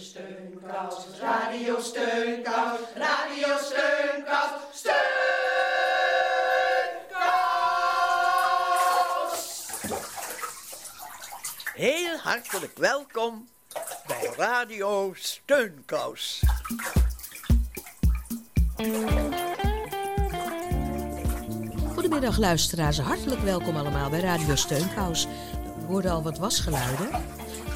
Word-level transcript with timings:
Steunkous, 0.00 0.94
radio 1.20 1.80
steunkous, 1.80 2.80
radio 2.94 3.56
steunkous, 3.58 4.50
steunkous. 4.72 4.96
Heel 11.74 12.16
hartelijk 12.16 12.78
welkom 12.78 13.48
bij 14.06 14.30
Radio 14.36 15.12
Steunkous. 15.14 16.42
Goedemiddag 21.94 22.38
luisteraars, 22.38 22.98
hartelijk 22.98 23.40
welkom 23.40 23.76
allemaal 23.76 24.10
bij 24.10 24.20
Radio 24.20 24.54
Steunkous. 24.54 25.26
We 25.76 25.86
hoorden 25.86 26.10
al 26.10 26.22
wat 26.22 26.38
wasgeluiden. 26.38 27.08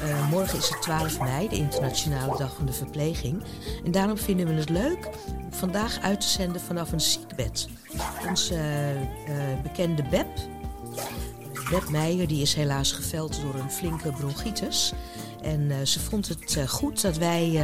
Uh, 0.03 0.29
morgen 0.29 0.57
is 0.57 0.69
het 0.69 0.81
12 0.81 1.19
mei, 1.19 1.49
de 1.49 1.55
internationale 1.55 2.37
dag 2.37 2.55
van 2.55 2.65
de 2.65 2.73
verpleging. 2.73 3.43
En 3.85 3.91
daarom 3.91 4.17
vinden 4.17 4.47
we 4.47 4.53
het 4.53 4.69
leuk 4.69 5.09
om 5.27 5.53
vandaag 5.53 5.99
uit 5.99 6.21
te 6.21 6.27
zenden 6.27 6.61
vanaf 6.61 6.91
een 6.91 7.01
ziekbed. 7.01 7.67
Onze 8.27 8.55
uh, 8.55 9.61
bekende 9.63 10.03
Beb, 10.03 10.27
Beb 11.69 11.89
Meijer, 11.89 12.27
die 12.27 12.41
is 12.41 12.53
helaas 12.53 12.91
geveld 12.91 13.41
door 13.41 13.55
een 13.55 13.71
flinke 13.71 14.11
bronchitis. 14.11 14.93
En 15.41 15.87
ze 15.87 15.99
vond 15.99 16.27
het 16.27 16.57
goed 16.67 17.01
dat 17.01 17.17
wij 17.17 17.61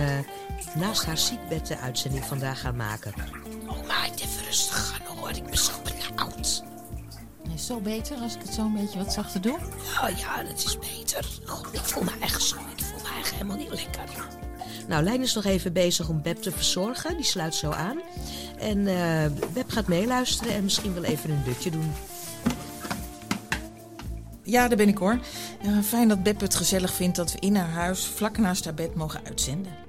naast 0.76 1.05
haar 1.05 1.18
ziekbed 1.18 1.68
de 1.68 1.77
uitzending 1.77 2.26
vandaag 2.26 2.60
gaan 2.60 2.76
maken. 2.76 3.13
Oh, 3.68 3.88
maar 3.88 4.10
even 4.16 4.44
rustig 4.46 4.88
gaan 4.88 5.18
hoor, 5.18 5.30
ik 5.30 5.44
ben 5.44 5.58
zo 5.58 5.72
zo 7.67 7.80
beter 7.80 8.17
als 8.17 8.35
ik 8.35 8.41
het 8.41 8.53
zo 8.53 8.62
een 8.62 8.73
beetje 8.73 8.98
wat 8.98 9.13
zachter 9.13 9.41
doe? 9.41 9.57
Ja, 9.94 10.07
ja, 10.07 10.44
dat 10.44 10.63
is 10.63 10.77
beter. 10.80 11.26
God, 11.45 11.67
ik 11.71 11.80
voel 11.80 12.03
me 12.03 12.12
echt 12.20 12.43
zo. 12.43 12.55
Ik 12.55 12.84
voel 12.84 13.02
me 13.02 13.20
echt 13.20 13.31
helemaal 13.31 13.57
niet 13.57 13.70
lekker. 13.70 14.27
Nou, 14.88 15.03
Lijn 15.03 15.21
is 15.21 15.34
nog 15.34 15.43
even 15.43 15.73
bezig 15.73 16.09
om 16.09 16.21
Beb 16.21 16.38
te 16.38 16.52
verzorgen. 16.52 17.16
Die 17.16 17.26
sluit 17.26 17.55
zo 17.55 17.71
aan. 17.71 18.01
En 18.59 18.77
uh, 18.77 19.26
Beb 19.54 19.70
gaat 19.70 19.87
meeluisteren 19.87 20.54
en 20.54 20.63
misschien 20.63 20.93
wel 20.93 21.04
even 21.04 21.29
een 21.29 21.43
dutje 21.43 21.71
doen. 21.71 21.91
Ja, 24.43 24.68
daar 24.68 24.77
ben 24.77 24.87
ik 24.87 24.98
hoor. 24.98 25.20
Uh, 25.65 25.79
fijn 25.84 26.07
dat 26.07 26.24
Beb 26.24 26.40
het 26.40 26.55
gezellig 26.55 26.93
vindt 26.93 27.15
dat 27.15 27.31
we 27.31 27.40
in 27.40 27.55
haar 27.55 27.71
huis 27.71 28.05
vlak 28.05 28.37
naast 28.37 28.65
haar 28.65 28.74
bed 28.74 28.96
mogen 28.96 29.21
uitzenden. 29.26 29.87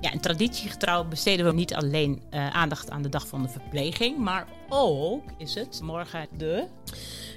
Ja, 0.00 0.12
en 0.12 0.20
traditiegetrouw 0.20 1.04
besteden 1.04 1.46
we 1.46 1.52
niet 1.52 1.74
alleen 1.74 2.22
uh, 2.34 2.50
aandacht 2.50 2.90
aan 2.90 3.02
de 3.02 3.08
dag 3.08 3.26
van 3.26 3.42
de 3.42 3.48
verpleging, 3.48 4.18
maar 4.18 4.46
ook 4.68 5.22
is 5.38 5.54
het 5.54 5.80
morgen 5.82 6.26
de. 6.36 6.66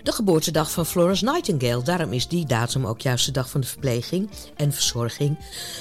De 0.04 0.12
geboortedag 0.12 0.72
van 0.72 0.86
Florence 0.86 1.26
Nightingale. 1.26 1.84
Daarom 1.84 2.14
is 2.14 2.28
die 2.28 2.46
datum 2.46 2.86
ook 2.86 3.02
juist 3.02 3.26
de 3.26 3.32
dag 3.32 3.50
van 3.50 3.62
de 3.62 3.68
verpleging 3.68 4.30
en 4.56 4.72
verzorging. 4.72 5.38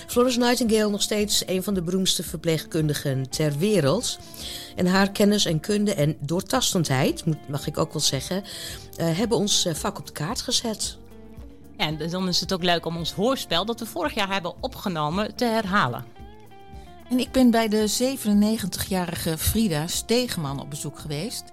Florence 0.07 0.39
Nightingale 0.39 0.91
nog 0.91 1.03
steeds 1.03 1.43
een 1.47 1.63
van 1.63 1.75
de 1.75 1.83
beroemdste 1.83 2.23
verpleegkundigen 2.23 3.31
ter 3.31 3.59
wereld. 3.59 4.19
En 4.77 4.87
haar 4.87 5.11
kennis 5.11 5.45
en 5.45 5.61
kunde 5.61 5.95
en 5.95 6.17
doortastendheid, 6.21 7.25
mag 7.49 7.67
ik 7.67 7.79
ook 7.79 7.93
wel 7.93 8.03
zeggen, 8.03 8.43
uh, 9.01 9.19
hebben 9.19 9.39
ons 9.39 9.67
uh, 9.67 9.75
vak 9.75 9.99
op 9.99 10.07
de 10.07 10.13
kaart 10.13 10.41
gezet. 10.41 10.97
En 11.77 12.11
dan 12.11 12.29
is 12.29 12.41
het 12.41 12.53
ook 12.53 12.63
leuk 12.63 12.87
om 12.87 12.97
ons 12.97 13.13
hoorspel 13.13 13.65
dat 13.65 13.81
we 13.81 13.87
vorig 13.87 14.15
jaar 14.15 14.33
hebben 14.33 14.55
opgenomen 14.61 15.35
te 15.35 15.45
herhalen. 15.45 16.22
En 17.13 17.19
ik 17.19 17.33
ben 17.33 17.51
bij 17.51 17.69
de 17.69 18.17
97-jarige 18.19 19.39
Frida 19.39 19.87
Stegeman 19.87 20.61
op 20.61 20.71
bezoek 20.71 20.99
geweest. 20.99 21.45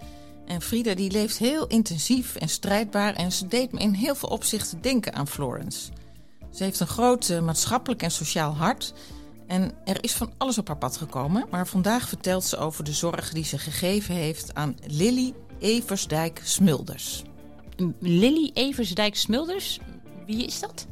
En 0.45 0.61
Frida 0.61 0.93
die 0.93 1.11
leeft 1.11 1.37
heel 1.37 1.67
intensief 1.67 2.35
en 2.35 2.49
strijdbaar 2.49 3.13
en 3.13 3.31
ze 3.31 3.47
deed 3.47 3.71
me 3.71 3.79
in 3.79 3.93
heel 3.93 4.15
veel 4.15 4.29
opzichten 4.29 4.81
denken 4.81 5.13
aan 5.13 5.27
Florence. 5.27 5.91
Ze 6.51 6.63
heeft 6.63 6.79
een 6.79 6.87
groot 6.87 7.29
uh, 7.29 7.41
maatschappelijk 7.41 8.03
en 8.03 8.11
sociaal 8.11 8.55
hart 8.55 8.93
en 9.47 9.71
er 9.85 10.03
is 10.03 10.13
van 10.13 10.31
alles 10.37 10.57
op 10.57 10.67
haar 10.67 10.77
pad 10.77 10.97
gekomen. 10.97 11.45
Maar 11.49 11.67
vandaag 11.67 12.07
vertelt 12.07 12.43
ze 12.43 12.57
over 12.57 12.83
de 12.83 12.93
zorg 12.93 13.31
die 13.31 13.45
ze 13.45 13.57
gegeven 13.57 14.15
heeft 14.15 14.55
aan 14.55 14.75
Lily 14.87 15.33
Eversdijk 15.59 16.41
Smulders. 16.43 17.23
Lily 17.99 18.51
Eversdijk 18.53 19.15
Smulders? 19.15 19.79
Wie 20.25 20.45
is 20.45 20.59
dat? 20.59 20.87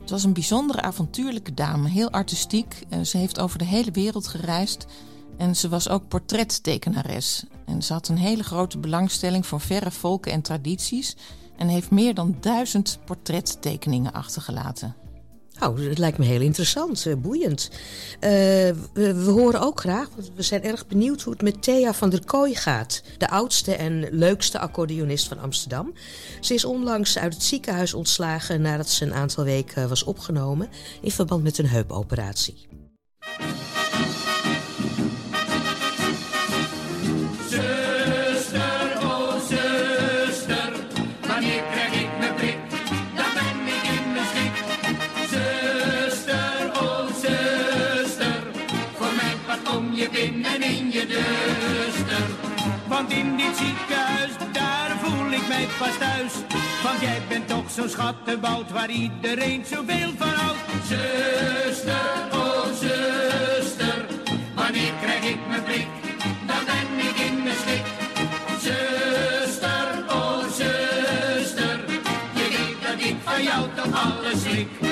Het 0.00 0.10
was 0.10 0.24
een 0.24 0.32
bijzondere 0.32 0.82
avontuurlijke 0.82 1.54
dame, 1.54 1.88
heel 1.88 2.10
artistiek. 2.10 2.82
Ze 3.02 3.16
heeft 3.16 3.40
over 3.40 3.58
de 3.58 3.64
hele 3.64 3.90
wereld 3.90 4.26
gereisd 4.26 4.86
en 5.36 5.56
ze 5.56 5.68
was 5.68 5.88
ook 5.88 6.08
portrettekenares. 6.08 7.44
En 7.64 7.82
ze 7.82 7.92
had 7.92 8.08
een 8.08 8.18
hele 8.18 8.42
grote 8.42 8.78
belangstelling 8.78 9.46
voor 9.46 9.60
verre 9.60 9.90
volken 9.90 10.32
en 10.32 10.42
tradities 10.42 11.16
en 11.56 11.68
heeft 11.68 11.90
meer 11.90 12.14
dan 12.14 12.36
duizend 12.40 12.98
portrettekeningen 13.04 14.12
achtergelaten. 14.12 15.03
Nou, 15.58 15.88
dat 15.88 15.98
lijkt 15.98 16.18
me 16.18 16.24
heel 16.24 16.40
interessant, 16.40 17.06
boeiend. 17.18 17.70
Uh, 17.70 17.80
we, 18.20 18.74
we, 18.92 19.30
horen 19.30 19.60
ook 19.60 19.80
graag, 19.80 20.08
want 20.14 20.30
we 20.34 20.42
zijn 20.42 20.62
erg 20.62 20.86
benieuwd 20.86 21.22
hoe 21.22 21.32
het 21.32 21.42
met 21.42 21.62
Thea 21.62 21.94
van 21.94 22.10
der 22.10 22.24
Kooi 22.24 22.54
gaat. 22.54 23.02
De 23.18 23.28
oudste 23.28 23.74
en 23.74 24.08
leukste 24.10 24.58
accordeonist 24.58 25.28
van 25.28 25.38
Amsterdam. 25.38 25.92
Ze 26.40 26.54
is 26.54 26.64
onlangs 26.64 27.18
uit 27.18 27.34
het 27.34 27.42
ziekenhuis 27.42 27.94
ontslagen 27.94 28.60
nadat 28.60 28.88
ze 28.88 29.04
een 29.04 29.14
aantal 29.14 29.44
weken 29.44 29.88
was 29.88 30.04
opgenomen 30.04 30.68
in 31.00 31.10
verband 31.10 31.42
met 31.42 31.58
een 31.58 31.68
heupoperatie. 31.68 32.66
Want 52.88 53.12
in 53.12 53.36
dit 53.36 53.56
ziekenhuis, 53.56 54.30
daar 54.52 54.96
voel 55.02 55.32
ik 55.32 55.48
mij 55.48 55.66
pas 55.78 55.98
thuis. 55.98 56.32
Want 56.82 57.00
jij 57.00 57.22
bent 57.28 57.48
toch 57.48 57.70
zo'n 57.70 57.88
schattenbout 57.88 58.70
waar 58.70 58.90
iedereen 58.90 59.64
zoveel 59.64 60.10
van 60.18 60.28
houdt. 60.28 60.58
Zuster, 60.86 62.28
oh 62.32 62.66
zuster, 62.80 64.06
wanneer 64.54 64.92
krijg 65.02 65.24
ik 65.24 65.38
mijn 65.48 65.62
prik? 65.62 65.86
Dan 66.46 66.64
ben 66.64 67.06
ik 67.08 67.18
in 67.18 67.42
mijn 67.42 67.56
schik. 67.56 67.84
Zuster, 68.60 70.04
oh 70.08 70.42
zuster, 70.42 71.80
je 72.34 72.46
weet 72.50 72.88
dat 72.88 73.08
ik 73.08 73.16
van 73.24 73.42
jou 73.42 73.68
toch 73.74 74.04
alles 74.04 74.42
schrik. 74.42 74.83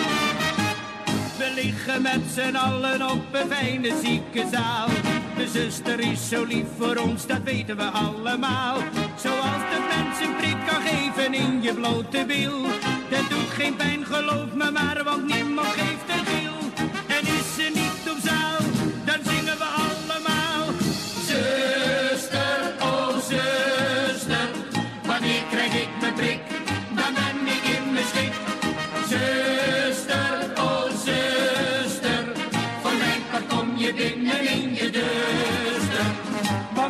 Liggen 1.63 2.03
met 2.03 2.21
z'n 2.35 2.55
allen 2.57 3.11
op 3.11 3.23
een 3.33 3.51
fijne 3.51 4.01
ziekenzaal. 4.05 4.89
De 5.37 5.49
zuster 5.49 6.01
is 6.01 6.29
zo 6.29 6.45
lief 6.45 6.67
voor 6.79 6.97
ons, 6.97 7.27
dat 7.27 7.43
weten 7.45 7.77
we 7.77 7.83
allemaal. 7.83 8.77
Zoals 9.17 9.63
de 9.71 9.89
mens 9.89 10.21
een 10.21 10.37
prik 10.37 10.57
kan 10.67 10.83
geven 10.83 11.35
in 11.35 11.63
je 11.63 11.75
blote 11.75 12.25
wil. 12.27 12.63
Dat 13.11 13.31
doet 13.31 13.49
geen 13.49 13.77
pijn, 13.77 14.07
geloof 14.07 14.53
me 14.55 14.71
maar, 14.71 15.03
want 15.05 15.27
niemand 15.35 15.67
geeft 15.67 16.19
een 16.19 16.22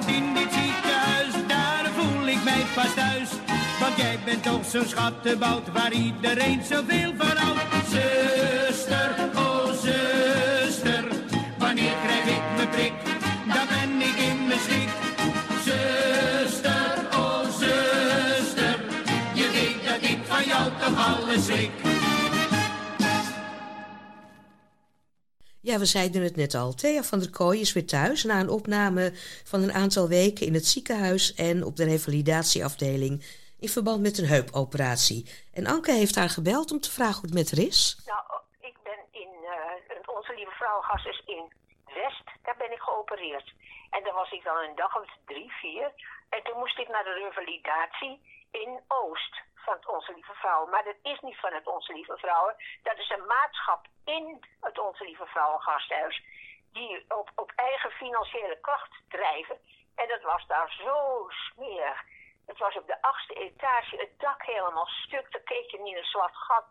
In 0.06 0.34
dit 0.34 0.52
ziekenhuis, 0.52 1.34
daar 1.46 1.86
voel 1.96 2.26
ik 2.26 2.44
mij 2.44 2.64
pas 2.74 2.94
thuis. 2.94 3.28
Want 3.80 3.96
jij 3.96 4.18
bent 4.24 4.42
toch 4.42 4.64
zo'n 4.64 4.86
schattenbout 4.86 5.72
waar 5.72 5.92
iedereen 5.92 6.62
zoveel 6.62 7.12
van 7.16 7.36
houdt. 7.36 7.60
Zuster, 7.88 9.14
oh 9.34 9.66
zuster, 9.66 11.04
wanneer 11.58 11.94
krijg 12.04 12.24
ik 12.36 12.42
mijn 12.56 12.68
prik? 12.68 12.92
Dan 13.54 13.66
ben 13.68 14.00
ik 14.00 14.16
in 14.16 14.46
mijn 14.46 14.60
schik. 14.60 14.88
Zuster, 15.64 17.06
oh 17.16 17.44
zuster, 17.58 18.76
je 19.34 19.50
weet 19.52 19.84
dat 19.84 20.10
ik 20.10 20.18
van 20.26 20.44
jou 20.44 20.70
toch 20.80 21.06
alles 21.06 21.44
schrik. 21.44 21.81
Ja, 25.68 25.78
we 25.78 25.84
zeiden 25.84 26.22
het 26.22 26.36
net 26.36 26.54
al. 26.54 26.74
Thea 26.74 27.02
van 27.02 27.18
der 27.18 27.30
Kooi 27.30 27.60
is 27.60 27.72
weer 27.72 27.86
thuis 27.86 28.24
na 28.24 28.40
een 28.40 28.56
opname 28.58 29.04
van 29.50 29.62
een 29.62 29.72
aantal 29.72 30.08
weken 30.08 30.46
in 30.46 30.54
het 30.54 30.66
ziekenhuis 30.66 31.34
en 31.34 31.64
op 31.64 31.76
de 31.76 31.84
revalidatieafdeling 31.84 33.14
in 33.64 33.68
verband 33.68 34.00
met 34.02 34.18
een 34.18 34.34
heupoperatie. 34.36 35.22
En 35.58 35.66
Anke 35.66 35.92
heeft 35.92 36.16
haar 36.20 36.28
gebeld 36.38 36.72
om 36.72 36.80
te 36.80 36.90
vragen 36.90 37.18
hoe 37.20 37.28
het 37.30 37.38
met 37.40 37.50
haar 37.50 37.66
is. 37.66 37.80
Nou, 38.06 38.24
ik 38.70 38.76
ben 38.88 39.00
in, 39.22 39.32
uh, 39.42 40.16
onze 40.16 40.34
lieve 40.34 40.54
vrouwengas 40.60 41.04
is 41.04 41.22
in 41.26 41.44
West, 41.94 42.26
daar 42.42 42.58
ben 42.62 42.72
ik 42.72 42.82
geopereerd. 42.88 43.48
En 43.90 44.04
daar 44.04 44.14
was 44.22 44.30
ik 44.30 44.44
dan 44.44 44.56
een 44.56 44.76
dag 44.76 44.96
of 44.96 45.10
drie, 45.26 45.50
vier. 45.60 45.92
En 46.34 46.42
toen 46.42 46.58
moest 46.58 46.78
ik 46.78 46.88
naar 46.88 47.04
de 47.04 47.16
revalidatie 47.24 48.14
in 48.52 48.84
Oost. 48.88 49.40
van 49.54 49.74
het 49.74 49.86
Onze 49.86 50.12
Lieve 50.12 50.34
Vrouwen. 50.34 50.70
Maar 50.70 50.84
dat 50.84 50.96
is 51.02 51.20
niet 51.20 51.40
van 51.40 51.52
het 51.52 51.66
Onze 51.66 51.92
Lieve 51.92 52.16
Vrouwen. 52.16 52.56
Dat 52.82 52.98
is 52.98 53.10
een 53.10 53.26
maatschap 53.26 53.86
in 54.04 54.44
het 54.60 54.78
Onze 54.78 55.04
Lieve 55.04 55.26
Vrouwen 55.26 55.60
gasthuis. 55.60 56.22
Die 56.72 57.04
op, 57.08 57.30
op 57.34 57.52
eigen 57.56 57.90
financiële 57.90 58.60
kracht 58.60 58.92
drijven. 59.08 59.58
En 59.94 60.08
dat 60.08 60.22
was 60.22 60.46
daar 60.46 60.70
zo 60.70 61.26
smerig. 61.28 62.02
Het 62.46 62.58
was 62.58 62.76
op 62.76 62.86
de 62.86 63.02
achtste 63.02 63.34
etage, 63.34 63.96
het 63.96 64.18
dak 64.18 64.42
helemaal 64.42 64.86
stuk. 64.86 65.32
Dan 65.32 65.42
keek 65.44 65.70
je 65.70 65.80
niet 65.80 65.96
een 65.96 66.04
zwart 66.04 66.36
gat. 66.36 66.64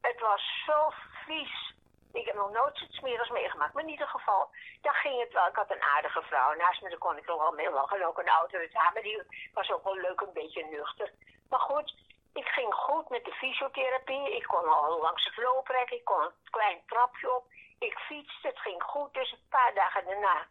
Het 0.00 0.20
was 0.20 0.62
zo 0.66 0.92
vies. 1.26 1.74
Ik 2.12 2.26
heb 2.26 2.34
nog 2.34 2.50
nooit 2.50 2.80
iets 2.80 2.96
smerigs 2.96 3.30
meegemaakt. 3.30 3.74
Maar 3.74 3.82
in 3.82 3.88
ieder 3.88 4.08
geval, 4.08 4.50
dan 4.80 4.94
ging 4.94 5.20
het 5.20 5.32
wel. 5.32 5.46
Ik 5.46 5.54
had 5.54 5.70
een 5.70 5.82
aardige 5.82 6.22
vrouw 6.22 6.54
naast 6.54 6.82
me, 6.82 6.98
kon 6.98 7.16
ik 7.16 7.26
nog 7.26 7.38
wel 7.38 7.52
mee 7.52 7.70
lachen. 7.70 8.06
Ook 8.06 8.18
een 8.18 8.30
oudere 8.30 8.68
dame, 8.72 9.02
die 9.02 9.22
was 9.52 9.70
ook 9.70 9.84
wel 9.84 9.96
leuk, 9.96 10.20
een 10.20 10.32
beetje 10.32 10.64
nuchter. 10.64 11.10
Maar 11.48 11.60
goed, 11.60 11.94
ik 12.32 12.46
ging 12.46 12.74
goed 12.74 13.08
met 13.08 13.24
de 13.24 13.32
fysiotherapie. 13.32 14.36
Ik 14.36 14.42
kon 14.44 14.68
al 14.68 15.00
langs 15.00 15.24
de 15.24 15.32
vloer 15.32 15.62
trekken. 15.64 15.96
Ik 15.96 16.04
kon 16.04 16.22
een 16.22 16.32
klein 16.50 16.82
trapje 16.86 17.34
op. 17.36 17.44
Ik 17.78 17.98
fietste, 17.98 18.48
het 18.48 18.58
ging 18.58 18.82
goed. 18.82 19.14
Dus 19.14 19.32
een 19.32 19.48
paar 19.50 19.74
dagen 19.74 20.04
daarna. 20.04 20.46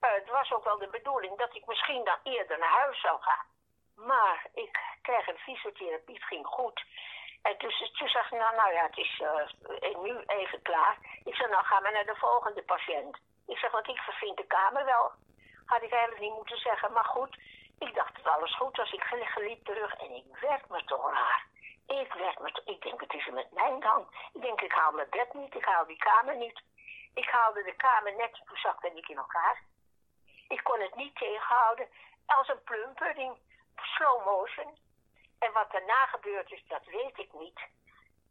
Uh, 0.00 0.10
het 0.12 0.28
was 0.28 0.52
ook 0.52 0.64
wel 0.64 0.78
de 0.78 0.88
bedoeling 0.88 1.38
dat 1.38 1.54
ik 1.54 1.66
misschien 1.66 2.04
dan 2.04 2.18
eerder 2.22 2.58
naar 2.58 2.80
huis 2.82 3.00
zou 3.00 3.20
gaan. 3.20 3.46
Maar 3.94 4.46
ik 4.54 4.78
kreeg 5.02 5.26
een 5.26 5.38
fysiotherapie, 5.38 6.14
het 6.14 6.24
ging 6.24 6.46
goed. 6.46 6.84
En 7.42 7.54
dus, 7.58 7.90
toen 7.98 8.08
zag 8.08 8.32
ik, 8.32 8.38
nou, 8.38 8.56
nou 8.56 8.72
ja, 8.72 8.82
het 8.82 8.96
is 8.96 9.22
uh, 9.22 10.02
nu 10.02 10.18
even 10.26 10.62
klaar. 10.62 10.98
Ik 11.24 11.34
zei, 11.34 11.50
nou 11.50 11.64
gaan 11.64 11.82
we 11.82 11.90
naar 11.90 12.06
de 12.06 12.16
volgende 12.16 12.62
patiënt. 12.62 13.18
Ik 13.46 13.58
zeg, 13.58 13.70
want 13.70 13.88
ik 13.88 13.98
vervind 13.98 14.36
de 14.36 14.46
kamer 14.46 14.84
wel. 14.84 15.12
Had 15.64 15.82
ik 15.82 15.92
eigenlijk 15.92 16.22
niet 16.22 16.34
moeten 16.34 16.58
zeggen, 16.58 16.92
maar 16.92 17.04
goed. 17.04 17.38
Ik 17.78 17.94
dacht 17.94 18.16
dat 18.16 18.34
alles 18.34 18.56
goed 18.56 18.76
was. 18.76 18.92
Ik 18.92 19.34
liep 19.34 19.64
terug 19.64 19.94
en 19.94 20.10
ik 20.10 20.24
werd 20.40 20.68
me 20.68 20.84
toch 20.84 21.10
raar. 21.10 21.46
Ik 21.86 22.12
werd 22.12 22.38
me 22.38 22.62
ik 22.64 22.82
denk, 22.82 23.00
het 23.00 23.14
is 23.14 23.26
met 23.26 23.52
mijn 23.52 23.80
dan. 23.80 24.06
Ik 24.32 24.42
denk, 24.42 24.60
ik 24.60 24.72
haal 24.72 24.92
mijn 24.92 25.10
bed 25.10 25.34
niet, 25.34 25.54
ik 25.54 25.64
haal 25.64 25.86
die 25.86 25.96
kamer 25.96 26.36
niet. 26.36 26.62
Ik 27.14 27.28
haalde 27.28 27.62
de 27.62 27.76
kamer 27.76 28.16
net, 28.16 28.32
toen 28.32 28.56
zakte 28.56 28.90
ik 28.94 29.08
in 29.08 29.16
elkaar. 29.16 29.62
Ik 30.48 30.60
kon 30.64 30.80
het 30.80 30.94
niet 30.94 31.16
tegenhouden. 31.16 31.88
Als 32.26 32.48
een 32.48 32.62
plumpudding, 32.62 33.38
slow 33.76 34.24
motion. 34.24 34.78
En 35.40 35.52
wat 35.52 35.70
daarna 35.70 36.06
gebeurd 36.06 36.50
is, 36.50 36.64
dat 36.68 36.84
weet 36.84 37.18
ik 37.18 37.32
niet. 37.32 37.60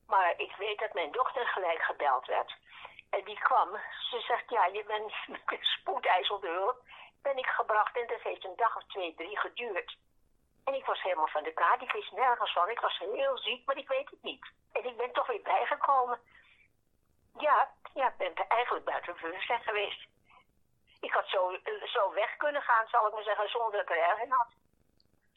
Maar 0.07 0.33
ik 0.37 0.55
weet 0.55 0.79
dat 0.79 0.93
mijn 0.93 1.11
dochter 1.11 1.47
gelijk 1.47 1.81
gebeld 1.81 2.25
werd. 2.25 2.57
En 3.09 3.23
die 3.23 3.39
kwam. 3.39 3.69
Ze 4.09 4.19
zegt, 4.19 4.49
ja, 4.49 4.65
je 4.65 4.83
bent 4.83 5.13
de 6.41 6.47
hulp. 6.47 6.81
Ben 7.21 7.37
ik 7.37 7.45
gebracht 7.45 7.97
en 7.97 8.07
dat 8.07 8.21
heeft 8.21 8.45
een 8.45 8.55
dag 8.55 8.75
of 8.75 8.83
twee, 8.87 9.15
drie 9.15 9.37
geduurd. 9.37 9.97
En 10.65 10.73
ik 10.73 10.85
was 10.85 11.01
helemaal 11.01 11.27
van 11.27 11.43
de 11.43 11.53
kaart. 11.53 11.81
Ik 11.81 11.91
wist 11.91 12.11
nergens 12.11 12.53
van. 12.53 12.69
Ik 12.69 12.79
was 12.79 12.97
heel 12.97 13.37
ziek, 13.37 13.65
maar 13.65 13.77
ik 13.77 13.87
weet 13.87 14.09
het 14.09 14.23
niet. 14.23 14.51
En 14.71 14.85
ik 14.85 14.97
ben 14.97 15.11
toch 15.11 15.27
weer 15.27 15.41
bijgekomen. 15.41 16.19
Ja, 17.37 17.69
ja 17.93 18.07
ik 18.07 18.17
ben 18.17 18.33
eigenlijk 18.47 18.85
buiten 18.85 19.17
bewustzijn 19.21 19.63
geweest. 19.63 20.07
Ik 21.01 21.13
had 21.13 21.27
zo, 21.27 21.57
zo 21.83 22.13
weg 22.13 22.37
kunnen 22.37 22.61
gaan, 22.61 22.87
zal 22.87 23.07
ik 23.07 23.13
maar 23.13 23.23
zeggen, 23.23 23.49
zonder 23.49 23.71
dat 23.71 23.81
ik 23.81 23.89
er 23.89 24.03
erg 24.09 24.21
in 24.21 24.31
had. 24.31 24.47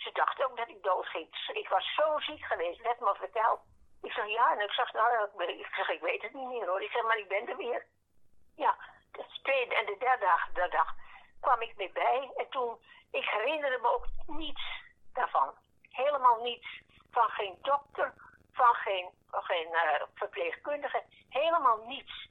Ze 0.02 0.10
dacht 0.12 0.44
ook 0.44 0.56
dat 0.56 0.68
ik 0.68 0.82
dood 0.82 1.06
ging. 1.06 1.28
Ik 1.52 1.68
was 1.68 1.94
zo 1.94 2.18
ziek 2.18 2.44
geweest, 2.44 2.82
werd 2.82 3.00
me 3.00 3.14
verteld. 3.14 3.60
Ik 4.02 4.12
zeg 4.12 4.26
ja, 4.26 4.52
en 4.52 4.60
ik 4.60 4.70
zeg, 4.70 4.92
nou, 4.92 5.28
ik, 5.48 5.74
zeg, 5.74 5.88
ik 5.88 6.00
weet 6.00 6.22
het 6.22 6.32
niet 6.32 6.48
meer 6.48 6.66
hoor. 6.66 6.82
Ik 6.82 6.90
zeg, 6.90 7.02
maar 7.02 7.18
ik 7.18 7.28
ben 7.28 7.48
er 7.48 7.56
weer. 7.56 7.86
Ja, 8.56 8.76
de 9.12 9.24
tweede 9.42 9.74
en 9.74 9.86
de 9.86 9.96
derde 9.98 10.24
dag, 10.24 10.52
de 10.52 10.68
dag 10.68 10.94
kwam 11.40 11.60
ik 11.60 11.74
weer 11.76 11.92
bij. 11.92 12.32
En 12.36 12.48
toen, 12.50 12.78
ik 13.10 13.24
herinnerde 13.24 13.78
me 13.78 13.88
ook 13.88 14.06
niets 14.26 14.62
daarvan. 15.12 15.54
Helemaal 15.90 16.42
niets. 16.42 16.80
Van 17.10 17.28
geen 17.28 17.58
dokter, 17.62 18.14
van 18.52 18.74
geen, 18.74 19.10
van 19.30 19.42
geen 19.42 19.68
uh, 19.68 20.02
verpleegkundige. 20.14 21.02
Helemaal 21.28 21.76
niets. 21.86 22.28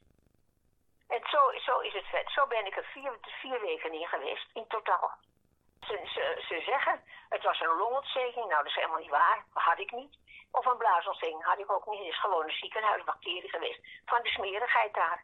En 1.07 1.21
zo, 1.29 1.51
zo 1.59 1.79
is 1.79 1.93
het 1.93 2.05
vet. 2.05 2.31
Zo 2.31 2.47
ben 2.47 2.65
ik 2.65 2.77
er 2.77 2.85
vier, 2.85 3.17
vier 3.21 3.61
weken 3.61 3.93
in 3.93 4.07
geweest, 4.07 4.49
in 4.53 4.67
totaal. 4.67 5.17
Ze, 5.87 5.99
ze, 6.13 6.43
ze 6.47 6.61
zeggen, 6.65 7.03
het 7.29 7.43
was 7.43 7.59
een 7.59 7.77
longontsteking. 7.77 8.45
Nou, 8.45 8.57
dat 8.63 8.65
is 8.65 8.75
helemaal 8.75 8.99
niet 8.99 9.09
waar. 9.09 9.45
Had 9.53 9.79
ik 9.79 9.91
niet. 9.91 10.17
Of 10.51 10.65
een 10.65 10.77
blaasontsteking 10.77 11.43
had 11.43 11.59
ik 11.59 11.71
ook 11.71 11.87
niet. 11.87 11.99
Het 11.99 12.07
is 12.07 12.19
gewoon 12.19 12.43
een 12.43 12.59
ziekenhuisbacterie 12.63 13.49
geweest. 13.49 13.79
Van 14.05 14.23
de 14.23 14.29
smerigheid 14.29 14.93
daar. 14.93 15.23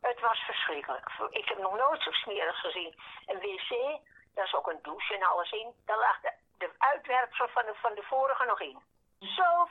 Het 0.00 0.20
was 0.20 0.38
verschrikkelijk. 0.38 1.10
Ik 1.30 1.48
heb 1.48 1.58
nog 1.58 1.76
nooit 1.76 2.02
zo 2.02 2.10
smerig 2.10 2.60
gezien. 2.60 2.94
Een 3.26 3.40
wc, 3.40 4.00
daar 4.34 4.44
is 4.44 4.54
ook 4.54 4.68
een 4.68 4.82
douche 4.82 5.14
en 5.14 5.22
alles 5.22 5.50
in. 5.50 5.72
Daar 5.86 5.98
lag 5.98 6.20
de, 6.20 6.32
de 6.58 6.70
uitwerpsel 6.78 7.48
van 7.48 7.64
de, 7.66 7.74
van 7.74 7.94
de 7.94 8.02
vorige 8.02 8.44
nog 8.44 8.60
in. 8.60 8.78
Zo 9.18 9.68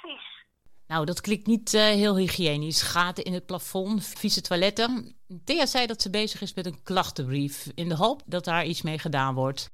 vies. 0.00 0.39
Nou, 0.90 1.04
dat 1.04 1.20
klinkt 1.20 1.46
niet 1.46 1.74
uh, 1.74 1.82
heel 1.82 2.16
hygiënisch. 2.16 2.82
Gaten 2.82 3.24
in 3.24 3.32
het 3.32 3.46
plafond, 3.46 4.04
vieze 4.04 4.40
toiletten. 4.40 5.16
Thea 5.44 5.66
zei 5.66 5.86
dat 5.86 6.02
ze 6.02 6.10
bezig 6.10 6.40
is 6.40 6.54
met 6.54 6.66
een 6.66 6.82
klachtenbrief. 6.82 7.70
In 7.74 7.88
de 7.88 7.94
hoop 7.94 8.22
dat 8.26 8.44
daar 8.44 8.66
iets 8.66 8.82
mee 8.82 8.98
gedaan 8.98 9.34
wordt. 9.34 9.70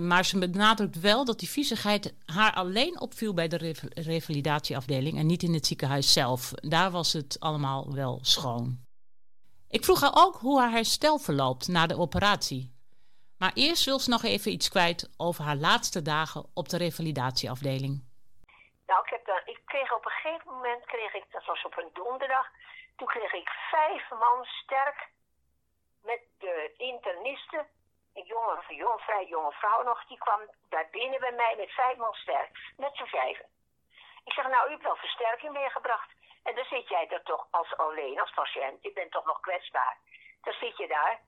Maar 0.00 0.24
ze 0.24 0.38
benadrukt 0.38 1.00
wel 1.00 1.24
dat 1.24 1.38
die 1.38 1.48
viezigheid 1.48 2.14
haar 2.24 2.54
alleen 2.54 3.00
opviel 3.00 3.34
bij 3.34 3.48
de 3.48 3.74
revalidatieafdeling 3.94 5.18
en 5.18 5.26
niet 5.26 5.42
in 5.42 5.54
het 5.54 5.66
ziekenhuis 5.66 6.12
zelf. 6.12 6.52
Daar 6.54 6.90
was 6.90 7.12
het 7.12 7.40
allemaal 7.40 7.94
wel 7.94 8.18
schoon. 8.22 8.78
Ik 9.68 9.84
vroeg 9.84 10.00
haar 10.00 10.14
ook 10.14 10.36
hoe 10.36 10.60
haar 10.60 10.70
herstel 10.70 11.18
verloopt 11.18 11.68
na 11.68 11.86
de 11.86 11.98
operatie. 11.98 12.72
Maar 13.36 13.52
eerst 13.54 13.84
wil 13.84 13.98
ze 13.98 14.10
nog 14.10 14.22
even 14.22 14.52
iets 14.52 14.68
kwijt 14.68 15.08
over 15.16 15.44
haar 15.44 15.56
laatste 15.56 16.02
dagen 16.02 16.46
op 16.52 16.68
de 16.68 16.76
revalidatieafdeling. 16.76 18.05
Nou, 18.86 19.02
ik, 19.04 19.10
heb 19.10 19.24
dan, 19.24 19.40
ik 19.44 19.60
kreeg 19.64 19.92
op 19.92 20.04
een 20.04 20.10
gegeven 20.10 20.52
moment, 20.52 20.84
kreeg 20.84 21.14
ik, 21.14 21.32
dat 21.32 21.44
was 21.44 21.64
op 21.64 21.76
een 21.76 21.90
donderdag, 21.92 22.48
toen 22.96 23.08
kreeg 23.08 23.32
ik 23.32 23.48
vijf 23.70 24.10
man 24.10 24.44
sterk 24.44 25.08
met 26.02 26.20
de 26.38 26.74
internisten 26.76 27.66
een 28.16 28.24
jonge, 28.24 28.62
een 28.68 28.98
vrij 28.98 29.26
jonge 29.26 29.52
vrouw 29.52 29.82
nog, 29.82 30.06
die 30.06 30.18
kwam 30.18 30.40
daar 30.68 30.88
binnen 30.90 31.20
bij 31.20 31.32
mij 31.32 31.54
met 31.56 31.70
vijf 31.70 31.96
man 31.96 32.14
sterk. 32.14 32.50
Met 32.76 32.96
z'n 32.96 33.04
vijven. 33.04 33.46
Ik 34.24 34.32
zeg, 34.32 34.48
nou, 34.48 34.68
u 34.68 34.70
hebt 34.70 34.82
wel 34.82 34.96
versterking 34.96 35.52
meegebracht. 35.52 36.10
En 36.42 36.54
dan 36.54 36.64
zit 36.64 36.88
jij 36.88 37.08
er 37.08 37.22
toch 37.22 37.46
als 37.50 37.76
alleen, 37.76 38.20
als 38.20 38.30
patiënt. 38.30 38.82
Je 38.82 38.92
bent 38.92 39.10
toch 39.10 39.24
nog 39.24 39.40
kwetsbaar. 39.40 39.96
Dan 40.42 40.52
zit 40.52 40.76
je 40.76 40.86
daar. 40.86 41.20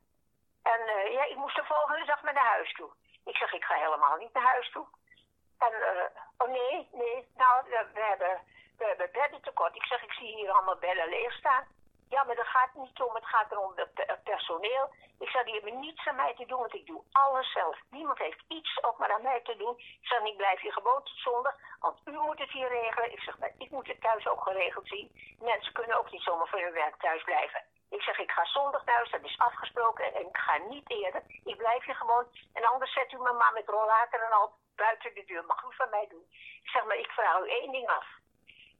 En 0.62 0.80
uh, 0.80 1.12
ja, 1.12 1.24
ik 1.24 1.36
moest 1.36 1.56
de 1.56 1.64
volgende 1.64 2.04
dag 2.04 2.22
maar 2.22 2.32
naar 2.32 2.52
huis 2.56 2.72
toe. 2.72 2.90
Ik 3.24 3.36
zeg, 3.36 3.52
ik 3.52 3.64
ga 3.64 3.74
helemaal 3.74 4.16
niet 4.16 4.32
naar 4.32 4.52
huis 4.52 4.70
toe. 4.70 4.86
En, 5.58 5.72
uh, 5.72 6.22
oh 6.38 6.48
nee, 6.48 6.88
nee, 6.92 7.28
nou, 7.36 7.64
we, 7.68 8.00
hebben, 8.10 8.40
we 8.78 8.84
hebben 8.84 9.10
bedden 9.12 9.42
tekort. 9.42 9.76
Ik 9.76 9.84
zeg, 9.84 10.02
ik 10.02 10.12
zie 10.12 10.34
hier 10.34 10.50
allemaal 10.50 10.78
bedden 10.78 11.08
leeg 11.08 11.32
staan. 11.32 11.66
Ja, 12.08 12.24
maar 12.24 12.36
dat 12.36 12.46
gaat 12.46 12.74
niet 12.74 13.00
om. 13.00 13.14
Het 13.14 13.26
gaat 13.26 13.52
erom 13.52 13.72
het 13.74 14.22
personeel. 14.22 14.90
Ik 15.18 15.28
zei, 15.28 15.44
die 15.44 15.54
hebben 15.54 15.80
niets 15.80 16.06
aan 16.06 16.16
mij 16.16 16.34
te 16.34 16.46
doen, 16.46 16.58
want 16.58 16.74
ik 16.74 16.86
doe 16.86 17.02
alles 17.12 17.52
zelf. 17.52 17.78
Niemand 17.90 18.18
heeft 18.18 18.44
iets 18.48 18.82
ook 18.82 18.98
maar 18.98 19.12
aan 19.12 19.22
mij 19.22 19.40
te 19.40 19.56
doen. 19.56 19.78
Ik 19.78 20.06
zeg, 20.06 20.20
ik 20.20 20.36
blijf 20.36 20.60
hier 20.60 20.72
gewoon 20.72 21.02
tot 21.02 21.16
zondag, 21.16 21.54
want 21.80 22.00
u 22.04 22.12
moet 22.12 22.38
het 22.38 22.50
hier 22.50 22.68
regelen. 22.68 23.12
Ik 23.12 23.20
zeg, 23.20 23.38
maar 23.38 23.52
ik 23.58 23.70
moet 23.70 23.86
het 23.86 24.00
thuis 24.00 24.26
ook 24.26 24.42
geregeld 24.42 24.88
zien. 24.88 25.36
Mensen 25.38 25.72
kunnen 25.72 25.98
ook 25.98 26.10
niet 26.10 26.22
zomaar 26.22 26.48
voor 26.48 26.60
hun 26.60 26.72
werk 26.72 26.96
thuis 27.00 27.22
blijven. 27.22 27.64
Ik 27.90 28.02
zeg, 28.02 28.18
ik 28.18 28.30
ga 28.30 28.44
zondag 28.44 28.84
naar 28.84 28.94
huis, 28.94 29.10
dat 29.10 29.24
is 29.24 29.38
afgesproken 29.38 30.14
en 30.14 30.26
ik 30.26 30.36
ga 30.36 30.56
niet 30.56 30.90
eerder. 30.90 31.22
Ik 31.44 31.56
blijf 31.56 31.84
hier 31.84 31.94
gewoon. 31.94 32.26
En 32.52 32.64
anders 32.64 32.92
zet 32.92 33.12
u 33.12 33.18
me 33.18 33.32
maar 33.32 33.52
met 33.52 33.68
rollator 33.68 34.20
en 34.20 34.32
al 34.32 34.52
buiten 34.84 35.14
de 35.14 35.24
deur. 35.24 35.44
Mag 35.44 35.62
u 35.62 35.74
van 35.74 35.90
mij 35.90 36.06
doen. 36.08 36.26
Ik 36.62 36.70
zeg, 36.74 36.84
maar 36.84 36.96
ik 37.04 37.10
vraag 37.10 37.40
u 37.40 37.48
één 37.48 37.72
ding 37.72 37.88
af. 37.88 38.06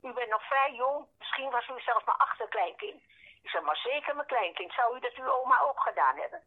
U 0.02 0.12
bent 0.12 0.31
nog 0.31 0.43
vrij 0.43 0.73
jong, 0.75 1.07
misschien 1.19 1.50
was 1.50 1.69
u 1.69 1.81
zelfs 1.81 2.05
maar 2.05 2.23
achterkleinkind. 2.26 3.02
Ik 3.43 3.50
zeg, 3.50 3.62
maar 3.62 3.76
zeker 3.76 4.14
mijn 4.14 4.26
kleinkind. 4.26 4.73
Zou 4.73 4.97
u 4.97 5.00
dat 5.00 5.14
uw 5.14 5.31
oma 5.31 5.61
ook 5.61 5.81
gedaan 5.81 6.17
hebben? 6.17 6.43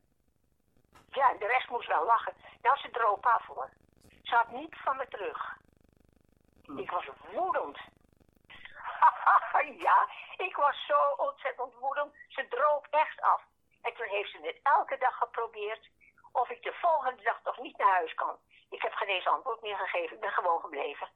Ja, 1.12 1.34
de 1.34 1.48
rest 1.48 1.70
moest 1.70 1.88
wel 1.88 2.05
lachen. 2.05 2.34
Nou, 2.62 2.77
ze 2.77 2.89
droop 2.89 3.25
af 3.25 3.46
hoor. 3.46 3.70
Ze 4.24 4.36
had 4.36 4.51
niet 4.51 4.75
van 4.84 4.98
me 4.98 5.08
terug. 5.08 5.58
Ik 6.75 6.91
was 6.91 7.05
woedend. 7.31 7.77
ja, 9.88 10.08
ik 10.38 10.55
was 10.55 10.86
zo 10.86 11.00
ontzettend 11.17 11.74
woedend. 11.74 12.13
Ze 12.27 12.48
droop 12.48 12.88
echt 12.89 13.22
af. 13.22 13.41
En 13.81 13.93
toen 13.93 14.08
heeft 14.08 14.31
ze 14.31 14.39
het 14.41 14.60
elke 14.63 14.98
dag 14.98 15.17
geprobeerd 15.17 15.89
of 16.31 16.50
ik 16.50 16.63
de 16.63 16.74
volgende 16.74 17.24
dag 17.24 17.39
toch 17.43 17.58
niet 17.58 17.77
naar 17.77 17.96
huis 17.96 18.13
kan. 18.13 18.38
Ik 18.71 18.81
heb 18.81 18.93
geen 18.93 19.07
eens 19.07 19.27
antwoord 19.27 19.61
meer 19.61 19.77
gegeven. 19.77 20.15
Ik 20.15 20.21
ben 20.21 20.31
gewoon 20.31 20.61
gebleven. 20.61 21.07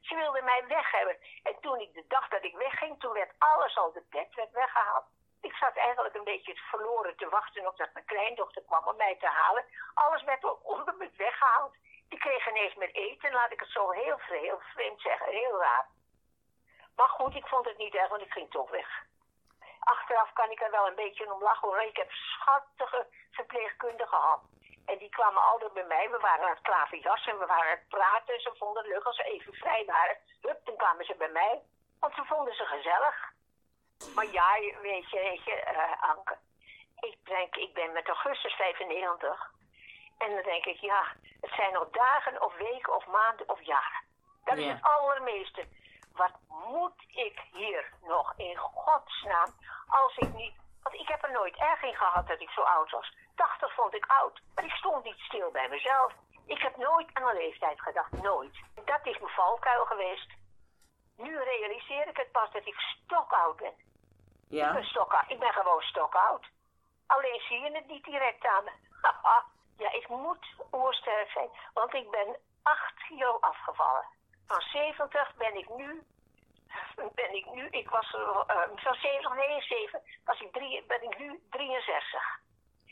Ze 0.00 0.14
wilde 0.14 0.42
mij 0.42 0.66
weg 0.66 0.90
hebben. 0.90 1.16
En 1.42 1.60
toen 1.60 1.80
ik 1.80 1.94
de 1.94 2.04
dag 2.08 2.28
dat 2.28 2.44
ik 2.44 2.56
wegging, 2.56 3.00
toen 3.00 3.12
werd 3.12 3.34
alles 3.38 3.76
al 3.76 3.92
de 3.92 4.04
bed 4.10 4.48
weggehaald. 4.52 5.04
Ik 5.40 5.54
zat 5.54 5.76
eigenlijk 5.76 6.14
een 6.14 6.24
beetje 6.24 6.54
verloren 6.54 7.16
te 7.16 7.28
wachten 7.28 7.66
op 7.66 7.76
dat 7.76 7.92
mijn 7.92 8.04
kleindochter 8.04 8.62
kwam 8.62 8.86
om 8.86 8.96
mij 8.96 9.16
te 9.16 9.26
halen. 9.26 9.64
Alles 9.94 10.22
werd 10.22 10.44
al 10.44 10.60
onder 10.62 10.94
me 10.94 11.10
weggehaald. 11.16 11.74
Die 12.08 12.18
kreeg 12.18 12.48
ineens 12.48 12.74
met 12.74 12.94
eten, 12.94 13.32
laat 13.32 13.52
ik 13.52 13.60
het 13.60 13.68
zo 13.68 13.90
heel, 13.90 14.18
heel 14.18 14.60
vreemd 14.60 15.00
zeggen, 15.00 15.26
heel 15.26 15.58
raar. 15.58 15.86
Maar 16.96 17.08
goed, 17.08 17.34
ik 17.34 17.46
vond 17.46 17.64
het 17.64 17.78
niet 17.78 17.94
erg, 17.94 18.08
want 18.08 18.22
ik 18.22 18.32
ging 18.32 18.50
toch 18.50 18.70
weg. 18.70 19.04
Achteraf 19.78 20.32
kan 20.32 20.50
ik 20.50 20.60
er 20.60 20.70
wel 20.70 20.86
een 20.86 20.94
beetje 20.94 21.32
om 21.32 21.42
lachen 21.42 21.68
hoor. 21.68 21.82
Ik 21.82 21.96
heb 21.96 22.10
schattige 22.10 23.06
verpleegkundigen 23.30 24.08
gehad. 24.08 24.40
En 24.86 24.98
die 24.98 25.08
kwamen 25.08 25.42
altijd 25.42 25.72
bij 25.72 25.84
mij. 25.84 26.10
We 26.10 26.18
waren 26.18 26.44
aan 26.44 26.50
het 26.50 26.62
klaverjassen 26.62 27.32
en 27.32 27.38
we 27.38 27.46
waren 27.46 27.70
aan 27.70 27.78
het 27.78 27.88
praten. 27.88 28.40
Ze 28.40 28.54
vonden 28.58 28.82
het 28.82 28.92
leuk 28.92 29.04
als 29.04 29.16
ze 29.16 29.22
even 29.22 29.52
vrij 29.52 29.84
waren. 29.84 30.16
Hup, 30.40 30.60
dan 30.64 30.76
kwamen 30.76 31.04
ze 31.04 31.14
bij 31.14 31.30
mij. 31.30 31.62
Want 32.00 32.14
ze 32.14 32.24
vonden 32.24 32.54
ze 32.54 32.64
gezellig. 32.64 33.32
Maar 34.14 34.26
ja, 34.26 34.58
weet 34.82 35.10
je, 35.10 35.18
weet 35.18 35.44
je, 35.44 35.62
uh, 35.72 36.10
Anke. 36.10 36.36
Ik 37.00 37.18
denk, 37.24 37.56
ik 37.56 37.74
ben 37.74 37.92
met 37.92 38.06
augustus 38.06 38.54
95. 38.54 39.50
En 40.18 40.34
dan 40.34 40.42
denk 40.42 40.64
ik, 40.64 40.80
ja, 40.80 41.04
het 41.40 41.50
zijn 41.50 41.72
nog 41.72 41.90
dagen 41.90 42.42
of 42.42 42.56
weken 42.56 42.94
of 42.94 43.06
maanden 43.06 43.48
of 43.48 43.62
jaren. 43.62 44.02
Dat 44.44 44.56
is 44.56 44.66
het 44.66 44.82
allermeeste. 44.82 45.66
Wat 46.12 46.32
moet 46.48 47.04
ik 47.08 47.40
hier 47.52 47.92
nog 48.02 48.34
in 48.36 48.56
godsnaam 48.56 49.54
als 49.88 50.16
ik 50.16 50.34
niet... 50.34 50.60
Want 50.82 50.94
ik 50.94 51.08
heb 51.08 51.24
er 51.24 51.32
nooit 51.32 51.56
erg 51.56 51.82
in 51.82 51.94
gehad 51.94 52.26
dat 52.26 52.40
ik 52.40 52.50
zo 52.50 52.60
oud 52.60 52.90
was. 52.90 53.14
80 53.34 53.74
vond 53.74 53.94
ik 53.94 54.06
oud, 54.06 54.40
maar 54.54 54.64
ik 54.64 54.70
stond 54.70 55.04
niet 55.04 55.18
stil 55.18 55.50
bij 55.50 55.68
mezelf. 55.68 56.12
Ik 56.46 56.58
heb 56.58 56.76
nooit 56.76 57.08
aan 57.12 57.28
een 57.28 57.36
leeftijd 57.36 57.80
gedacht, 57.80 58.12
nooit. 58.12 58.60
Dat 58.84 59.06
is 59.06 59.18
mijn 59.18 59.34
valkuil 59.34 59.84
geweest. 59.84 60.30
Nu 61.16 61.38
realiseer 61.38 62.08
ik 62.08 62.16
het 62.16 62.32
pas 62.32 62.52
dat 62.52 62.66
ik 62.66 62.74
stokoud 62.74 63.56
ben. 63.56 63.74
Ja. 64.48 64.66
Ik 64.66 64.72
ben 64.72 64.84
stokoud. 64.84 65.30
Ik 65.30 65.38
ben 65.38 65.52
gewoon 65.52 65.82
stokoud. 65.82 66.46
Alleen 67.06 67.40
zie 67.40 67.60
je 67.60 67.70
het 67.72 67.86
niet 67.86 68.04
direct 68.04 68.46
aan 68.46 68.64
me. 68.64 68.72
ja, 69.84 69.92
ik 69.92 70.08
moet 70.08 70.46
oersterk 70.72 71.30
zijn, 71.30 71.50
want 71.74 71.94
ik 71.94 72.10
ben 72.10 72.36
8 72.62 72.94
kilo 73.08 73.36
afgevallen. 73.40 74.04
Van 74.46 74.60
70 74.60 75.34
ben 75.34 75.54
ik 75.58 75.68
nu 75.68 76.02
ben 76.94 77.34
ik 77.34 77.46
nu, 77.50 77.68
ik 77.68 77.88
was 77.90 78.10
van 78.74 78.94
70, 78.94 79.34
nee 79.34 79.62
7, 79.62 80.02
was 80.24 80.40
ik 80.40 80.52
drie, 80.52 80.84
ben 80.86 81.02
ik 81.02 81.18
nu 81.18 81.42
63. 81.50 82.40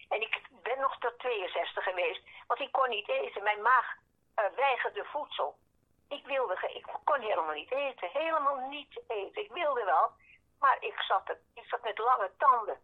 En 0.09 0.21
ik 0.21 0.41
ben 0.63 0.81
nog 0.81 0.99
tot 0.99 1.19
62 1.19 1.85
geweest, 1.85 2.23
want 2.47 2.61
ik 2.61 2.73
kon 2.73 2.89
niet 2.89 3.09
eten. 3.09 3.43
Mijn 3.43 3.63
maag 3.63 3.97
uh, 4.37 4.45
weigerde 4.57 5.05
voedsel. 5.05 5.59
Ik 6.09 6.27
wilde, 6.27 6.71
ik 6.75 6.87
kon 7.05 7.21
helemaal 7.21 7.55
niet 7.55 7.73
eten, 7.73 8.09
helemaal 8.13 8.57
niet 8.57 9.01
eten. 9.09 9.43
Ik 9.43 9.53
wilde 9.53 9.85
wel, 9.85 10.11
maar 10.59 10.77
ik 10.81 11.01
zat, 11.01 11.37
ik 11.55 11.65
zat 11.65 11.83
met 11.83 11.99
lange 11.99 12.31
tanden. 12.39 12.81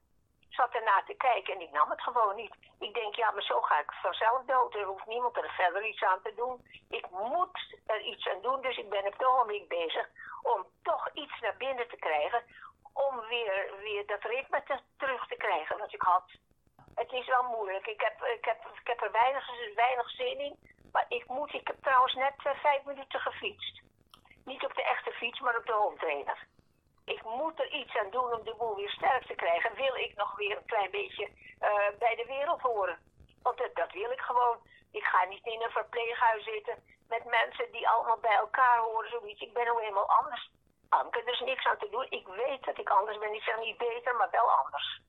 Zat 0.49 0.75
ernaar 0.75 1.05
te 1.05 1.15
kijken 1.15 1.55
en 1.55 1.61
ik 1.61 1.71
nam 1.71 1.91
het 1.91 2.03
gewoon 2.03 2.37
niet. 2.37 2.55
Ik 2.79 2.95
denk, 2.95 3.15
ja, 3.15 3.31
maar 3.31 3.43
zo 3.43 3.61
ga 3.61 3.81
ik 3.81 3.93
vanzelf 3.93 4.45
dood. 4.45 4.75
Er 4.75 4.85
hoeft 4.85 5.07
niemand 5.07 5.37
er 5.37 5.51
verder 5.57 5.87
iets 5.87 6.03
aan 6.03 6.23
te 6.23 6.35
doen. 6.35 6.67
Ik 6.91 7.11
moet 7.11 7.79
er 7.87 8.01
iets 8.01 8.29
aan 8.29 8.43
doen, 8.43 8.63
dus 8.63 8.77
ik 8.77 8.89
ben 8.89 9.07
op 9.07 9.13
het 9.13 9.27
ogenblik 9.27 9.69
bezig 9.69 10.09
om 10.43 10.67
toch 10.83 11.09
iets 11.13 11.41
naar 11.41 11.57
binnen 11.57 11.89
te 11.89 11.97
krijgen. 11.97 12.43
Om 12.93 13.21
weer, 13.21 13.75
weer 13.79 14.07
dat 14.07 14.23
ritme 14.23 14.63
te, 14.63 14.79
terug 14.97 15.27
te 15.29 15.37
krijgen 15.37 15.79
wat 15.79 15.93
ik 15.93 16.03
had. 16.03 16.25
Het 16.95 17.13
is 17.13 17.27
wel 17.27 17.43
moeilijk. 17.43 17.87
Ik 17.87 18.01
heb, 18.01 18.23
ik 18.23 18.45
heb, 18.45 18.65
ik 18.81 18.87
heb 18.87 19.03
er 19.03 19.13
weinig, 19.13 19.51
weinig 19.75 20.11
zin 20.11 20.39
in. 20.39 20.57
Maar 20.93 21.07
ik 21.09 21.27
moet, 21.29 21.53
ik 21.53 21.67
heb 21.67 21.83
trouwens 21.83 22.15
net 22.15 22.35
uh, 22.47 22.53
vijf 22.55 22.85
minuten 22.85 23.21
gefietst. 23.21 23.83
Niet 24.45 24.65
op 24.65 24.75
de 24.75 24.83
echte 24.83 25.11
fiets, 25.11 25.41
maar 25.41 25.57
op 25.57 25.67
de 25.67 25.73
home 25.73 25.97
Ik 27.15 27.23
moet 27.39 27.59
er 27.61 27.71
iets 27.81 27.95
aan 28.01 28.11
doen 28.11 28.31
om 28.37 28.45
de 28.45 28.55
boel 28.59 28.77
weer 28.77 28.95
sterk 28.99 29.25
te 29.27 29.35
krijgen. 29.43 29.81
Wil 29.85 29.97
ik 30.07 30.13
nog 30.17 30.37
weer 30.37 30.57
een 30.57 30.73
klein 30.73 30.91
beetje 30.91 31.27
uh, 31.69 31.91
bij 32.05 32.15
de 32.21 32.27
wereld 32.35 32.61
horen. 32.61 32.99
Want 33.43 33.57
dat, 33.81 33.93
wil 33.93 34.11
ik 34.17 34.23
gewoon. 34.29 34.57
Ik 34.91 35.05
ga 35.13 35.21
niet 35.25 35.47
in 35.47 35.63
een 35.63 35.79
verpleeghuis 35.81 36.45
zitten 36.45 36.77
met 37.09 37.25
mensen 37.39 37.67
die 37.73 37.89
allemaal 37.89 38.21
bij 38.29 38.39
elkaar 38.45 38.79
horen. 38.79 39.11
Zoiets. 39.11 39.41
Ik 39.41 39.53
ben 39.53 39.65
nou 39.65 39.83
eenmaal 39.83 40.11
anders. 40.21 40.51
Anke, 40.89 41.23
er 41.23 41.33
is 41.33 41.41
niks 41.41 41.65
aan 41.67 41.79
te 41.79 41.89
doen. 41.91 42.07
Ik 42.19 42.27
weet 42.27 42.65
dat 42.65 42.79
ik 42.79 42.89
anders 42.89 43.19
ben. 43.19 43.35
Ik 43.35 43.49
zeg 43.49 43.59
niet 43.61 43.79
beter, 43.79 44.15
maar 44.17 44.31
wel 44.31 44.49
anders. 44.63 45.01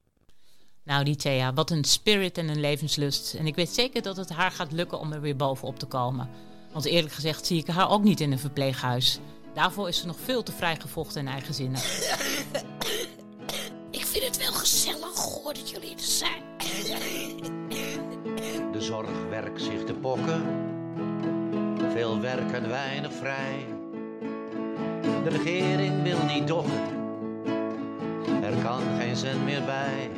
Nou, 0.84 1.04
die 1.04 1.16
Thea, 1.16 1.54
wat 1.54 1.70
een 1.70 1.84
spirit 1.84 2.38
en 2.38 2.48
een 2.50 2.66
levenslust. 2.70 3.34
En 3.34 3.46
ik 3.48 3.56
weet 3.56 3.70
zeker 3.70 4.02
dat 4.02 4.18
het 4.18 4.30
haar 4.30 4.52
gaat 4.52 4.72
lukken 4.72 5.00
om 5.00 5.12
er 5.14 5.22
weer 5.22 5.36
bovenop 5.36 5.80
te 5.80 5.88
komen. 5.88 6.30
Want 6.74 6.86
eerlijk 6.86 7.14
gezegd 7.14 7.46
zie 7.46 7.60
ik 7.60 7.68
haar 7.68 7.90
ook 7.90 8.04
niet 8.04 8.20
in 8.20 8.32
een 8.32 8.40
verpleeghuis. 8.40 9.20
Daarvoor 9.58 9.88
is 9.88 9.98
ze 9.98 10.06
nog 10.06 10.16
veel 10.24 10.44
te 10.44 10.52
vrijgevochten 10.52 11.22
en 11.22 11.34
eigenzinnig. 11.34 11.84
Ik 13.92 14.06
vind 14.06 14.26
het 14.26 14.38
wel 14.38 14.54
gezellig 14.54 15.16
hoor 15.16 15.54
dat 15.54 15.70
jullie 15.70 15.94
er 15.94 16.00
zijn. 16.00 16.44
De 18.72 18.82
zorg 18.82 19.10
werkt 19.30 19.62
zich 19.62 19.84
te 19.84 19.94
pokken. 19.94 20.46
Veel 21.92 22.20
werk 22.20 22.52
en 22.52 22.70
weinig 22.70 23.14
vrij. 23.14 23.66
De 25.24 25.30
regering 25.30 26.04
wil 26.04 26.24
niet 26.24 26.48
dokken. 26.48 26.82
Er 28.44 28.64
kan 28.64 28.82
geen 29.00 29.18
zin 29.18 29.44
meer 29.44 29.66
bij 29.66 30.10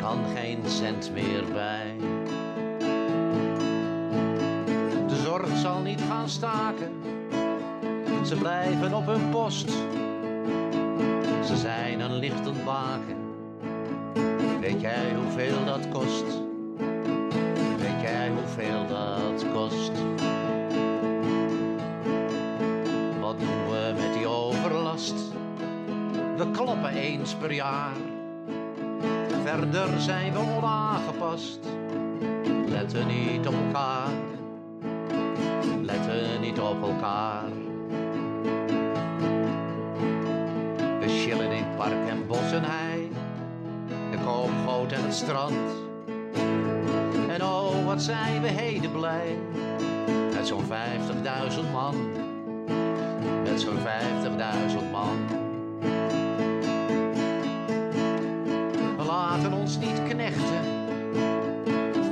kan 0.00 0.24
geen 0.34 0.58
cent 0.66 1.10
meer 1.12 1.44
bij. 1.52 1.96
De 5.08 5.16
zorg 5.24 5.56
zal 5.56 5.80
niet 5.80 6.00
gaan 6.08 6.28
staken, 6.28 6.92
ze 8.28 8.36
blijven 8.36 8.94
op 8.94 9.06
hun 9.06 9.28
post. 9.30 9.70
Ze 11.44 11.56
zijn 11.56 12.00
een 12.00 12.14
lichtend 12.14 12.64
baken, 12.64 13.16
weet 14.60 14.80
jij 14.80 15.14
hoeveel 15.14 15.64
dat 15.64 15.88
kost? 15.88 16.24
Weet 17.78 18.00
jij 18.00 18.30
hoeveel 18.30 18.86
dat 18.86 19.44
kost? 19.52 19.92
Wat 23.20 23.38
doen 23.38 23.68
we 23.70 23.94
met 23.96 24.12
die 24.14 24.26
overlast? 24.26 25.14
We 26.36 26.50
kloppen 26.50 26.92
eens 26.92 27.34
per 27.34 27.52
jaar 27.52 27.96
Verder 29.44 30.00
zijn 30.00 30.32
we 30.32 30.38
onaangepast. 30.38 31.58
Letten 32.68 33.06
niet 33.06 33.46
op 33.46 33.54
elkaar. 33.66 34.10
Letten 35.82 36.40
niet 36.40 36.60
op 36.60 36.82
elkaar. 36.82 37.67
Chillen 41.28 41.52
in 41.52 41.64
park 41.76 42.08
en 42.08 42.26
bos 42.26 42.52
en 42.52 42.64
hei. 42.64 43.10
De 44.10 44.18
koopgoot 44.24 44.92
en 44.92 45.04
het 45.04 45.14
strand. 45.14 45.70
En 47.28 47.42
oh, 47.42 47.84
wat 47.84 48.02
zijn 48.02 48.42
we 48.42 48.48
heden 48.48 48.92
blij. 48.92 49.38
Met 50.34 50.46
zo'n 50.46 50.64
50.000 50.64 51.72
man. 51.72 51.94
Met 53.42 53.60
zo'n 53.60 53.78
50.000 53.78 54.90
man. 54.92 55.16
laten 59.06 59.52
ons 59.52 59.78
niet 59.78 60.02
knechten. 60.08 60.62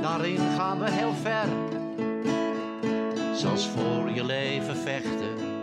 Daarin 0.01 0.39
gaan 0.57 0.79
we 0.79 0.91
heel 0.91 1.13
ver. 1.13 1.47
Zoals 3.35 3.67
voor 3.67 4.09
je 4.09 4.25
leven 4.25 4.77
vechten. 4.77 5.56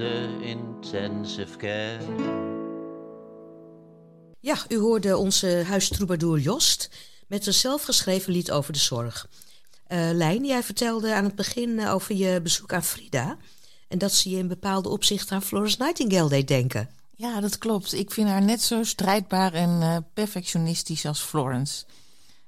De 0.00 0.38
intensive 0.40 1.56
care. 1.56 1.98
Ja, 4.40 4.56
u 4.68 4.78
hoorde 4.78 5.16
onze 5.16 5.62
huistroubadour 5.66 6.38
Jost 6.38 6.90
met 7.28 7.46
een 7.46 7.54
zelfgeschreven 7.54 8.32
lied 8.32 8.50
over 8.50 8.72
de 8.72 8.78
zorg. 8.78 9.28
Uh, 9.88 10.10
Lijn, 10.12 10.44
jij 10.44 10.62
vertelde 10.62 11.14
aan 11.14 11.24
het 11.24 11.34
begin 11.34 11.78
eh, 11.78 11.94
over 11.94 12.14
je 12.14 12.40
bezoek 12.42 12.72
aan 12.72 12.82
Frida. 12.82 13.36
En 13.88 13.98
dat 13.98 14.12
ze 14.12 14.30
je 14.30 14.36
in 14.36 14.48
bepaalde 14.48 14.88
opzichten 14.88 15.36
aan 15.36 15.42
Florence 15.42 15.76
Nightingale 15.78 16.28
deed 16.28 16.48
denken. 16.48 16.90
Ja, 17.16 17.40
dat 17.40 17.58
klopt. 17.58 17.92
Ik 17.92 18.10
vind 18.10 18.28
haar 18.28 18.42
net 18.42 18.62
zo 18.62 18.82
strijdbaar 18.82 19.52
en 19.52 19.70
uh, 19.80 19.96
perfectionistisch 20.14 21.06
als 21.06 21.20
Florence. 21.20 21.84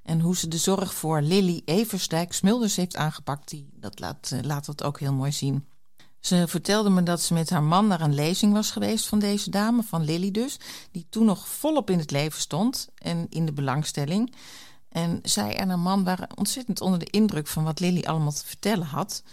En 0.03 0.19
hoe 0.19 0.37
ze 0.37 0.47
de 0.47 0.57
zorg 0.57 0.93
voor 0.93 1.21
Lily 1.21 1.61
Eversdijk 1.65 2.33
Smulders 2.33 2.75
heeft 2.75 2.95
aangepakt, 2.95 3.49
die, 3.49 3.69
dat 3.73 3.99
laat, 3.99 4.31
uh, 4.33 4.39
laat 4.41 4.65
dat 4.65 4.83
ook 4.83 4.99
heel 4.99 5.13
mooi 5.13 5.31
zien. 5.31 5.65
Ze 6.25 6.47
vertelde 6.47 6.89
me 6.89 7.03
dat 7.03 7.21
ze 7.21 7.33
met 7.33 7.49
haar 7.49 7.63
man 7.63 7.87
naar 7.87 8.01
een 8.01 8.13
lezing 8.13 8.53
was 8.53 8.71
geweest 8.71 9.05
van 9.05 9.19
deze 9.19 9.49
dame, 9.49 9.83
van 9.83 10.03
Lily 10.03 10.31
dus, 10.31 10.57
die 10.91 11.05
toen 11.09 11.25
nog 11.25 11.47
volop 11.47 11.89
in 11.89 11.99
het 11.99 12.11
leven 12.11 12.39
stond 12.39 12.87
en 12.95 13.27
in 13.29 13.45
de 13.45 13.53
belangstelling. 13.53 14.35
En 14.89 15.19
zij 15.23 15.55
en 15.55 15.69
haar 15.69 15.79
man 15.79 16.03
waren 16.03 16.37
ontzettend 16.37 16.81
onder 16.81 16.99
de 16.99 17.05
indruk 17.05 17.47
van 17.47 17.63
wat 17.63 17.79
Lily 17.79 18.03
allemaal 18.03 18.31
te 18.31 18.45
vertellen 18.45 18.85
had. 18.85 19.23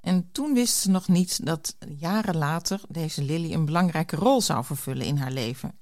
En 0.00 0.28
toen 0.32 0.54
wist 0.54 0.74
ze 0.74 0.90
nog 0.90 1.08
niet 1.08 1.46
dat 1.46 1.76
jaren 1.98 2.36
later 2.36 2.80
deze 2.88 3.22
Lily 3.22 3.52
een 3.52 3.64
belangrijke 3.64 4.16
rol 4.16 4.40
zou 4.40 4.64
vervullen 4.64 5.06
in 5.06 5.16
haar 5.16 5.32
leven. 5.32 5.78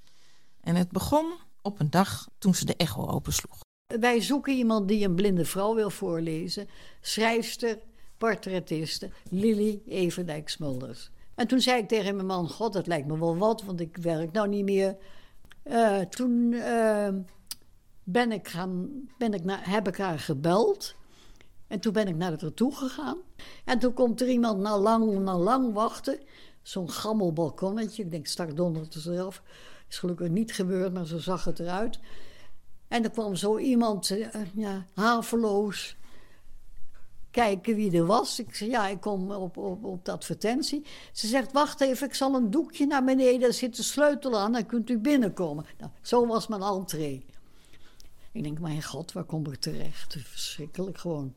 En 0.60 0.76
het 0.76 0.90
begon 0.90 1.32
op 1.62 1.80
een 1.80 1.90
dag 1.90 2.28
toen 2.38 2.54
ze 2.54 2.64
de 2.64 2.76
echo 2.76 3.06
opensloeg. 3.06 3.58
Wij 4.00 4.20
zoeken 4.20 4.54
iemand 4.54 4.88
die 4.88 5.04
een 5.04 5.14
blinde 5.14 5.44
vrouw 5.44 5.74
wil 5.74 5.90
voorlezen. 5.90 6.68
Schrijfster, 7.00 7.78
portretiste, 8.18 9.10
Lily 9.30 9.82
Everdijk 9.86 10.48
Smulders. 10.48 11.10
En 11.34 11.46
toen 11.46 11.60
zei 11.60 11.80
ik 11.80 11.88
tegen 11.88 12.14
mijn 12.14 12.26
man: 12.26 12.48
God, 12.48 12.72
dat 12.72 12.86
lijkt 12.86 13.06
me 13.06 13.18
wel 13.18 13.36
wat, 13.36 13.62
want 13.62 13.80
ik 13.80 13.96
werk 13.96 14.32
nou 14.32 14.48
niet 14.48 14.64
meer. 14.64 14.96
Uh, 15.64 16.00
toen 16.00 16.52
uh, 16.52 17.08
ben 18.02 18.32
ik 18.32 18.48
gaan, 18.48 18.88
ben 19.18 19.34
ik 19.34 19.44
naar, 19.44 19.70
heb 19.70 19.88
ik 19.88 19.96
haar 19.96 20.18
gebeld. 20.18 20.94
En 21.66 21.80
toen 21.80 21.92
ben 21.92 22.08
ik 22.08 22.16
naar 22.16 22.40
haar 22.40 22.54
toe 22.54 22.74
gegaan. 22.74 23.18
En 23.64 23.78
toen 23.78 23.92
komt 23.92 24.20
er 24.20 24.28
iemand 24.28 24.60
na 24.60 24.78
lang, 24.78 25.18
na 25.18 25.38
lang 25.38 25.72
wachten. 25.72 26.18
Zo'n 26.62 26.90
gammel 26.90 27.32
balkonnetje. 27.32 28.02
Ik 28.02 28.10
denk, 28.10 28.26
stak 28.26 28.56
donderd 28.56 28.94
er 28.94 29.00
zelf. 29.00 29.42
Is 29.88 29.98
gelukkig 29.98 30.28
niet 30.28 30.52
gebeurd, 30.52 30.92
maar 30.92 31.06
zo 31.06 31.18
zag 31.18 31.44
het 31.44 31.58
eruit. 31.58 31.98
En 32.88 33.04
er 33.04 33.10
kwam 33.10 33.34
zo 33.34 33.58
iemand, 33.58 34.10
uh, 34.10 34.26
ja, 34.54 34.86
haveloos, 34.94 35.96
kijken 37.30 37.74
wie 37.74 37.96
er 37.96 38.06
was. 38.06 38.38
Ik 38.38 38.54
zei, 38.54 38.70
ja, 38.70 38.88
ik 38.88 39.00
kom 39.00 39.30
op, 39.30 39.56
op, 39.56 39.84
op 39.84 40.04
de 40.04 40.12
advertentie. 40.12 40.84
Ze 41.12 41.26
zegt, 41.26 41.52
wacht 41.52 41.80
even, 41.80 42.06
ik 42.06 42.14
zal 42.14 42.34
een 42.34 42.50
doekje 42.50 42.86
naar 42.86 43.04
beneden, 43.04 43.48
er 43.48 43.54
zit 43.54 43.76
de 43.76 43.82
sleutel 43.82 44.38
aan, 44.38 44.52
dan 44.52 44.66
kunt 44.66 44.90
u 44.90 44.98
binnenkomen. 44.98 45.64
Nou, 45.78 45.90
zo 46.02 46.26
was 46.26 46.46
mijn 46.46 46.62
entree. 46.62 47.24
Ik 48.32 48.42
denk, 48.42 48.60
mijn 48.60 48.82
god, 48.82 49.12
waar 49.12 49.24
kom 49.24 49.46
ik 49.46 49.60
terecht? 49.60 50.16
Verschrikkelijk 50.24 50.98
gewoon. 50.98 51.34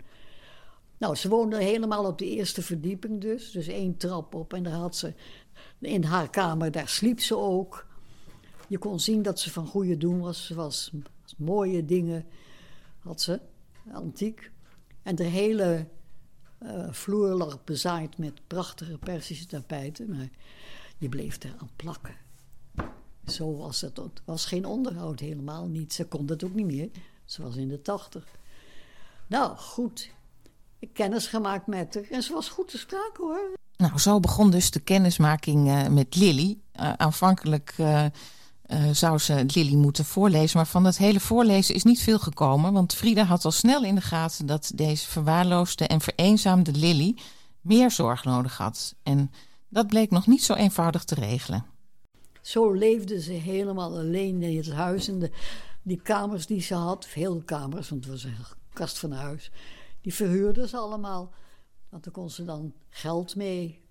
Nou, 0.98 1.16
ze 1.16 1.30
woonde 1.30 1.64
helemaal 1.64 2.06
op 2.06 2.18
de 2.18 2.30
eerste 2.30 2.62
verdieping 2.62 3.22
dus. 3.22 3.52
Dus 3.52 3.68
één 3.68 3.98
trap 3.98 4.36
op 4.36 4.54
en 4.54 4.64
daar 4.64 4.74
had 4.74 4.96
ze... 4.96 5.14
In 5.80 6.04
haar 6.04 6.30
kamer, 6.30 6.72
daar 6.72 6.88
sliep 6.88 7.20
ze 7.20 7.38
ook. 7.38 7.86
Je 8.68 8.78
kon 8.78 9.00
zien 9.00 9.22
dat 9.22 9.40
ze 9.40 9.52
van 9.52 9.68
goede 9.68 9.98
doen 9.98 10.20
was. 10.20 10.46
Ze 10.46 10.56
was 10.56 10.92
mooie 11.38 11.86
dingen, 11.86 12.26
had 13.00 13.22
ze, 13.22 13.40
antiek. 13.92 14.51
En 15.04 15.16
de 15.16 15.24
hele 15.24 15.88
uh, 16.64 16.88
vloer 16.92 17.30
lag 17.30 17.64
bezaaid 17.64 18.18
met 18.18 18.48
prachtige 18.48 18.98
Persische 18.98 19.46
tapijten. 19.46 20.10
Maar 20.10 20.30
je 20.98 21.10
bleef 21.10 21.44
er 21.44 21.56
aan 21.58 21.70
plakken. 21.76 22.16
Zo 23.28 23.58
was 23.58 23.82
het. 23.82 23.98
Het 23.98 24.22
was 24.26 24.46
geen 24.46 24.66
onderhoud, 24.66 25.20
helemaal 25.20 25.68
niet. 25.68 25.94
Ze 25.94 26.06
kon 26.06 26.28
het 26.28 26.44
ook 26.44 26.54
niet 26.54 26.66
meer. 26.66 26.90
Ze 27.26 27.42
was 27.42 27.56
in 27.56 27.68
de 27.68 27.82
tachtig. 27.82 28.26
Nou, 29.28 29.58
goed. 29.58 30.10
Ik 30.80 30.94
kennis 30.94 31.28
gemaakt 31.28 31.68
met 31.68 31.94
haar. 31.94 32.04
En 32.04 32.24
ze 32.24 32.34
was 32.34 32.50
goed 32.50 32.68
te 32.68 32.78
sprake 32.78 33.22
hoor. 33.22 33.58
Nou, 33.78 34.00
zo 34.00 34.20
begon 34.20 34.50
dus 34.50 34.72
de 34.72 34.80
kennismaking 34.80 35.68
uh, 35.68 35.88
met 35.88 36.16
Lily. 36.16 36.58
Uh, 36.80 36.94
aanvankelijk 36.94 37.76
zou 38.92 39.18
ze 39.18 39.46
Lily 39.54 39.76
moeten 39.76 40.06
voorlezen, 40.06 40.58
maar 40.58 40.68
van 40.68 40.84
dat 40.84 40.98
hele 40.98 41.20
voorlezen 41.20 41.76
is 41.76 41.84
niet 41.84 42.02
veel 42.02 42.20
gekomen. 42.20 42.74
Want 42.74 42.94
Frida 42.94 43.24
had 43.24 43.46
al 43.46 43.52
snel 43.52 43.84
in 43.84 43.96
de 43.96 44.02
gaten 44.02 44.46
dat 44.46 44.72
deze 44.76 45.08
verwaarloosde 45.08 45.88
en 45.88 46.02
vereenzaamde 46.02 46.72
Lily 46.72 47.18
meer 47.62 47.92
zorg 47.92 48.24
nodig 48.24 48.58
had. 48.58 48.96
En 49.04 49.32
dat 49.70 49.88
bleek 49.88 50.12
nog 50.12 50.28
niet 50.28 50.44
zo 50.44 50.54
eenvoudig 50.54 51.04
te 51.04 51.16
regelen. 51.16 51.66
Zo 52.42 52.72
leefde 52.72 53.22
ze 53.22 53.32
helemaal 53.32 53.98
alleen 53.98 54.44
in 54.44 54.58
het 54.58 54.72
huis. 54.72 55.08
En 55.08 55.20
de, 55.20 55.32
die 55.82 56.02
kamers 56.02 56.46
die 56.46 56.62
ze 56.62 56.76
had, 56.76 57.06
veel 57.06 57.42
kamers, 57.46 57.90
want 57.90 58.04
het 58.04 58.14
was 58.14 58.24
een 58.24 58.36
kast 58.74 59.00
van 59.00 59.12
huis, 59.12 59.52
die 60.02 60.14
verhuurde 60.14 60.68
ze 60.68 60.78
allemaal. 60.78 61.34
Want 61.90 62.04
daar 62.04 62.14
kon 62.14 62.30
ze 62.30 62.44
dan 62.44 62.74
geld 62.90 63.36
mee 63.36 63.82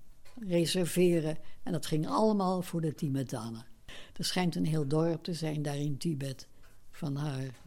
reserveren. 0.47 1.39
En 1.63 1.73
dat 1.73 1.87
ging 1.87 2.09
allemaal 2.09 2.63
voor 2.63 2.81
de 2.81 2.95
Tibetanen. 2.95 3.70
Er 4.17 4.25
schijnt 4.25 4.57
een 4.57 4.67
heel 4.67 4.87
dorp 4.87 5.25
te 5.25 5.35
zijn 5.35 5.63
daar 5.63 5.77
in 5.77 5.97
Tibet 5.97 6.47
van 6.91 7.17
haar, 7.17 7.61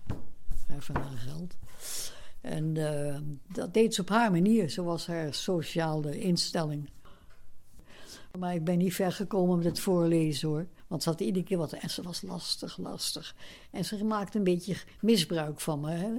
van 0.80 0.96
haar 0.96 1.18
geld. 1.18 1.56
En 2.42 2.76
uh, 2.76 3.18
dat 3.54 3.74
deed 3.74 3.94
ze 3.94 4.02
op 4.02 4.10
haar 4.10 4.32
manier. 4.32 4.70
Zo 4.70 4.84
was 4.84 5.08
haar 5.08 5.34
sociale 5.34 6.20
instelling. 6.20 6.90
Maar 8.40 8.56
ik 8.56 8.64
ben 8.64 8.78
niet 8.78 8.94
ver 8.94 9.12
gekomen 9.12 9.58
met 9.58 9.66
het 9.66 9.80
voorlezen 9.80 10.50
hoor. 10.50 10.68
Want 10.88 11.04
ze 11.04 11.10
had 11.10 11.20
iedere 11.20 11.46
keer 11.46 11.58
wat. 11.58 11.74
En 11.74 11.90
ze 11.90 12.02
was 12.02 12.22
lastig, 12.22 12.78
lastig. 12.78 13.36
En 13.72 13.86
ze 13.86 14.04
maakte 14.04 14.38
een 14.38 14.44
beetje 14.44 14.76
misbruik 15.00 15.60
van 15.60 15.80
me. 15.80 15.92
Hè? 15.92 16.12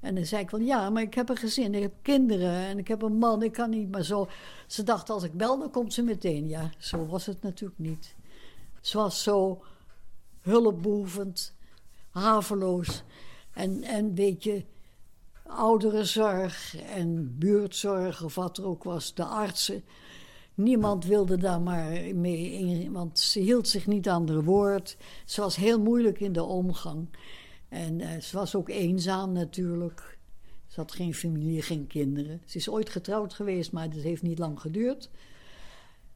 En 0.00 0.14
dan 0.14 0.26
zei 0.26 0.42
ik 0.42 0.50
van 0.50 0.64
ja, 0.64 0.90
maar 0.90 1.02
ik 1.02 1.14
heb 1.14 1.28
een 1.28 1.36
gezin, 1.36 1.74
ik 1.74 1.82
heb 1.82 1.92
kinderen 2.02 2.52
en 2.52 2.78
ik 2.78 2.88
heb 2.88 3.02
een 3.02 3.18
man, 3.18 3.42
ik 3.42 3.52
kan 3.52 3.70
niet. 3.70 3.90
Maar 3.90 4.04
zo, 4.04 4.28
ze 4.66 4.82
dacht 4.82 5.10
als 5.10 5.22
ik 5.22 5.32
bel, 5.32 5.58
dan 5.58 5.70
komt 5.70 5.92
ze 5.92 6.02
meteen. 6.02 6.48
Ja, 6.48 6.70
zo 6.78 7.06
was 7.06 7.26
het 7.26 7.42
natuurlijk 7.42 7.78
niet. 7.78 8.14
Ze 8.82 8.96
was 8.96 9.22
zo 9.22 9.62
hulpbehoevend, 10.40 11.54
haveloos 12.10 13.02
en, 13.52 13.82
en 13.82 14.04
een 14.04 14.14
beetje 14.14 14.64
ouderenzorg 15.46 16.76
en 16.76 17.38
buurtzorg 17.38 18.22
of 18.22 18.34
wat 18.34 18.58
er 18.58 18.66
ook 18.66 18.84
was, 18.84 19.14
de 19.14 19.24
artsen. 19.24 19.84
Niemand 20.54 21.04
wilde 21.04 21.36
daar 21.36 21.60
maar 21.60 21.90
mee 22.14 22.50
in, 22.50 22.92
want 22.92 23.18
ze 23.18 23.40
hield 23.40 23.68
zich 23.68 23.86
niet 23.86 24.08
aan 24.08 24.28
haar 24.28 24.44
woord. 24.44 24.96
Ze 25.24 25.40
was 25.40 25.56
heel 25.56 25.80
moeilijk 25.80 26.20
in 26.20 26.32
de 26.32 26.42
omgang. 26.42 27.08
En 27.68 27.98
uh, 27.98 28.20
ze 28.20 28.36
was 28.36 28.54
ook 28.54 28.68
eenzaam 28.68 29.32
natuurlijk. 29.32 30.18
Ze 30.66 30.80
had 30.80 30.92
geen 30.92 31.14
familie, 31.14 31.62
geen 31.62 31.86
kinderen. 31.86 32.42
Ze 32.44 32.58
is 32.58 32.68
ooit 32.68 32.90
getrouwd 32.90 33.34
geweest, 33.34 33.72
maar 33.72 33.90
dat 33.90 34.02
heeft 34.02 34.22
niet 34.22 34.38
lang 34.38 34.60
geduurd. 34.60 35.10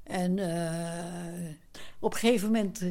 En 0.07 0.37
uh, 0.37 1.51
op 1.99 2.12
een 2.12 2.19
gegeven 2.19 2.47
moment 2.47 2.83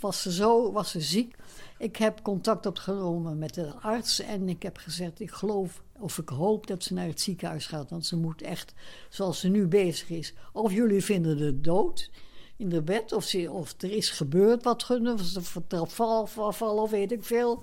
was 0.00 0.22
ze 0.22 0.32
zo, 0.32 0.72
was 0.72 0.90
ze 0.90 1.00
ziek. 1.00 1.36
Ik 1.78 1.96
heb 1.96 2.22
contact 2.22 2.66
opgenomen 2.66 3.38
met 3.38 3.54
de 3.54 3.74
arts 3.74 4.20
en 4.20 4.48
ik 4.48 4.62
heb 4.62 4.76
gezegd: 4.76 5.20
ik 5.20 5.30
geloof 5.30 5.82
of 5.98 6.18
ik 6.18 6.28
hoop 6.28 6.66
dat 6.66 6.82
ze 6.82 6.94
naar 6.94 7.06
het 7.06 7.20
ziekenhuis 7.20 7.66
gaat, 7.66 7.90
want 7.90 8.06
ze 8.06 8.16
moet 8.16 8.42
echt, 8.42 8.74
zoals 9.08 9.40
ze 9.40 9.48
nu 9.48 9.66
bezig 9.66 10.10
is, 10.10 10.34
of 10.52 10.72
jullie 10.72 11.04
vinden 11.04 11.36
de 11.36 11.60
dood 11.60 12.10
in 12.56 12.68
de 12.68 12.82
bed, 12.82 13.12
of, 13.12 13.34
of 13.48 13.74
er 13.78 13.90
is 13.90 14.10
gebeurd 14.10 14.62
wat, 14.62 14.90
of 14.90 16.36
er 16.38 16.52
val, 16.52 16.76
of 16.82 16.90
weet 16.90 17.12
ik 17.12 17.24
veel. 17.24 17.62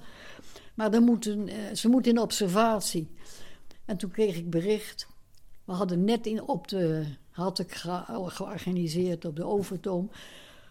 Maar 0.73 0.91
dan 0.91 1.19
eh, 1.21 1.55
ze 1.73 1.87
moet 1.87 2.07
in 2.07 2.19
observatie. 2.19 3.09
En 3.85 3.97
toen 3.97 4.11
kreeg 4.11 4.35
ik 4.35 4.49
bericht. 4.49 5.07
We 5.65 5.73
hadden 5.73 6.03
net 6.03 6.25
in, 6.25 6.41
op 6.41 6.67
de, 6.67 7.05
had 7.31 7.59
ik 7.59 7.71
georganiseerd 8.25 9.25
op 9.25 9.35
de 9.35 9.45
Overtoom 9.45 10.11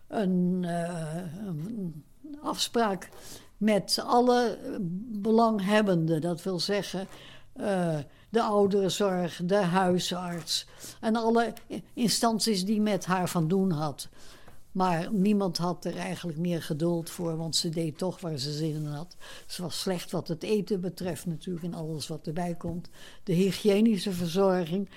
een, 0.08 0.62
uh, 0.62 1.16
een 1.46 2.04
afspraak 2.42 3.08
met 3.56 4.02
alle 4.06 4.58
belanghebbenden. 5.08 6.20
Dat 6.20 6.42
wil 6.42 6.60
zeggen, 6.60 7.06
uh, 7.56 7.98
de 8.28 8.42
ouderenzorg, 8.42 9.40
de 9.44 9.56
huisarts 9.56 10.66
en 11.00 11.16
alle 11.16 11.52
instanties 11.94 12.64
die 12.64 12.80
met 12.80 13.04
haar 13.04 13.28
van 13.28 13.48
doen 13.48 13.70
had. 13.70 14.08
Maar 14.72 15.12
niemand 15.12 15.56
had 15.56 15.84
er 15.84 15.96
eigenlijk 15.96 16.38
meer 16.38 16.62
geduld 16.62 17.10
voor, 17.10 17.36
want 17.36 17.56
ze 17.56 17.68
deed 17.68 17.98
toch 17.98 18.20
waar 18.20 18.38
ze 18.38 18.52
zin 18.52 18.74
in 18.74 18.86
had. 18.86 19.16
Ze 19.46 19.62
was 19.62 19.80
slecht 19.80 20.10
wat 20.10 20.28
het 20.28 20.42
eten 20.42 20.80
betreft 20.80 21.26
natuurlijk 21.26 21.64
en 21.64 21.74
alles 21.74 22.08
wat 22.08 22.26
erbij 22.26 22.54
komt. 22.54 22.88
De 23.24 23.32
hygiënische 23.32 24.12
verzorging 24.12 24.88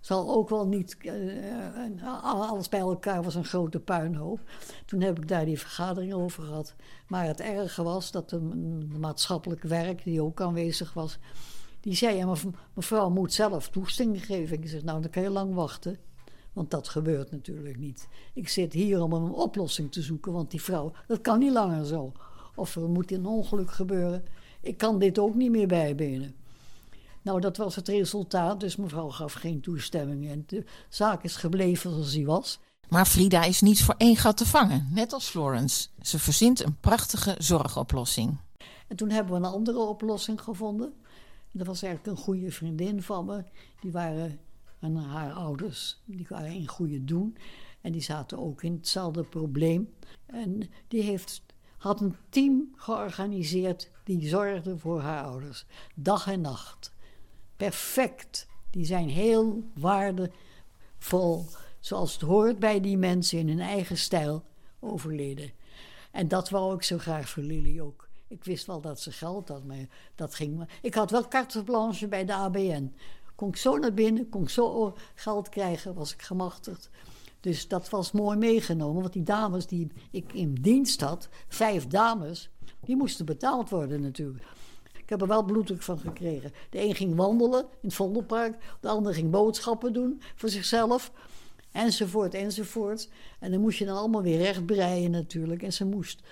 zal 0.00 0.30
ook 0.30 0.48
wel 0.48 0.66
niet. 0.66 0.96
Uh, 1.02 2.24
alles 2.24 2.68
bij 2.68 2.80
elkaar 2.80 3.22
was 3.22 3.34
een 3.34 3.44
grote 3.44 3.80
puinhoop. 3.80 4.40
Toen 4.86 5.00
heb 5.00 5.18
ik 5.18 5.28
daar 5.28 5.44
die 5.44 5.58
vergadering 5.58 6.12
over 6.12 6.42
gehad. 6.42 6.74
Maar 7.08 7.26
het 7.26 7.40
erge 7.40 7.82
was 7.82 8.10
dat 8.10 8.30
de, 8.30 8.38
de 8.88 8.98
maatschappelijk 8.98 9.62
werk, 9.62 10.04
die 10.04 10.22
ook 10.22 10.40
aanwezig 10.40 10.92
was, 10.92 11.18
die 11.80 11.94
zei: 11.94 12.16
ja, 12.16 12.34
mevrouw 12.74 13.10
moet 13.10 13.32
zelf 13.32 13.68
toestemming 13.68 14.24
geven. 14.24 14.62
Ik 14.62 14.68
zeg: 14.68 14.82
Nou, 14.82 15.00
dan 15.00 15.10
kan 15.10 15.22
je 15.22 15.30
lang 15.30 15.54
wachten. 15.54 15.98
Want 16.52 16.70
dat 16.70 16.88
gebeurt 16.88 17.30
natuurlijk 17.30 17.78
niet. 17.78 18.08
Ik 18.34 18.48
zit 18.48 18.72
hier 18.72 19.02
om 19.02 19.12
een 19.12 19.32
oplossing 19.32 19.92
te 19.92 20.02
zoeken, 20.02 20.32
want 20.32 20.50
die 20.50 20.62
vrouw, 20.62 20.92
dat 21.06 21.20
kan 21.20 21.38
niet 21.38 21.52
langer 21.52 21.84
zo. 21.86 22.12
Of 22.54 22.76
er 22.76 22.88
moet 22.88 23.12
een 23.12 23.26
ongeluk 23.26 23.70
gebeuren. 23.70 24.24
Ik 24.60 24.76
kan 24.76 24.98
dit 24.98 25.18
ook 25.18 25.34
niet 25.34 25.50
meer 25.50 25.66
bijbenen. 25.66 26.34
Nou, 27.22 27.40
dat 27.40 27.56
was 27.56 27.76
het 27.76 27.88
resultaat, 27.88 28.60
dus 28.60 28.76
mevrouw 28.76 29.08
gaf 29.08 29.32
geen 29.32 29.60
toestemming 29.60 30.28
en 30.28 30.44
de 30.46 30.64
zaak 30.88 31.22
is 31.22 31.36
gebleven 31.36 31.90
zoals 31.90 32.12
die 32.12 32.26
was. 32.26 32.58
Maar 32.88 33.06
Frida 33.06 33.44
is 33.44 33.60
niet 33.60 33.82
voor 33.82 33.94
één 33.98 34.16
gat 34.16 34.36
te 34.36 34.46
vangen, 34.46 34.88
net 34.90 35.12
als 35.12 35.28
Florence. 35.28 35.88
Ze 36.02 36.18
verzint 36.18 36.64
een 36.64 36.76
prachtige 36.80 37.34
zorgoplossing. 37.38 38.38
En 38.88 38.96
toen 38.96 39.10
hebben 39.10 39.32
we 39.32 39.46
een 39.46 39.52
andere 39.52 39.78
oplossing 39.78 40.40
gevonden. 40.40 40.92
Dat 41.52 41.66
was 41.66 41.82
eigenlijk 41.82 42.16
een 42.16 42.24
goede 42.24 42.50
vriendin 42.50 43.02
van 43.02 43.24
me. 43.24 43.44
Die 43.80 43.92
waren 43.92 44.38
en 44.80 44.96
haar 44.96 45.32
ouders, 45.32 46.00
die 46.04 46.26
waren 46.28 46.52
in 46.52 46.68
goede 46.68 47.04
doen. 47.04 47.36
En 47.80 47.92
die 47.92 48.02
zaten 48.02 48.38
ook 48.38 48.62
in 48.62 48.72
hetzelfde 48.72 49.22
probleem. 49.22 49.94
En 50.26 50.70
die 50.88 51.02
heeft, 51.02 51.42
had 51.76 52.00
een 52.00 52.16
team 52.28 52.72
georganiseerd 52.76 53.90
die 54.04 54.28
zorgde 54.28 54.78
voor 54.78 55.00
haar 55.00 55.24
ouders. 55.24 55.66
Dag 55.94 56.26
en 56.26 56.40
nacht. 56.40 56.92
Perfect. 57.60 58.46
Die 58.70 58.84
zijn 58.84 59.08
heel 59.08 59.62
waardevol, 59.74 61.46
zoals 61.80 62.12
het 62.12 62.20
hoort 62.20 62.58
bij 62.58 62.80
die 62.80 62.96
mensen 62.98 63.38
in 63.38 63.48
hun 63.48 63.60
eigen 63.60 63.96
stijl, 63.96 64.44
overleden. 64.78 65.52
En 66.10 66.28
dat 66.28 66.50
wou 66.50 66.74
ik 66.74 66.82
zo 66.82 66.98
graag 66.98 67.28
voor 67.28 67.42
Lily 67.42 67.80
ook. 67.80 68.08
Ik 68.28 68.44
wist 68.44 68.66
wel 68.66 68.80
dat 68.80 69.00
ze 69.00 69.12
geld 69.12 69.48
had, 69.48 69.64
maar 69.64 69.88
dat 70.14 70.34
ging 70.34 70.68
Ik 70.82 70.94
had 70.94 71.10
wel 71.10 71.28
carte 71.28 71.64
blanche 71.64 72.08
bij 72.08 72.24
de 72.24 72.34
ABN. 72.34 72.94
Kon 73.34 73.48
ik 73.48 73.56
zo 73.56 73.78
naar 73.78 73.94
binnen, 73.94 74.28
kon 74.28 74.42
ik 74.42 74.48
zo 74.48 74.96
geld 75.14 75.48
krijgen, 75.48 75.94
was 75.94 76.12
ik 76.12 76.22
gemachtigd. 76.22 76.90
Dus 77.40 77.68
dat 77.68 77.88
was 77.88 78.12
mooi 78.12 78.38
meegenomen, 78.38 79.00
want 79.00 79.12
die 79.12 79.22
dames 79.22 79.66
die 79.66 79.92
ik 80.10 80.32
in 80.32 80.54
dienst 80.54 81.00
had, 81.00 81.28
vijf 81.48 81.86
dames, 81.86 82.50
die 82.80 82.96
moesten 82.96 83.26
betaald 83.26 83.70
worden 83.70 84.00
natuurlijk. 84.00 84.44
Ik 85.10 85.18
heb 85.18 85.28
er 85.28 85.34
wel 85.34 85.44
bloeddruk 85.44 85.82
van 85.82 85.98
gekregen. 85.98 86.52
De 86.70 86.80
een 86.80 86.94
ging 86.94 87.16
wandelen 87.16 87.60
in 87.60 87.88
het 87.88 87.94
Vondelpark, 87.94 88.56
de 88.80 88.88
ander 88.88 89.14
ging 89.14 89.30
boodschappen 89.30 89.92
doen 89.92 90.22
voor 90.34 90.48
zichzelf, 90.48 91.12
enzovoort, 91.72 92.34
enzovoort. 92.34 93.08
En 93.40 93.50
dan 93.50 93.60
moest 93.60 93.78
je 93.78 93.84
dan 93.84 93.96
allemaal 93.96 94.22
weer 94.22 94.38
recht 94.38 94.66
breien 94.66 95.10
natuurlijk. 95.10 95.62
En 95.62 95.72
ze 95.72 95.84
moest 95.84 96.22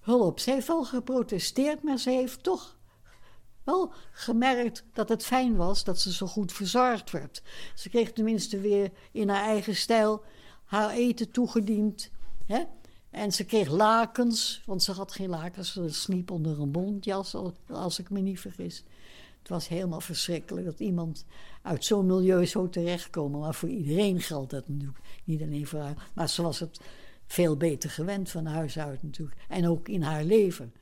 hulp. 0.00 0.38
Ze 0.38 0.50
heeft 0.50 0.66
wel 0.66 0.84
geprotesteerd, 0.84 1.82
maar 1.82 1.98
ze 1.98 2.10
heeft 2.10 2.42
toch 2.42 2.76
wel 3.64 3.92
gemerkt 4.12 4.84
dat 4.92 5.08
het 5.08 5.24
fijn 5.24 5.56
was 5.56 5.84
dat 5.84 6.00
ze 6.00 6.12
zo 6.12 6.26
goed 6.26 6.52
verzorgd 6.52 7.10
werd. 7.10 7.42
Ze 7.74 7.88
kreeg 7.88 8.12
tenminste 8.12 8.60
weer 8.60 8.90
in 9.12 9.28
haar 9.28 9.44
eigen 9.44 9.76
stijl 9.76 10.22
haar 10.64 10.90
eten 10.90 11.30
toegediend. 11.30 12.10
Hè? 12.46 12.62
En 13.10 13.32
ze 13.32 13.44
kreeg 13.44 13.68
lakens, 13.68 14.62
want 14.66 14.82
ze 14.82 14.92
had 14.92 15.12
geen 15.12 15.28
lakens. 15.28 15.72
Ze 15.72 15.88
sliep 15.88 16.30
onder 16.30 16.60
een 16.60 16.70
bontjas, 16.70 17.36
als 17.68 17.98
ik 17.98 18.10
me 18.10 18.20
niet 18.20 18.40
vergis. 18.40 18.84
Het 19.38 19.48
was 19.48 19.68
helemaal 19.68 20.00
verschrikkelijk 20.00 20.66
dat 20.66 20.80
iemand 20.80 21.24
uit 21.62 21.84
zo'n 21.84 22.06
milieu 22.06 22.46
zo 22.46 22.68
terechtkomen. 22.68 23.40
Maar 23.40 23.54
voor 23.54 23.68
iedereen 23.68 24.20
geldt 24.20 24.50
dat 24.50 24.68
natuurlijk. 24.68 24.98
Niet 25.24 25.42
alleen 25.42 25.66
voor 25.66 25.80
haar. 25.80 26.10
Maar 26.14 26.28
ze 26.28 26.42
was 26.42 26.58
het 26.58 26.80
veel 27.26 27.56
beter 27.56 27.90
gewend 27.90 28.30
van 28.30 28.46
huis 28.46 28.78
uit 28.78 29.02
natuurlijk. 29.02 29.40
En 29.48 29.68
ook 29.68 29.88
in 29.88 30.02
haar 30.02 30.24
leven. 30.24 30.72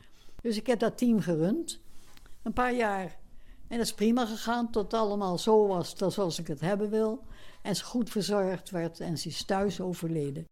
Dus 0.42 0.56
ik 0.56 0.66
heb 0.66 0.78
dat 0.78 0.98
team 0.98 1.20
gerund. 1.20 1.80
Een 2.42 2.52
paar 2.52 2.74
jaar. 2.74 3.16
En 3.68 3.76
dat 3.76 3.86
is 3.86 3.94
prima 3.94 4.26
gegaan 4.26 4.70
tot 4.70 4.82
het 4.82 5.00
allemaal 5.00 5.38
zo 5.38 5.66
was 5.66 5.94
zoals 5.96 6.38
ik 6.38 6.46
het 6.46 6.60
hebben 6.60 6.90
wil. 6.90 7.24
En 7.62 7.76
ze 7.76 7.84
goed 7.84 8.10
verzorgd 8.10 8.70
werd 8.70 9.00
en 9.00 9.18
ze 9.18 9.28
is 9.28 9.44
thuis 9.44 9.80
overleden. 9.80 10.46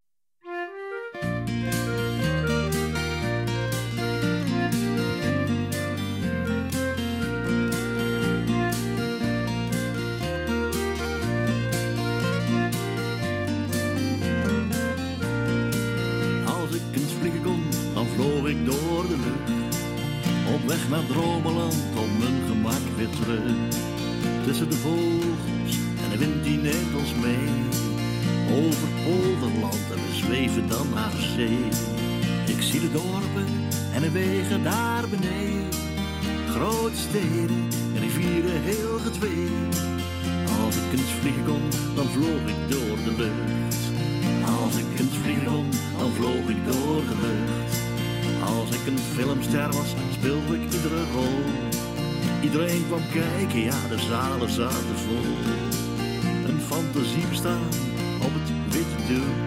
Ik 32.47 32.63
zie 32.63 32.81
de 32.81 32.93
dorpen 32.93 33.47
en 33.93 34.01
de 34.01 34.11
wegen 34.11 34.63
daar 34.63 35.09
beneden. 35.09 35.69
Grote 36.49 36.97
steden 36.97 37.69
en 37.95 38.01
rivieren 38.01 38.63
heel 38.63 38.99
gedwee. 38.99 39.49
Als 40.65 40.77
ik 40.77 40.93
eens 40.93 41.13
vliegen 41.21 41.45
kon, 41.45 41.63
dan 41.95 42.07
vloog 42.07 42.45
ik 42.47 42.61
door 42.69 42.97
de 43.05 43.15
lucht. 43.17 43.77
Als 44.63 44.77
ik 44.77 45.01
eens 45.01 45.17
vliegen 45.23 45.45
kon, 45.45 45.67
dan 45.99 46.11
vloog 46.13 46.49
ik 46.49 46.65
door 46.65 47.03
de 47.11 47.17
lucht. 47.27 47.75
Als 48.43 48.71
ik 48.71 48.87
een 48.87 48.99
filmster 48.99 49.73
was, 49.73 49.95
speelde 50.13 50.55
ik 50.55 50.73
iedere 50.73 51.03
rol. 51.15 51.43
Iedereen 52.43 52.85
kwam 52.87 53.03
kijken, 53.13 53.61
ja, 53.61 53.89
de 53.89 53.99
zalen 53.99 54.51
zaten 54.51 54.99
vol. 55.07 55.31
Een 56.49 56.61
fantasie 56.61 57.27
bestaan 57.29 57.69
op 58.23 58.33
het 58.35 58.75
witte 58.75 59.13
doek. 59.13 59.46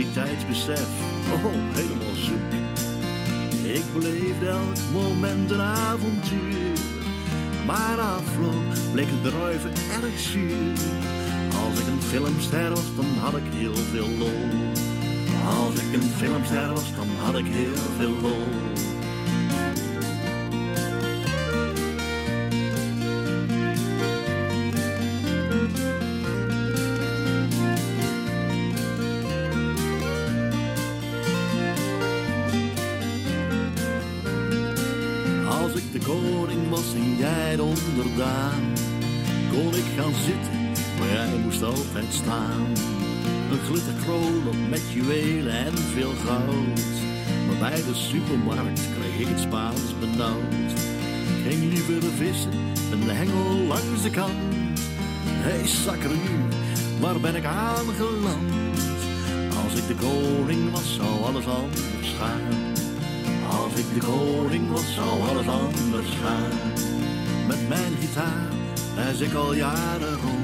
Realiteitsbesef, 0.00 0.88
oh, 1.32 1.44
helemaal 1.52 2.14
zoek. 2.14 2.52
Ik 3.62 3.84
beleefde 3.92 4.46
elk 4.46 4.76
moment 4.92 5.50
een 5.50 5.60
avontuur. 5.60 6.78
Maar 7.66 8.00
afloop 8.00 8.92
bleek 8.92 9.06
het 9.08 9.22
druiven 9.22 9.70
erg 9.70 10.18
zuur. 10.18 10.72
Als 11.64 11.80
ik 11.80 11.86
een 11.86 12.02
filmster 12.02 12.70
was, 12.70 12.94
dan 12.96 13.04
had 13.18 13.36
ik 13.36 13.52
heel 13.52 13.76
veel 13.76 14.08
lol. 14.08 14.48
Als 15.46 15.74
ik 15.74 15.92
een 15.92 16.10
filmster 16.16 16.72
was, 16.72 16.94
dan 16.96 17.08
had 17.24 17.38
ik 17.38 17.46
heel 17.46 17.76
veel 17.96 18.14
lol. 18.20 18.69
Moest 41.60 41.76
altijd 41.78 42.12
staan. 42.12 42.66
Een 43.50 43.60
glitterkroon 43.66 44.68
met 44.68 44.82
juwelen 44.92 45.52
en 45.52 45.78
veel 45.78 46.12
goud. 46.24 46.80
Maar 47.46 47.70
bij 47.70 47.82
de 47.82 47.94
supermarkt 47.94 48.80
kreeg 48.98 49.18
ik 49.18 49.26
het 49.26 49.40
Spaans 49.40 49.98
benauwd. 50.00 50.72
Ging 51.46 51.72
liever 51.72 52.02
vissen, 52.02 52.52
een 52.92 53.08
hengel 53.10 53.66
langs 53.66 54.02
de 54.02 54.10
kant. 54.10 54.78
Hé 55.24 55.58
hey, 55.58 55.66
sakkeru, 55.66 56.18
waar 57.00 57.20
ben 57.20 57.34
ik 57.34 57.44
aangeland? 57.44 58.52
Als 59.64 59.74
ik 59.74 59.86
de 59.86 59.94
koning 59.94 60.70
was, 60.70 60.94
zou 60.94 61.22
alles 61.22 61.46
anders 61.46 62.14
gaan. 62.18 62.74
Als 63.60 63.74
ik 63.74 63.94
de 63.94 64.06
koning 64.06 64.70
was, 64.70 64.94
zou 64.94 65.28
alles 65.28 65.48
anders 65.48 66.10
gaan. 66.22 66.58
Met 67.46 67.68
mijn 67.68 67.92
gitaar 68.00 68.48
reis 68.94 69.20
ik 69.20 69.34
al 69.34 69.54
jaren 69.54 70.16
rond. 70.16 70.39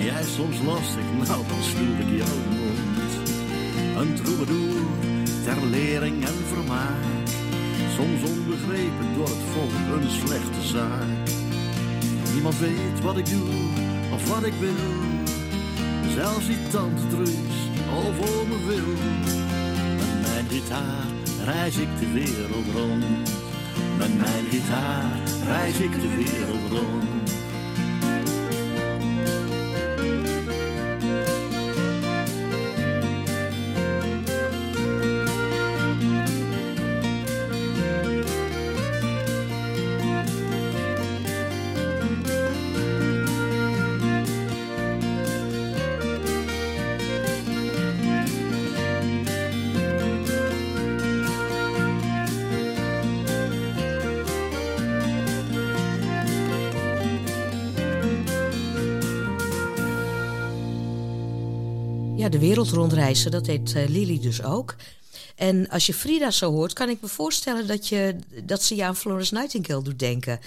Ben 0.00 0.08
jij 0.08 0.24
soms 0.24 0.60
lastig, 0.60 1.04
nou 1.26 1.46
dan 1.48 1.62
sloeg 1.62 1.98
ik 1.98 2.16
jouw 2.18 2.40
mond. 2.50 3.12
Een 3.98 4.14
troubadour 4.14 4.80
ter 5.44 5.66
lering 5.66 6.24
en 6.24 6.38
vermaak. 6.52 7.26
Soms 7.96 8.22
onbegrepen 8.30 9.14
door 9.16 9.28
het 9.28 9.44
volk 9.52 10.00
een 10.02 10.10
slechte 10.10 10.62
zaak. 10.62 11.28
Niemand 12.32 12.58
weet 12.58 13.00
wat 13.02 13.16
ik 13.16 13.28
doe 13.30 13.48
of 14.12 14.28
wat 14.28 14.44
ik 14.44 14.54
wil. 14.60 14.90
Zelfs 16.14 16.46
die 16.46 16.68
tante 16.70 17.06
Truus 17.06 17.56
al 17.90 18.12
voor 18.18 18.46
me 18.48 18.58
wil. 18.66 18.92
Met 19.96 20.20
mijn 20.22 20.46
gitaar 20.48 21.06
reis 21.44 21.76
ik 21.76 21.98
de 21.98 22.12
wereld 22.12 22.66
rond. 22.74 23.30
Met 23.98 24.16
mijn 24.18 24.44
gitaar 24.50 25.10
reis 25.46 25.78
ik 25.78 25.92
de 25.92 26.14
wereld 26.16 26.70
rond. 26.70 27.09
Wereld 62.50 62.70
rondreizen, 62.70 63.30
dat 63.30 63.44
deed 63.44 63.74
uh, 63.74 63.88
Lily 63.88 64.20
dus 64.20 64.42
ook. 64.42 64.76
En 65.36 65.68
als 65.68 65.86
je 65.86 65.94
Frida 65.94 66.30
zo 66.30 66.50
hoort, 66.50 66.72
kan 66.72 66.88
ik 66.88 67.00
me 67.00 67.08
voorstellen 67.08 67.66
dat, 67.66 67.88
je, 67.88 68.16
dat 68.44 68.62
ze 68.62 68.74
je 68.74 68.84
aan 68.84 68.96
Florence 68.96 69.34
Nightingale 69.34 69.82
doet 69.82 69.98
denken. 69.98 70.40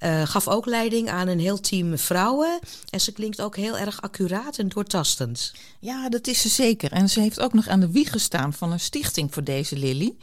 Uh, 0.00 0.22
gaf 0.22 0.48
ook 0.48 0.66
leiding 0.66 1.10
aan 1.10 1.28
een 1.28 1.40
heel 1.40 1.60
team 1.60 1.98
vrouwen. 1.98 2.58
En 2.90 3.00
ze 3.00 3.12
klinkt 3.12 3.40
ook 3.40 3.56
heel 3.56 3.78
erg 3.78 4.02
accuraat 4.02 4.58
en 4.58 4.68
doortastend. 4.68 5.52
Ja, 5.80 6.08
dat 6.08 6.26
is 6.26 6.40
ze 6.40 6.48
zeker. 6.48 6.92
En 6.92 7.08
ze 7.08 7.20
heeft 7.20 7.40
ook 7.40 7.52
nog 7.52 7.68
aan 7.68 7.80
de 7.80 7.90
wieg 7.90 8.10
gestaan 8.10 8.52
van 8.52 8.72
een 8.72 8.80
stichting 8.80 9.34
voor 9.34 9.44
deze 9.44 9.76
Lily. 9.76 10.14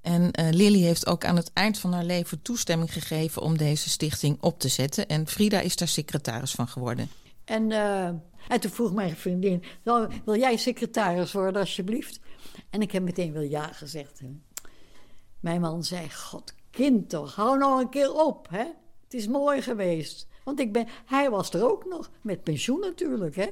En 0.00 0.22
uh, 0.22 0.48
Lily 0.50 0.80
heeft 0.80 1.06
ook 1.06 1.24
aan 1.24 1.36
het 1.36 1.50
eind 1.52 1.78
van 1.78 1.92
haar 1.92 2.04
leven 2.04 2.42
toestemming 2.42 2.92
gegeven 2.92 3.42
om 3.42 3.56
deze 3.56 3.90
stichting 3.90 4.36
op 4.40 4.60
te 4.60 4.68
zetten. 4.68 5.08
En 5.08 5.28
Frida 5.28 5.60
is 5.60 5.76
daar 5.76 5.88
secretaris 5.88 6.50
van 6.50 6.68
geworden. 6.68 7.10
En, 7.44 7.70
uh, 7.70 8.08
en 8.48 8.60
toen 8.60 8.70
vroeg 8.70 8.92
mijn 8.92 9.16
vriendin: 9.16 9.62
Wil 10.24 10.36
jij 10.36 10.56
secretaris 10.56 11.32
worden, 11.32 11.60
alsjeblieft? 11.60 12.20
En 12.70 12.82
ik 12.82 12.92
heb 12.92 13.02
meteen 13.02 13.32
wel 13.32 13.42
ja 13.42 13.66
gezegd. 13.66 14.20
Mijn 15.40 15.60
man 15.60 15.84
zei: 15.84 16.10
God, 16.10 16.54
kind 16.70 17.08
toch, 17.08 17.34
hou 17.34 17.58
nou 17.58 17.80
een 17.80 17.88
keer 17.88 18.14
op. 18.14 18.48
Hè? 18.50 18.64
Het 19.04 19.14
is 19.14 19.26
mooi 19.26 19.62
geweest. 19.62 20.26
Want 20.44 20.60
ik 20.60 20.72
ben, 20.72 20.88
hij 21.06 21.30
was 21.30 21.50
er 21.50 21.70
ook 21.70 21.84
nog, 21.84 22.10
met 22.20 22.42
pensioen 22.42 22.80
natuurlijk. 22.80 23.36
Hè? 23.36 23.48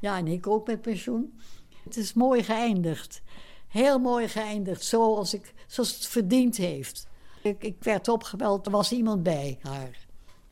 Ja, 0.00 0.16
en 0.16 0.26
ik 0.26 0.46
ook 0.46 0.66
met 0.66 0.80
pensioen. 0.80 1.38
Het 1.84 1.96
is 1.96 2.12
mooi 2.12 2.42
geëindigd. 2.42 3.22
Heel 3.68 3.98
mooi 3.98 4.28
geëindigd, 4.28 4.84
zoals, 4.84 5.34
ik, 5.34 5.54
zoals 5.66 5.94
het 5.94 6.06
verdiend 6.06 6.56
heeft. 6.56 7.08
Ik, 7.42 7.62
ik 7.62 7.76
werd 7.84 8.08
opgebeld, 8.08 8.66
er 8.66 8.72
was 8.72 8.92
iemand 8.92 9.22
bij 9.22 9.58
haar. 9.62 10.06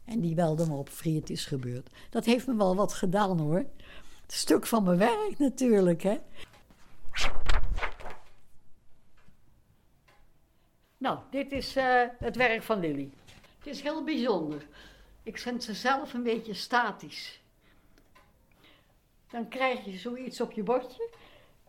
En 0.08 0.20
die 0.20 0.34
belde 0.34 0.66
me 0.66 0.74
op, 0.74 0.90
het 1.02 1.30
is 1.30 1.46
gebeurd. 1.46 1.90
Dat 2.10 2.24
heeft 2.24 2.46
me 2.46 2.56
wel 2.56 2.76
wat 2.76 2.92
gedaan 2.92 3.38
hoor. 3.38 3.64
Het 4.22 4.32
stuk 4.32 4.66
van 4.66 4.82
mijn 4.82 4.98
werk 4.98 5.38
natuurlijk, 5.38 6.02
hè. 6.02 6.18
Nou, 10.98 11.18
dit 11.30 11.52
is 11.52 11.76
eh, 11.76 12.02
het 12.18 12.36
werk 12.36 12.62
van 12.62 12.80
Lily. 12.80 13.10
Het 13.58 13.66
is 13.66 13.80
heel 13.80 14.04
bijzonder. 14.04 14.66
Ik 15.22 15.38
vind 15.38 15.64
ze 15.64 15.74
zelf 15.74 16.14
een 16.14 16.22
beetje 16.22 16.54
statisch. 16.54 17.42
Dan 19.30 19.48
krijg 19.48 19.84
je 19.84 19.98
zoiets 19.98 20.40
op 20.40 20.52
je 20.52 20.62
bordje 20.62 21.10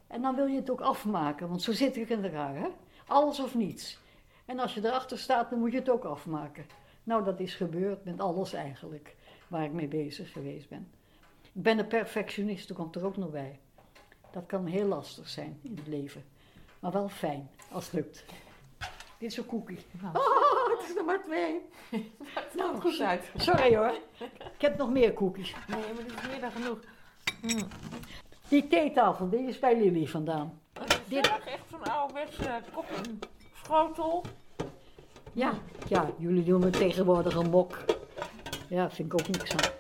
en 0.08 0.22
dan 0.22 0.36
wil 0.36 0.46
je 0.46 0.60
het 0.60 0.70
ook 0.70 0.82
afmaken, 0.82 1.50
want 1.50 1.62
zo 1.62 1.72
zit 1.72 1.98
ik 1.98 2.10
in 2.10 2.24
elkaar, 2.24 2.56
hè? 2.56 2.68
Alles 3.08 3.40
of 3.40 3.56
niets. 3.56 4.00
En 4.46 4.60
als 4.60 4.74
je 4.74 4.86
erachter 4.86 5.18
staat, 5.18 5.50
dan 5.50 5.60
moet 5.60 5.72
je 5.72 5.78
het 5.80 5.90
ook 5.90 6.04
afmaken. 6.04 6.66
Nou, 7.10 7.24
dat 7.24 7.40
is 7.40 7.56
gebeurd 7.56 8.06
met 8.06 8.20
alles 8.20 8.54
eigenlijk, 8.54 9.16
waar 9.48 9.64
ik 9.64 9.72
mee 9.72 9.88
bezig 9.88 10.32
geweest 10.32 10.70
ben. 10.70 10.92
Ik 11.42 11.64
ben 11.64 11.80
een 11.80 11.88
perfectionist, 11.88 12.68
dat 12.68 12.78
komt 12.78 12.96
er 12.96 13.06
ook 13.06 13.18
nog 13.18 13.30
bij. 13.30 13.60
Dat 14.32 14.46
kan 14.46 14.66
heel 14.66 14.86
lastig 14.86 15.30
zijn 15.30 15.60
in 15.62 15.76
het 15.76 15.88
leven, 15.88 16.24
maar 16.80 16.92
wel 16.92 17.10
fijn 17.10 17.50
als 17.72 17.86
het 17.86 17.94
lukt. 17.94 18.26
Dit 19.18 19.32
is 19.32 19.38
een 19.38 19.46
koekie. 19.46 19.80
Oh, 20.14 20.72
het 20.78 20.90
is 20.90 20.96
er 20.96 21.06
maar 21.06 21.24
twee. 21.24 21.62
nou, 22.58 22.80
goed 22.82 23.00
uit. 23.00 23.32
Sorry 23.36 23.76
hoor. 23.76 23.94
Ik 24.54 24.62
heb 24.62 24.78
nog 24.78 24.90
meer 24.90 25.14
koekjes. 25.14 25.56
Nee, 25.68 25.94
maar 25.94 26.04
dit 26.04 26.14
is 26.14 26.28
meer 26.28 26.42
dan 26.42 26.52
genoeg. 26.52 26.80
Die 28.48 28.68
theetafel, 28.68 29.30
die 29.30 29.48
is 29.48 29.60
bij 29.60 29.78
Lily 29.78 30.08
vandaan. 30.08 30.62
Dit 31.08 31.26
is 31.26 31.32
echt 31.32 31.64
zo'n 31.70 31.84
ouderwetse 31.84 32.62
kop 32.74 32.86
en 32.90 33.20
schotel. 33.54 34.26
Ja, 35.34 35.60
ja, 35.88 36.14
jullie 36.18 36.44
doen 36.44 36.60
me 36.60 36.70
tegenwoordig 36.70 37.36
een 37.36 37.50
mok. 37.50 37.86
Ja, 38.70 38.92
vind 38.92 39.14
ik 39.14 39.20
ook 39.20 39.30
niks 39.30 39.52
aan. 39.52 39.72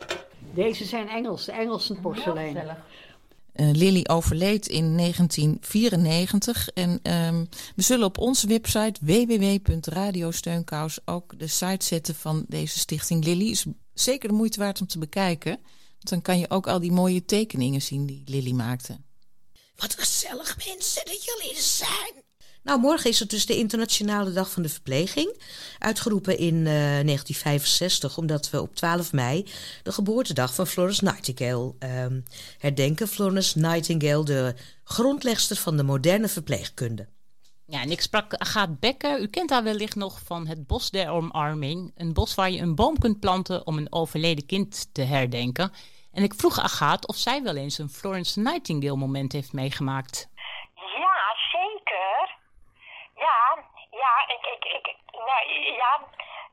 Deze 0.54 0.86
zijn 0.86 1.08
Engels, 1.08 1.48
Engelse 1.48 1.94
porselein. 1.94 2.56
Uh, 2.56 3.72
Lily 3.72 4.06
overleed 4.10 4.68
in 4.68 4.98
1994 4.98 6.70
en 6.70 7.00
ehm, 7.04 7.46
we 7.76 7.82
zullen 7.82 8.06
op 8.06 8.18
onze 8.18 8.48
website 8.48 9.00
www.radiosteunkous 9.02 11.00
ook 11.06 11.40
de 11.40 11.48
site 11.48 11.86
zetten 11.86 12.16
van 12.16 12.46
deze 12.48 12.80
stichting 12.80 13.26
Lily. 13.26 13.50
Is 13.50 13.66
zeker 13.94 14.30
de 14.30 14.36
moeite 14.36 14.60
waard 14.60 14.82
om 14.82 14.88
te 14.88 15.00
bekijken, 15.00 15.52
want 15.52 16.10
dan 16.10 16.22
kan 16.22 16.40
je 16.40 16.50
ook 16.50 16.68
al 16.68 16.80
die 16.80 16.92
mooie 16.92 17.26
tekeningen 17.26 17.82
zien 17.82 18.06
die 18.06 18.24
Lily 18.26 18.52
maakte. 18.52 18.98
Wat 19.76 19.96
gezellig 20.00 20.58
mensen 20.68 21.06
dat 21.06 21.24
jullie 21.24 21.56
er 21.56 21.62
zijn. 21.62 22.24
Nou, 22.70 22.82
morgen 22.82 23.10
is 23.10 23.20
het 23.20 23.30
dus 23.30 23.46
de 23.46 23.58
Internationale 23.58 24.32
Dag 24.32 24.52
van 24.52 24.64
de 24.64 24.70
Verpleging. 24.70 25.42
Uitgeroepen 25.80 26.38
in 26.38 26.64
1965, 26.64 28.18
omdat 28.18 28.50
we 28.50 28.62
op 28.62 28.76
12 28.76 29.14
mei 29.14 29.44
de 29.84 29.92
geboortedag 29.92 30.54
van 30.54 30.68
Florence 30.68 31.04
Nightingale 31.04 31.74
ehm, 31.80 32.22
herdenken. 32.58 33.08
Florence 33.08 33.60
Nightingale, 33.60 34.24
de 34.24 34.56
grondlegster 34.84 35.56
van 35.56 35.78
de 35.78 35.84
moderne 35.84 36.28
verpleegkunde. 36.28 37.08
Ja, 37.66 37.82
en 37.82 37.92
ik 37.92 38.02
sprak 38.02 38.34
Agaat 38.34 38.80
Becker. 38.80 39.20
U 39.20 39.28
kent 39.28 39.50
haar 39.50 39.64
wellicht 39.64 39.96
nog 39.96 40.20
van 40.26 40.48
het 40.48 40.68
Bos 40.68 40.90
der 40.90 41.10
Omarming. 41.10 41.92
Een 41.96 42.14
bos 42.14 42.36
waar 42.36 42.52
je 42.52 42.62
een 42.62 42.76
boom 42.76 42.98
kunt 42.98 43.20
planten 43.20 43.68
om 43.68 43.78
een 43.78 43.94
overleden 43.94 44.46
kind 44.46 44.94
te 44.94 45.02
herdenken. 45.02 45.72
En 46.12 46.24
ik 46.24 46.34
vroeg 46.34 46.60
Agaat 46.60 47.08
of 47.08 47.16
zij 47.16 47.44
wel 47.44 47.56
eens 47.56 47.78
een 47.78 47.90
Florence 47.90 48.40
Nightingale 48.40 48.98
moment 48.98 49.32
heeft 49.32 49.54
meegemaakt. 49.54 50.30
Ja, 50.76 51.36
zeker. 51.52 52.38
Ja, 53.26 53.64
ja, 53.92 54.14
ik, 54.36 54.44
ik, 54.80 54.96
ja, 55.82 56.00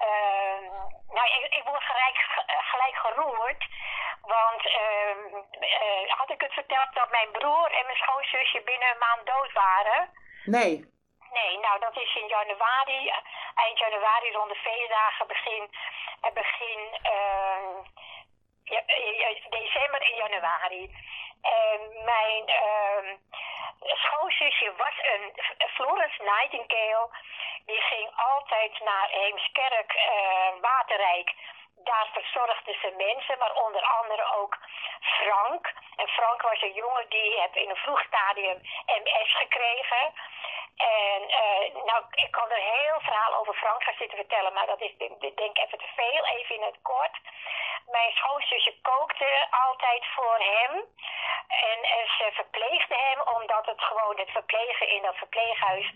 uh, 0.06 0.70
nou, 1.08 1.26
ik, 1.36 1.54
ik 1.54 1.62
word 1.64 1.82
gelijk, 1.82 2.18
gelijk 2.46 2.96
geroerd. 2.96 3.64
Want 4.20 4.64
uh, 4.64 5.16
uh, 5.60 6.10
had 6.10 6.30
ik 6.30 6.40
het 6.40 6.52
verteld 6.52 6.94
dat 6.94 7.10
mijn 7.10 7.30
broer 7.30 7.70
en 7.70 7.86
mijn 7.86 7.96
schoonzusje 7.96 8.60
binnen 8.64 8.90
een 8.90 8.98
maand 8.98 9.26
dood 9.26 9.52
waren? 9.52 10.10
Nee. 10.44 10.94
Nee, 11.32 11.58
nou 11.58 11.80
dat 11.80 11.96
is 11.96 12.14
in 12.14 12.26
januari, 12.26 13.12
eind 13.54 13.78
januari 13.78 14.32
rond 14.32 14.48
de 14.48 14.54
feestdagen, 14.54 15.26
begin, 15.26 15.70
begin 16.34 16.98
uh, 17.02 17.76
ja, 18.64 18.80
december 19.50 20.00
en 20.00 20.16
januari. 20.16 20.90
En 21.42 22.04
mijn 22.04 22.44
uh, 22.48 23.14
schoonzusje 23.82 24.72
was 24.76 24.96
een 25.12 25.32
Florence 25.68 26.22
Nightingale. 26.22 27.08
Die 27.66 27.80
ging 27.80 28.10
altijd 28.16 28.80
naar 28.80 29.08
Heemskerk, 29.08 29.94
uh, 29.94 30.60
Waterrijk. 30.60 31.34
Daar 31.76 32.08
verzorgde 32.12 32.76
ze 32.80 32.94
mensen, 32.96 33.38
maar 33.38 33.54
onder 33.54 33.82
andere 33.82 34.34
ook 34.36 34.58
Frank. 35.00 35.72
En 35.96 36.08
Frank 36.08 36.42
was 36.42 36.62
een 36.62 36.72
jongen 36.72 37.08
die 37.08 37.40
heeft 37.40 37.56
in 37.56 37.70
een 37.70 37.84
vroeg 37.84 38.02
stadium 38.02 38.60
MS 38.86 39.36
gekregen. 39.36 40.12
En 40.76 41.22
uh, 41.22 41.55
nou, 41.72 42.04
ik 42.10 42.30
kan 42.30 42.50
er 42.50 42.64
heel 42.76 43.00
verhaal 43.00 43.34
over 43.34 43.54
Frank 43.54 43.82
gaan 43.82 43.94
zitten 43.98 44.18
vertellen, 44.18 44.52
maar 44.52 44.66
dat 44.66 44.80
is 44.80 44.96
denk 44.98 45.22
ik 45.22 45.58
even 45.58 45.78
te 45.78 45.90
veel, 45.96 46.24
even 46.24 46.54
in 46.54 46.62
het 46.62 46.78
kort. 46.82 47.16
Mijn 47.86 48.12
schoonzusje 48.12 48.74
kookte 48.82 49.46
altijd 49.50 50.04
voor 50.14 50.38
hem. 50.38 50.72
En, 51.48 51.78
ze 52.18 52.30
verpleegde 52.32 52.94
hem 52.94 53.20
omdat 53.34 53.66
het 53.66 53.80
gewoon 53.82 54.18
het 54.18 54.30
verplegen 54.30 54.88
in 54.88 55.02
dat 55.02 55.16
verpleeghuis 55.16 55.92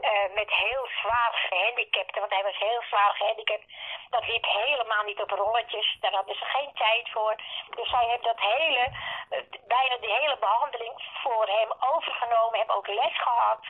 uh, 0.00 0.34
met 0.34 0.50
heel 0.52 0.88
zwaar 1.00 1.32
gehandicapten, 1.48 2.20
want 2.20 2.32
hij 2.32 2.42
was 2.42 2.58
heel 2.58 2.82
zwaar 2.88 3.12
gehandicapt, 3.14 3.64
dat 4.10 4.26
liep 4.26 4.44
helemaal 4.44 5.04
niet 5.04 5.20
op 5.20 5.30
rolletjes. 5.30 5.96
Daar 6.00 6.12
hadden 6.12 6.34
ze 6.34 6.44
geen 6.44 6.72
tijd 6.74 7.10
voor. 7.10 7.34
Dus 7.76 7.88
zij 7.88 8.04
heeft 8.04 8.24
dat 8.24 8.40
hele, 8.40 8.84
uh, 9.30 9.38
bijna 9.66 9.96
die 9.96 10.12
hele 10.12 10.36
behandeling 10.38 10.94
voor 11.22 11.46
hem 11.46 11.70
overgenomen, 11.94 12.58
heeft 12.58 12.76
ook 12.76 12.86
les 12.86 13.16
gehad. 13.20 13.60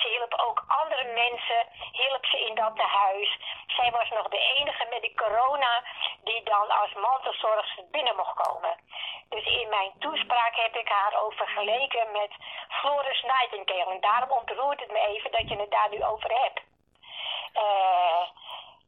Ze 0.00 0.08
hielp 0.08 0.34
ook 0.46 0.64
andere 0.66 1.04
mensen, 1.04 1.60
hielp 1.92 2.24
ze 2.26 2.46
in 2.46 2.54
dat 2.54 2.76
tehuis. 2.76 3.38
Zij 3.66 3.90
was 3.90 4.08
nog 4.10 4.28
de 4.28 4.54
enige 4.56 4.86
met 4.90 5.02
die 5.02 5.14
corona 5.14 5.82
die 6.24 6.42
dan 6.42 6.68
als 6.80 6.92
mantelzorgster 6.94 7.84
binnen 7.90 8.16
mocht 8.16 8.34
komen. 8.46 8.76
Dus 9.28 9.44
in 9.44 9.68
mijn 9.68 9.92
toespraak 9.98 10.54
heb 10.56 10.76
ik 10.76 10.88
haar 10.88 11.22
ook 11.22 11.32
vergeleken 11.32 12.12
met 12.12 12.32
Florence 12.68 13.26
Nightingale. 13.26 13.94
En 13.94 14.00
daarom 14.00 14.30
ontroert 14.30 14.80
het 14.80 14.92
me 14.92 15.00
even 15.06 15.30
dat 15.30 15.48
je 15.48 15.56
het 15.56 15.70
daar 15.70 15.90
nu 15.90 16.04
over 16.04 16.30
hebt. 16.42 16.60
Uh, 17.54 18.22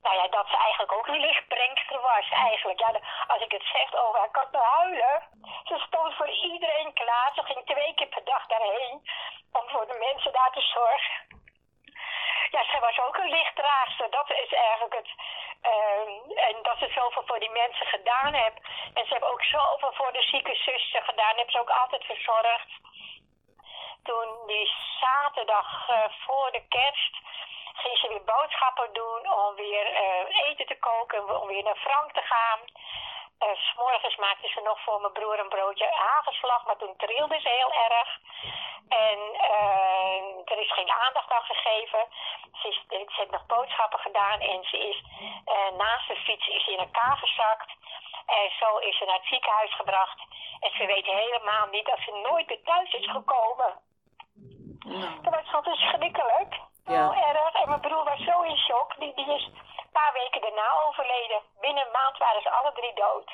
nou 0.03 0.17
ja, 0.17 0.29
dat 0.29 0.49
ze 0.49 0.57
eigenlijk 0.57 0.93
ook 0.93 1.07
een 1.07 1.21
lichtbrengster 1.21 2.01
was. 2.01 2.29
Eigenlijk, 2.31 2.81
ja, 2.81 3.01
als 3.27 3.43
ik 3.43 3.53
het 3.53 3.65
zeg, 3.73 3.95
oh, 3.95 4.25
ik 4.25 4.33
kan 4.33 4.63
huilen. 4.63 5.23
Ze 5.65 5.79
stond 5.87 6.15
voor 6.15 6.29
iedereen 6.29 6.93
klaar. 6.93 7.31
Ze 7.35 7.43
ging 7.43 7.67
twee 7.67 7.95
keer 7.95 8.07
per 8.07 8.25
dag 8.25 8.47
daarheen 8.47 9.09
om 9.53 9.69
voor 9.69 9.87
de 9.87 9.99
mensen 9.99 10.33
daar 10.33 10.53
te 10.53 10.61
zorgen. 10.61 11.39
Ja, 12.51 12.65
zij 12.71 12.81
was 12.81 12.99
ook 12.99 13.17
een 13.17 13.31
lichtdraagster. 13.31 14.11
Dat 14.11 14.31
is 14.31 14.53
eigenlijk 14.53 14.95
het. 14.95 15.11
Uh, 15.63 16.47
en 16.49 16.57
dat 16.63 16.79
ze 16.79 16.89
zoveel 16.95 17.23
voor 17.27 17.39
die 17.39 17.51
mensen 17.51 17.87
gedaan 17.87 18.35
heeft. 18.35 18.61
En 18.95 19.05
ze 19.07 19.13
hebben 19.13 19.31
ook 19.31 19.43
zoveel 19.43 19.93
voor 19.93 20.13
de 20.13 20.23
zieke 20.23 20.55
zussen 20.55 21.03
gedaan. 21.03 21.37
Heeft 21.37 21.53
ze 21.53 21.61
ook 21.61 21.71
altijd 21.71 22.05
verzorgd. 22.05 22.71
Toen 24.03 24.47
die 24.47 24.73
zaterdag 25.01 25.89
uh, 25.91 26.05
voor 26.27 26.51
de 26.53 26.63
kerst 26.69 27.17
ging 27.75 27.99
ze 27.99 28.09
weer 28.09 28.25
boodschappen 28.25 28.93
doen 28.93 29.33
om 29.33 29.55
weer 29.55 29.87
uh, 29.93 30.49
eten 30.49 30.67
te 30.67 30.79
koken, 30.79 31.41
om 31.41 31.49
weer 31.49 31.63
naar 31.63 31.77
Frank 31.77 32.13
te 32.13 32.23
gaan. 32.23 32.61
Uh, 33.41 33.57
S 33.57 33.75
morgens 33.77 34.17
maakte 34.17 34.49
ze 34.49 34.61
nog 34.61 34.81
voor 34.81 35.01
mijn 35.01 35.13
broer 35.13 35.39
een 35.39 35.49
broodje 35.49 35.89
hagelslag, 35.91 36.65
maar 36.67 36.77
toen 36.77 36.97
trilde 36.97 37.41
ze 37.41 37.49
heel 37.49 37.73
erg. 37.73 38.09
En 38.89 39.19
uh, 39.33 40.53
er 40.53 40.59
is 40.61 40.73
geen 40.73 40.91
aandacht 40.91 41.31
aan 41.31 41.43
gegeven. 41.43 42.05
Ze, 42.53 42.69
is, 42.69 42.85
ze 42.89 43.15
heeft 43.17 43.31
nog 43.31 43.47
boodschappen 43.47 43.99
gedaan 43.99 44.41
en 44.41 44.65
ze 44.65 44.79
is 44.89 45.03
uh, 45.47 45.79
naast 45.79 46.09
de 46.09 46.17
fiets 46.17 46.47
is 46.47 46.67
in 46.67 46.79
elkaar 46.79 47.17
gezakt. 47.17 47.71
En 48.27 48.51
zo 48.59 48.77
is 48.77 48.99
ze 48.99 49.05
naar 49.05 49.15
het 49.15 49.27
ziekenhuis 49.27 49.75
gebracht. 49.75 50.21
En 50.61 50.71
ze 50.71 50.87
weet 50.87 51.07
helemaal 51.07 51.67
niet 51.67 51.87
dat 51.87 51.99
ze 51.99 52.27
nooit 52.31 52.47
weer 52.47 52.63
thuis 52.63 52.93
is 52.93 53.11
gekomen. 53.11 53.81
Ja. 54.79 55.09
Dat 55.23 55.35
was 55.35 55.45
gewoon 55.45 55.63
verschrikkelijk. 55.63 56.55
Heel 56.90 57.14
erg. 57.14 57.55
En 57.62 57.68
mijn 57.68 57.85
broer 57.87 58.05
was 58.12 58.22
zo 58.31 58.37
in 58.50 58.59
shock. 58.66 58.88
Die, 59.00 59.12
die 59.18 59.31
is 59.38 59.44
een 59.83 59.94
paar 59.98 60.12
weken 60.20 60.40
daarna 60.40 60.68
overleden. 60.87 61.40
Binnen 61.64 61.85
een 61.85 61.96
maand 62.00 62.16
waren 62.24 62.42
ze 62.42 62.50
alle 62.59 62.72
drie 62.81 62.94
dood. 63.05 63.29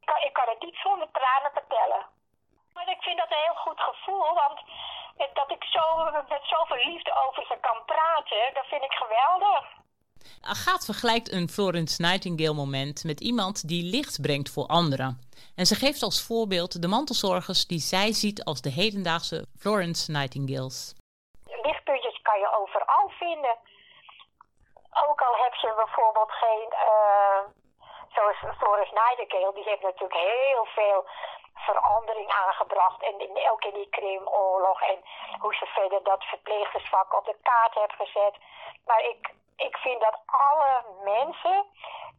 Ik 0.00 0.06
kan, 0.10 0.18
ik 0.28 0.32
kan 0.38 0.48
het 0.52 0.62
niet 0.66 0.78
zonder 0.86 1.08
tranen 1.18 1.52
vertellen. 1.58 2.02
Maar 2.74 2.88
ik 2.96 3.02
vind 3.06 3.18
dat 3.18 3.30
een 3.30 3.46
heel 3.46 3.62
goed 3.66 3.80
gevoel, 3.90 4.34
want 4.42 4.58
dat 5.40 5.50
ik 5.50 5.64
zo 5.64 5.84
met 6.28 6.44
zoveel 6.54 6.84
liefde 6.92 7.12
over 7.26 7.42
ze 7.50 7.56
kan 7.60 7.78
praten, 7.86 8.54
dat 8.54 8.66
vind 8.66 8.82
ik 8.82 8.92
geweldig. 9.02 9.64
Agathe 10.40 10.84
vergelijkt 10.84 11.32
een 11.32 11.48
Florence 11.48 12.02
Nightingale 12.02 12.54
moment 12.54 13.04
met 13.04 13.20
iemand 13.20 13.68
die 13.68 13.82
licht 13.82 14.20
brengt 14.20 14.50
voor 14.50 14.66
anderen. 14.66 15.20
En 15.54 15.66
ze 15.66 15.74
geeft 15.74 16.02
als 16.02 16.22
voorbeeld 16.22 16.82
de 16.82 16.88
mantelzorgers 16.88 17.66
die 17.66 17.78
zij 17.78 18.12
ziet 18.12 18.44
als 18.44 18.60
de 18.60 18.70
hedendaagse 18.70 19.46
Florence 19.58 20.10
Nightingales. 20.10 20.94
Lichtpuntjes 21.62 21.97
kan 22.28 22.38
je 22.38 22.56
overal 22.60 23.08
vinden. 23.08 23.56
Ook 25.08 25.20
al 25.20 25.36
heb 25.44 25.54
je 25.54 25.72
bijvoorbeeld 25.74 26.32
geen, 26.32 26.68
uh, 26.72 27.40
zoals 28.14 28.56
Floris 28.58 28.90
Nightingale, 28.90 29.52
die 29.54 29.68
heeft 29.70 29.82
natuurlijk 29.82 30.20
heel 30.20 30.64
veel 30.64 31.08
verandering 31.54 32.30
aangebracht. 32.30 33.02
En 33.02 33.18
in, 33.18 33.36
elke 33.36 33.68
in 33.68 33.74
die 33.74 33.88
Krimoorlog 33.88 34.80
en 34.82 34.98
hoe 35.40 35.54
ze 35.54 35.66
verder 35.66 36.02
dat 36.02 36.24
verpleegstersvak 36.24 37.16
op 37.16 37.24
de 37.24 37.36
kaart 37.42 37.74
hebben 37.74 37.96
gezet. 37.96 38.34
Maar 38.84 39.00
ik, 39.00 39.34
ik 39.56 39.76
vind 39.76 40.00
dat 40.00 40.18
alle 40.26 40.72
mensen 41.04 41.66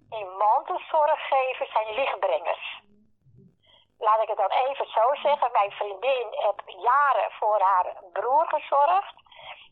die 0.09 0.25
mantelzorg 0.25 1.27
geven, 1.27 1.67
zijn 1.71 1.93
lichtbrengers. 1.93 2.81
Laat 3.99 4.21
ik 4.21 4.27
het 4.27 4.37
dan 4.37 4.51
even 4.65 4.85
zo 4.85 5.13
zeggen. 5.13 5.51
Mijn 5.51 5.71
vriendin 5.71 6.27
heeft 6.29 6.81
jaren 6.81 7.31
voor 7.31 7.59
haar 7.61 7.93
broer 8.13 8.47
gezorgd. 8.47 9.13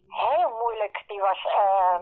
Heel 0.10 0.50
moeilijk. 0.50 1.04
Die 1.08 1.20
was 1.20 1.46
uh, 1.46 2.00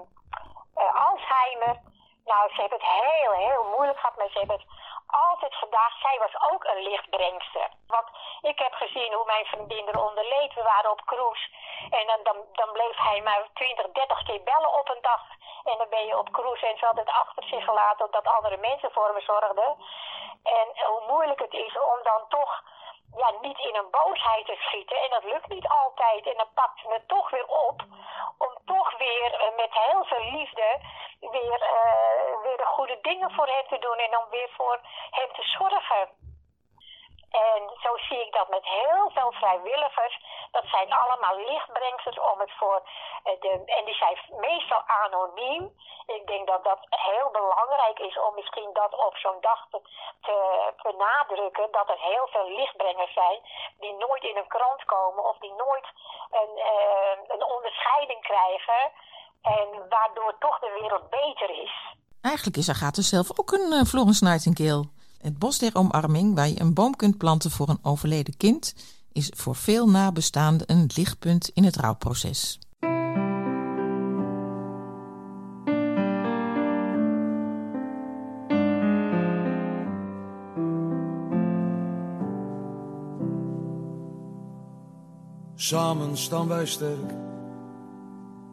uh, 0.78 1.10
Alzheimer. 1.10 1.82
Nou, 2.26 2.54
ze 2.54 2.62
hebben 2.62 2.80
het 2.80 2.90
heel, 3.04 3.32
heel 3.32 3.64
moeilijk 3.76 4.00
gehad. 4.00 4.18
Maar 4.18 4.30
ze 4.30 4.38
hebben 4.38 4.58
het 4.60 4.68
altijd 5.08 5.56
gedacht, 5.56 6.00
zij 6.02 6.18
was 6.20 6.52
ook 6.52 6.64
een 6.64 6.82
lichtbrengster. 6.84 7.70
Want 7.88 8.08
ik 8.42 8.60
heb 8.60 8.74
gezien 8.74 9.14
hoe 9.14 9.26
mijn 9.26 9.46
vriendin 9.46 9.88
eronder 9.88 10.24
leed. 10.24 10.54
We 10.54 10.64
waren 10.64 10.92
op 10.92 11.06
cruise. 11.06 11.50
En 11.90 12.08
dan, 12.08 12.20
dan, 12.24 12.38
dan 12.52 12.72
bleef 12.72 12.98
hij 12.98 13.22
maar 13.22 13.48
20, 13.54 13.92
30 13.92 14.24
keer 14.24 14.44
bellen 14.44 14.80
op 14.80 14.90
een 14.90 15.02
dag. 15.02 15.24
En 15.64 15.78
dan 15.78 15.90
ben 15.90 16.06
je 16.06 16.18
op 16.18 16.32
cruise 16.32 16.68
en 16.68 16.78
ze 16.78 16.86
had 16.86 16.98
het 16.98 17.10
achter 17.10 17.44
zich 17.44 17.64
gelaten 17.64 18.12
dat 18.12 18.28
andere 18.28 18.58
mensen 18.58 18.92
voor 18.92 19.14
me 19.14 19.22
zorgden. 19.22 19.76
En 20.44 20.68
hoe 20.88 21.04
moeilijk 21.08 21.40
het 21.40 21.54
is 21.54 21.78
om 21.82 22.00
dan 22.04 22.22
toch 22.30 22.64
ja, 23.16 23.34
niet 23.42 23.60
in 23.60 23.76
een 23.76 23.90
boosheid 23.92 24.46
te 24.46 24.56
schieten. 24.60 24.98
En 25.02 25.10
dat 25.10 25.24
lukt 25.24 25.48
niet 25.48 25.68
altijd. 25.68 26.28
En 26.28 26.38
dan 26.38 26.50
pakt 26.54 26.80
ze 26.80 26.88
me 26.88 27.06
toch 27.06 27.30
weer 27.30 27.48
op. 27.48 27.82
Om 28.38 28.54
toch 28.66 28.98
weer 28.98 29.32
uh, 29.34 29.56
met 29.56 29.72
heel 29.72 30.06
veel 30.06 30.32
liefde 30.32 30.80
weer, 31.20 31.60
uh, 31.62 32.42
weer 32.44 32.58
de 32.58 32.66
goede 32.66 32.98
dingen 33.02 33.32
voor 33.32 33.48
hem 33.48 33.68
te 33.68 33.80
doen. 33.80 33.98
En 33.98 34.18
om 34.18 34.30
weer 34.30 34.50
voor 34.58 34.80
hem 35.10 35.34
te 35.34 35.44
zorgen. 35.44 36.25
En 37.44 37.62
zo 37.84 37.98
zie 37.98 38.22
ik 38.26 38.32
dat 38.34 38.50
met 38.50 38.66
heel 38.66 39.10
veel 39.16 39.32
vrijwilligers. 39.32 40.16
Dat 40.52 40.66
zijn 40.66 40.94
allemaal 40.94 41.36
lichtbrengsters 41.36 42.20
om 42.20 42.40
het 42.40 42.52
voor 42.60 42.82
de. 43.24 43.52
En 43.66 43.86
die 43.86 43.96
zijn 43.96 44.18
meestal 44.30 44.82
anoniem. 45.04 45.64
Ik 46.06 46.28
denk 46.28 46.48
dat 46.48 46.64
dat 46.64 46.80
heel 46.90 47.30
belangrijk 47.32 48.00
is 48.00 48.20
om 48.20 48.36
misschien 48.36 48.70
dat 48.74 49.06
op 49.08 49.16
zo'n 49.16 49.42
dag 49.42 49.68
te, 49.72 49.80
te 50.22 50.36
benadrukken. 50.82 51.72
Dat 51.72 51.90
er 51.90 52.00
heel 52.00 52.28
veel 52.28 52.50
lichtbrengers 52.50 53.14
zijn 53.14 53.40
die 53.80 53.94
nooit 53.94 54.24
in 54.24 54.38
een 54.38 54.54
krant 54.56 54.86
komen 54.86 55.24
of 55.30 55.38
die 55.38 55.54
nooit 55.54 55.88
een, 56.32 56.54
uh, 56.72 57.16
een 57.28 57.44
onderscheiding 57.56 58.22
krijgen. 58.22 58.92
En 59.42 59.90
waardoor 59.90 60.36
toch 60.40 60.60
de 60.60 60.78
wereld 60.80 61.10
beter 61.10 61.50
is. 61.50 61.74
Eigenlijk 62.22 62.58
is 62.58 62.70
Agatha 62.70 63.02
zelf 63.02 63.40
ook 63.40 63.52
een 63.52 63.72
uh, 63.72 63.84
Florence 63.84 64.24
Nightingale. 64.24 64.95
Het 65.26 65.40
bos 65.40 65.58
der 65.58 65.76
omarming, 65.76 66.36
waar 66.36 66.50
je 66.50 66.62
een 66.62 66.74
boom 66.74 66.96
kunt 66.96 67.18
planten 67.18 67.52
voor 67.52 67.70
een 67.70 67.80
overleden 67.82 68.38
kind, 68.38 68.76
is 69.12 69.32
voor 69.36 69.56
veel 69.56 69.90
nabestaanden 69.90 70.72
een 70.72 70.90
lichtpunt 70.96 71.50
in 71.54 71.64
het 71.64 71.76
rouwproces. 71.76 72.60
Samen 85.56 86.18
staan 86.18 86.48
wij 86.48 86.66
sterk, 86.66 87.14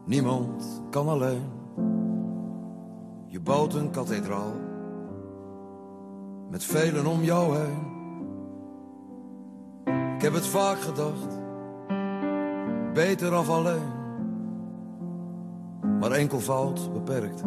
niemand 0.05 0.81
kan 0.89 1.07
alleen. 1.07 1.43
Je 3.27 3.39
bouwt 3.39 3.73
een 3.73 3.91
kathedraal 3.91 4.72
met 6.53 6.63
velen 6.63 7.05
om 7.05 7.23
jou 7.23 7.57
heen. 7.57 7.91
Ik 10.15 10.21
heb 10.21 10.33
het 10.33 10.47
vaak 10.47 10.81
gedacht, 10.81 11.39
beter 12.93 13.33
af 13.33 13.49
alleen. 13.49 13.91
Maar 15.99 16.11
enkelvoud 16.11 16.93
beperkt, 16.93 17.43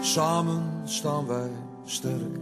samen 0.00 0.80
staan 0.84 1.26
wij 1.26 1.50
sterk. 1.84 2.36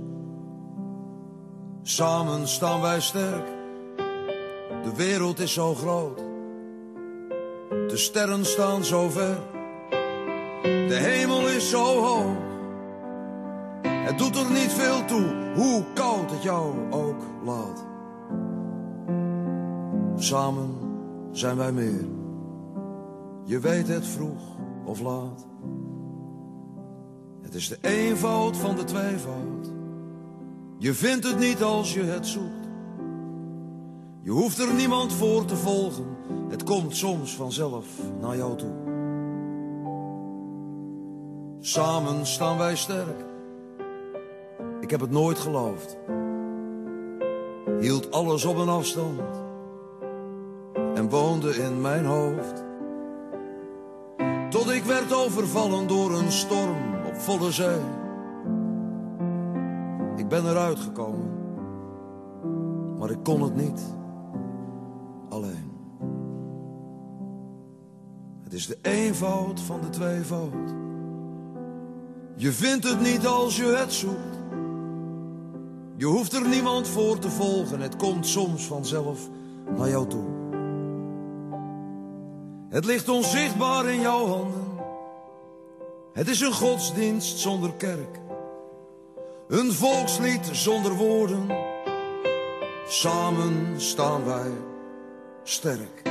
Samen 1.83 2.49
staan 2.49 2.81
wij 2.81 3.01
sterk, 3.01 3.47
de 4.83 4.93
wereld 4.97 5.39
is 5.39 5.53
zo 5.53 5.75
groot. 5.75 6.19
De 7.69 7.97
sterren 7.97 8.45
staan 8.45 8.85
zo 8.85 9.09
ver, 9.09 9.39
de 10.63 10.99
hemel 11.01 11.49
is 11.49 11.71
zo 11.71 12.03
hoog. 12.03 12.50
Het 14.11 14.19
doet 14.19 14.37
er 14.37 14.51
niet 14.51 14.73
veel 14.73 15.05
toe 15.05 15.53
hoe 15.55 15.85
koud 15.95 16.31
het 16.31 16.43
jou 16.43 16.93
ook 16.93 17.23
laat. 17.45 17.85
Samen 20.17 20.69
zijn 21.33 21.57
wij 21.57 21.73
meer. 21.73 22.05
Je 23.45 23.59
weet 23.59 23.89
het 23.89 24.07
vroeg 24.07 24.43
of 24.85 25.01
laat. 25.01 25.47
Het 27.43 27.55
is 27.55 27.69
de 27.69 27.79
eenvoud 27.81 28.57
van 28.57 28.77
de 28.77 28.85
tweevoud. 28.85 29.73
Je 30.79 30.95
vindt 30.95 31.25
het 31.25 31.39
niet 31.39 31.63
als 31.63 31.95
je 31.95 32.03
het 32.03 32.27
zoekt. 32.27 32.69
Je 34.23 34.31
hoeft 34.31 34.59
er 34.59 34.75
niemand 34.75 35.13
voor 35.13 35.45
te 35.45 35.57
volgen. 35.57 36.17
Het 36.49 36.63
komt 36.63 36.97
soms 36.97 37.37
vanzelf 37.37 37.87
naar 38.21 38.37
jou 38.37 38.57
toe. 38.57 38.75
Samen 41.61 42.27
staan 42.27 42.59
wij 42.59 42.77
sterk. 42.77 43.29
Ik 44.91 44.99
heb 44.99 45.09
het 45.09 45.19
nooit 45.19 45.39
geloofd. 45.39 45.97
Hield 47.81 48.11
alles 48.11 48.45
op 48.45 48.57
een 48.57 48.69
afstand. 48.69 49.21
En 50.95 51.09
woonde 51.09 51.51
in 51.51 51.81
mijn 51.81 52.05
hoofd. 52.05 52.65
Tot 54.49 54.71
ik 54.71 54.85
werd 54.85 55.13
overvallen 55.13 55.87
door 55.87 56.13
een 56.13 56.33
storm 56.33 56.95
op 57.07 57.15
volle 57.15 57.51
zee. 57.51 57.81
Ik 60.17 60.29
ben 60.29 60.47
eruit 60.47 60.79
gekomen. 60.79 61.31
Maar 62.99 63.11
ik 63.11 63.23
kon 63.23 63.43
het 63.43 63.55
niet. 63.57 63.83
Alleen. 65.29 65.71
Het 68.43 68.53
is 68.53 68.67
de 68.67 68.79
eenvoud 68.83 69.61
van 69.61 69.81
de 69.81 69.91
tweevoud. 69.91 70.75
Je 72.37 72.53
vindt 72.53 72.89
het 72.89 73.01
niet 73.01 73.27
als 73.27 73.57
je 73.57 73.67
het 73.67 73.93
zoekt. 73.93 74.40
Je 76.01 76.07
hoeft 76.07 76.33
er 76.33 76.49
niemand 76.49 76.89
voor 76.89 77.19
te 77.19 77.31
volgen, 77.31 77.81
het 77.81 77.97
komt 77.97 78.27
soms 78.27 78.67
vanzelf 78.67 79.19
naar 79.77 79.89
jou 79.89 80.09
toe. 80.09 80.25
Het 82.69 82.85
ligt 82.85 83.09
onzichtbaar 83.09 83.87
in 83.87 84.01
jouw 84.01 84.27
handen. 84.27 84.65
Het 86.13 86.29
is 86.29 86.41
een 86.41 86.53
godsdienst 86.53 87.39
zonder 87.39 87.73
kerk. 87.73 88.21
Een 89.49 89.73
volkslied 89.73 90.49
zonder 90.53 90.95
woorden. 90.95 91.47
Samen 92.87 93.81
staan 93.81 94.25
wij 94.25 94.51
sterk. 95.43 96.03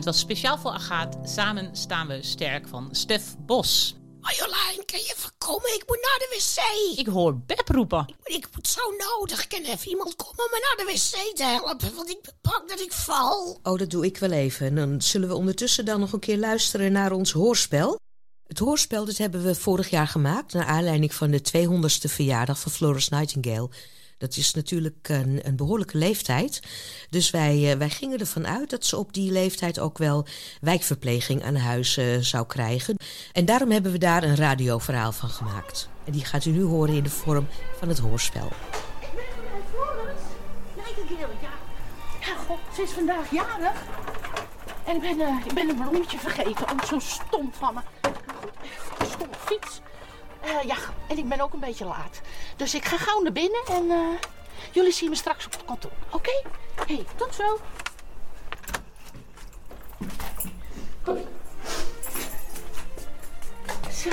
Dit 0.00 0.08
was 0.08 0.18
speciaal 0.18 0.58
voor 0.58 0.70
Agaat. 0.70 1.16
Samen 1.24 1.76
staan 1.76 2.06
we 2.06 2.18
sterk 2.22 2.68
van 2.68 2.88
Stef 2.90 3.36
Bos. 3.46 3.96
Marjolein, 4.20 4.84
kan 4.84 4.98
je 4.98 5.14
voorkomen? 5.16 5.74
Ik 5.74 5.84
moet 5.86 5.98
naar 6.02 6.18
de 6.18 6.28
wc. 6.36 6.98
Ik 6.98 7.06
hoor 7.06 7.38
Beb 7.38 7.68
roepen. 7.68 8.14
Ik, 8.24 8.34
ik 8.34 8.48
moet 8.54 8.68
zo 8.68 8.80
nodig. 8.98 9.46
Kan 9.46 9.62
even 9.62 9.88
iemand 9.88 10.16
komen 10.16 10.44
om 10.44 10.50
me 10.50 10.74
naar 10.76 10.86
de 10.86 10.92
wc 10.92 11.36
te 11.36 11.44
helpen? 11.44 11.94
Want 11.94 12.10
ik 12.10 12.18
ben 12.22 12.34
bang 12.40 12.68
dat 12.68 12.80
ik 12.80 12.92
val. 12.92 13.58
Oh, 13.62 13.78
dat 13.78 13.90
doe 13.90 14.04
ik 14.04 14.18
wel 14.18 14.30
even. 14.30 14.66
En 14.66 14.74
dan 14.74 15.02
zullen 15.02 15.28
we 15.28 15.34
ondertussen 15.34 15.84
dan 15.84 16.00
nog 16.00 16.12
een 16.12 16.20
keer 16.20 16.38
luisteren 16.38 16.92
naar 16.92 17.12
ons 17.12 17.32
hoorspel. 17.32 17.98
Het 18.46 18.58
hoorspel 18.58 19.04
dat 19.04 19.16
hebben 19.16 19.42
we 19.42 19.54
vorig 19.54 19.90
jaar 19.90 20.08
gemaakt... 20.08 20.52
naar 20.52 20.66
aanleiding 20.66 21.14
van 21.14 21.30
de 21.30 21.40
200ste 21.40 22.10
verjaardag 22.10 22.58
van 22.58 22.72
Florence 22.72 23.14
Nightingale... 23.14 23.70
Dat 24.20 24.36
is 24.36 24.54
natuurlijk 24.54 25.08
een, 25.08 25.40
een 25.42 25.56
behoorlijke 25.56 25.98
leeftijd. 25.98 26.62
Dus 27.10 27.30
wij, 27.30 27.72
uh, 27.72 27.72
wij 27.72 27.90
gingen 27.90 28.18
ervan 28.18 28.46
uit 28.46 28.70
dat 28.70 28.84
ze 28.84 28.96
op 28.96 29.12
die 29.12 29.32
leeftijd 29.32 29.78
ook 29.78 29.98
wel 29.98 30.26
wijkverpleging 30.60 31.44
aan 31.44 31.56
huis 31.56 31.98
uh, 31.98 32.18
zou 32.18 32.46
krijgen. 32.46 32.96
En 33.32 33.44
daarom 33.44 33.70
hebben 33.70 33.92
we 33.92 33.98
daar 33.98 34.22
een 34.22 34.36
radioverhaal 34.36 35.12
van 35.12 35.28
gemaakt. 35.28 35.88
En 36.04 36.12
die 36.12 36.24
gaat 36.24 36.44
u 36.44 36.50
nu 36.50 36.62
horen 36.62 36.94
in 36.94 37.02
de 37.02 37.10
vorm 37.10 37.46
van 37.78 37.88
het 37.88 37.98
hoorspel. 37.98 38.52
Ze 42.74 42.82
is 42.82 42.90
vandaag 42.90 43.30
jarig. 43.30 43.82
En 44.84 44.96
ik 44.96 45.00
ben, 45.00 45.20
uh, 45.20 45.46
ik 45.46 45.54
ben 45.54 45.68
een 45.68 45.76
bloemetje 45.76 46.18
vergeten. 46.18 46.70
Oh, 46.70 46.84
zo 46.84 46.98
stom 46.98 47.52
van 47.52 47.74
me. 47.74 47.80
Stom 49.04 49.28
fiets. 49.44 49.80
Uh, 50.44 50.62
ja, 50.62 50.76
en 51.08 51.18
ik 51.18 51.28
ben 51.28 51.40
ook 51.40 51.52
een 51.52 51.60
beetje 51.60 51.84
laat. 51.84 52.20
Dus 52.56 52.74
ik 52.74 52.84
ga 52.84 52.96
gauw 52.96 53.20
naar 53.20 53.32
binnen 53.32 53.62
en 53.66 53.84
uh, 53.84 54.18
Jullie 54.72 54.92
zien 54.92 55.08
me 55.08 55.16
straks 55.16 55.46
op 55.46 55.52
het 55.52 55.64
kantoor, 55.64 55.90
oké? 56.10 56.42
Hé, 56.86 56.94
hey, 56.94 57.04
tot 57.16 57.34
zo. 57.34 57.60
Goed. 61.02 61.18
Zo. 63.92 64.10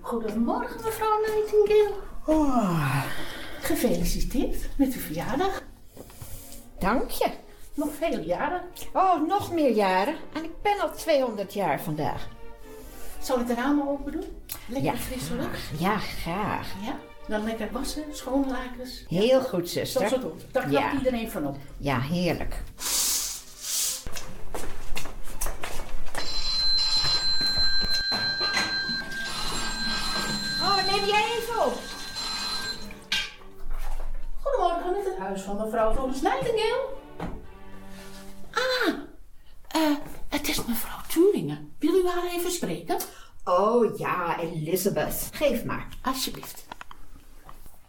Goedemorgen, 0.00 0.80
mevrouw 0.84 1.20
Nightingale. 1.20 1.94
Oh, 2.26 3.04
gefeliciteerd 3.60 4.68
met 4.76 4.94
uw 4.94 5.00
verjaardag. 5.00 5.62
Dank 6.78 7.10
je. 7.10 7.30
Nog 7.78 7.88
vele 7.98 8.24
jaren. 8.24 8.60
Oh, 8.92 9.28
nog 9.28 9.52
meer 9.52 9.70
jaren. 9.70 10.14
En 10.32 10.44
ik 10.44 10.50
ben 10.62 10.80
al 10.80 10.90
200 10.96 11.54
jaar 11.54 11.80
vandaag. 11.80 12.28
Zal 13.20 13.40
ik 13.40 13.46
de 13.46 13.54
ramen 13.54 13.88
open 13.88 14.12
doen? 14.12 14.24
Lekker 14.66 14.92
Ja, 14.92 14.96
frisse 14.98 15.34
lucht. 15.34 15.60
Ja, 15.78 15.96
graag. 15.98 16.72
Ja, 16.82 16.96
dan 17.28 17.44
lekker 17.44 17.68
wassen, 17.72 18.04
schoonlakens. 18.12 19.04
Heel 19.08 19.40
goed, 19.40 19.68
zuster. 19.68 20.00
Dat 20.00 20.10
zo 20.10 20.18
doen. 20.20 20.40
Daar 20.52 20.62
knapt 20.66 20.92
Ja. 20.92 20.98
iedereen 20.98 21.30
van 21.30 21.46
op. 21.46 21.56
Ja, 21.78 22.00
heerlijk. 22.00 22.62
Geef 45.38 45.64
maar. 45.64 45.86
Alsjeblieft. 46.02 46.64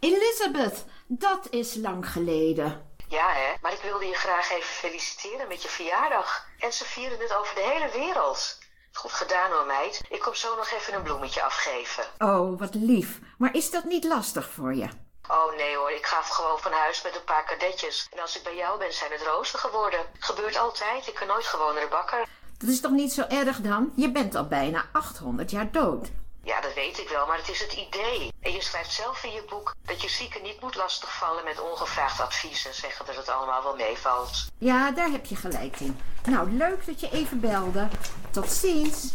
Elizabeth, 0.00 0.84
dat 1.06 1.46
is 1.50 1.74
lang 1.74 2.12
geleden. 2.12 2.88
Ja, 3.08 3.28
hè? 3.28 3.52
Maar 3.62 3.72
ik 3.72 3.80
wilde 3.82 4.06
je 4.06 4.14
graag 4.14 4.50
even 4.50 4.68
feliciteren 4.68 5.48
met 5.48 5.62
je 5.62 5.68
verjaardag. 5.68 6.46
En 6.58 6.72
ze 6.72 6.84
vieren 6.84 7.18
het 7.18 7.34
over 7.34 7.54
de 7.54 7.72
hele 7.72 7.90
wereld. 8.04 8.58
Goed 8.92 9.12
gedaan 9.12 9.50
hoor, 9.50 9.66
meid. 9.66 10.00
Ik 10.08 10.20
kom 10.20 10.34
zo 10.34 10.56
nog 10.56 10.70
even 10.70 10.94
een 10.94 11.02
bloemetje 11.02 11.42
afgeven. 11.42 12.04
Oh, 12.18 12.58
wat 12.58 12.74
lief. 12.74 13.18
Maar 13.38 13.54
is 13.54 13.70
dat 13.70 13.84
niet 13.84 14.04
lastig 14.04 14.50
voor 14.50 14.74
je? 14.74 14.88
Oh 15.28 15.56
nee 15.56 15.76
hoor, 15.76 15.90
ik 15.90 16.06
ga 16.06 16.22
gewoon 16.22 16.58
van 16.58 16.72
huis 16.72 17.02
met 17.02 17.14
een 17.16 17.24
paar 17.24 17.44
kadetjes. 17.44 18.08
En 18.12 18.20
als 18.20 18.36
ik 18.36 18.42
bij 18.42 18.56
jou 18.56 18.78
ben, 18.78 18.92
zijn 18.92 19.12
het 19.12 19.22
rooster 19.22 19.58
geworden. 19.58 20.00
Gebeurt 20.18 20.56
altijd, 20.56 21.06
ik 21.06 21.14
kan 21.14 21.26
nooit 21.26 21.46
gewoon 21.46 21.74
naar 21.74 21.82
de 21.82 21.88
bakker. 21.88 22.26
Dat 22.58 22.68
is 22.68 22.80
toch 22.80 22.90
niet 22.90 23.12
zo 23.12 23.22
erg 23.28 23.60
dan? 23.60 23.92
Je 23.96 24.10
bent 24.10 24.34
al 24.34 24.46
bijna 24.46 24.84
800 24.92 25.50
jaar 25.50 25.72
dood. 25.72 26.08
Ja, 26.50 26.60
dat 26.60 26.74
weet 26.74 26.98
ik 26.98 27.08
wel, 27.08 27.26
maar 27.26 27.36
het 27.36 27.48
is 27.48 27.60
het 27.60 27.72
idee. 27.72 28.32
En 28.40 28.52
je 28.52 28.62
schrijft 28.62 28.92
zelf 28.92 29.24
in 29.24 29.32
je 29.32 29.44
boek 29.48 29.74
dat 29.84 30.02
je 30.02 30.08
zieken 30.08 30.42
niet 30.42 30.60
moet 30.60 30.74
lastigvallen 30.74 31.44
met 31.44 31.60
ongevraagd 31.60 32.20
advies 32.20 32.66
en 32.66 32.74
zeggen 32.74 33.06
dat 33.06 33.16
het 33.16 33.28
allemaal 33.28 33.62
wel 33.62 33.76
meevalt. 33.76 34.46
Ja, 34.58 34.90
daar 34.90 35.10
heb 35.10 35.26
je 35.26 35.36
gelijk 35.36 35.80
in. 35.80 35.98
Nou, 36.24 36.52
leuk 36.52 36.86
dat 36.86 37.00
je 37.00 37.10
even 37.10 37.40
belde. 37.40 37.88
Tot 38.30 38.52
ziens. 38.52 39.12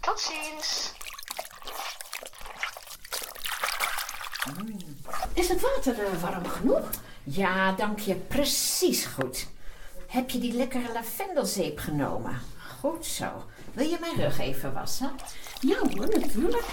Tot 0.00 0.20
ziens. 0.20 0.92
Is 5.32 5.48
het 5.48 5.60
water 5.60 6.04
eh, 6.04 6.22
warm 6.22 6.48
genoeg? 6.48 6.90
Ja, 7.24 7.72
dank 7.72 7.98
je. 7.98 8.14
Precies 8.14 9.04
goed. 9.04 9.46
Heb 10.06 10.30
je 10.30 10.38
die 10.38 10.52
lekkere 10.52 10.92
lavendelzeep 10.92 11.78
genomen? 11.78 12.40
Goed 12.80 13.06
zo. 13.06 13.26
Wil 13.72 13.86
je 13.86 13.96
mijn 14.00 14.16
rug 14.16 14.38
even 14.38 14.72
wassen? 14.72 15.10
Ja 15.60 15.78
hoor, 15.78 16.08
natuurlijk. 16.08 16.66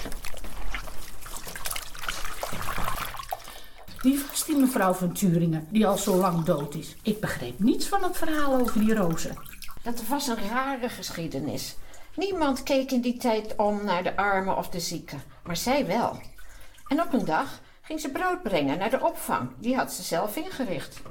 Wie 4.01 4.25
was 4.29 4.45
die 4.45 4.55
mevrouw 4.55 4.93
van 4.93 5.13
Turingen, 5.13 5.67
die 5.69 5.87
al 5.87 5.97
zo 5.97 6.15
lang 6.15 6.43
dood 6.43 6.75
is? 6.75 6.95
Ik 7.01 7.19
begreep 7.19 7.59
niets 7.59 7.87
van 7.87 8.03
het 8.03 8.17
verhaal 8.17 8.59
over 8.59 8.79
die 8.79 8.95
rozen. 8.95 9.37
Dat 9.83 10.07
was 10.07 10.27
een 10.27 10.49
rare 10.49 10.89
geschiedenis. 10.89 11.75
Niemand 12.15 12.63
keek 12.63 12.91
in 12.91 13.01
die 13.01 13.17
tijd 13.17 13.55
om 13.55 13.85
naar 13.85 14.03
de 14.03 14.15
armen 14.17 14.57
of 14.57 14.69
de 14.69 14.79
zieken, 14.79 15.21
maar 15.43 15.57
zij 15.57 15.85
wel. 15.85 16.21
En 16.87 17.01
op 17.01 17.13
een 17.13 17.25
dag 17.25 17.59
ging 17.81 17.99
ze 17.99 18.09
brood 18.09 18.43
brengen 18.43 18.77
naar 18.77 18.89
de 18.89 19.03
opvang. 19.03 19.49
Die 19.59 19.75
had 19.75 19.93
ze 19.93 20.03
zelf 20.03 20.35
ingericht. 20.35 21.01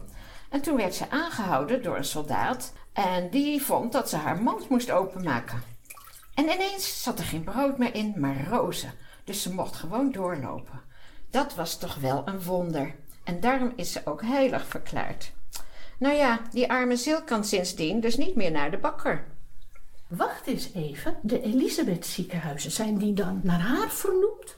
En 0.50 0.60
toen 0.60 0.76
werd 0.76 0.94
ze 0.94 1.10
aangehouden 1.10 1.82
door 1.82 1.96
een 1.96 2.04
soldaat 2.04 2.72
en 2.94 3.30
die 3.30 3.62
vond 3.62 3.92
dat 3.92 4.08
ze 4.08 4.16
haar 4.16 4.42
mand 4.42 4.68
moest 4.68 4.90
openmaken. 4.90 5.62
En 6.34 6.44
ineens 6.44 7.02
zat 7.02 7.18
er 7.18 7.24
geen 7.24 7.44
brood 7.44 7.78
meer 7.78 7.94
in, 7.94 8.14
maar 8.16 8.48
rozen. 8.48 8.92
Dus 9.24 9.42
ze 9.42 9.52
mocht 9.52 9.76
gewoon 9.76 10.12
doorlopen. 10.12 10.82
Dat 11.30 11.54
was 11.54 11.78
toch 11.78 11.94
wel 11.94 12.22
een 12.24 12.42
wonder. 12.42 12.94
En 13.24 13.40
daarom 13.40 13.72
is 13.76 13.92
ze 13.92 14.00
ook 14.04 14.22
heilig 14.22 14.66
verklaard. 14.66 15.32
Nou 15.98 16.14
ja, 16.14 16.40
die 16.50 16.70
arme 16.70 16.96
ziel 16.96 17.22
kan 17.22 17.44
sindsdien 17.44 18.00
dus 18.00 18.16
niet 18.16 18.34
meer 18.34 18.50
naar 18.50 18.70
de 18.70 18.78
bakker. 18.78 19.26
Wacht 20.08 20.46
eens 20.46 20.72
even, 20.74 21.18
de 21.22 21.42
Elisabeth 21.42 22.06
ziekenhuizen, 22.06 22.70
zijn 22.70 22.98
die 22.98 23.12
dan 23.12 23.40
naar 23.42 23.60
haar 23.60 23.90
vernoemd? 23.90 24.56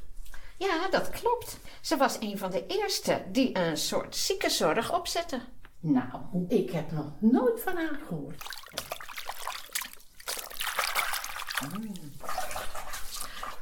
Ja, 0.59 0.89
dat 0.91 1.11
klopt. 1.11 1.59
Ze 1.81 1.97
was 1.97 2.17
een 2.21 2.39
van 2.39 2.51
de 2.51 2.67
eerste 2.67 3.23
die 3.33 3.59
een 3.59 3.77
soort 3.77 4.17
ziekenzorg 4.17 4.95
opzette. 4.95 5.41
Nou, 5.81 6.47
ik 6.49 6.71
heb 6.71 6.93
nog 6.93 7.13
nooit 7.19 7.61
van 7.61 7.77
haar 7.77 8.01
gehoord. 8.07 8.43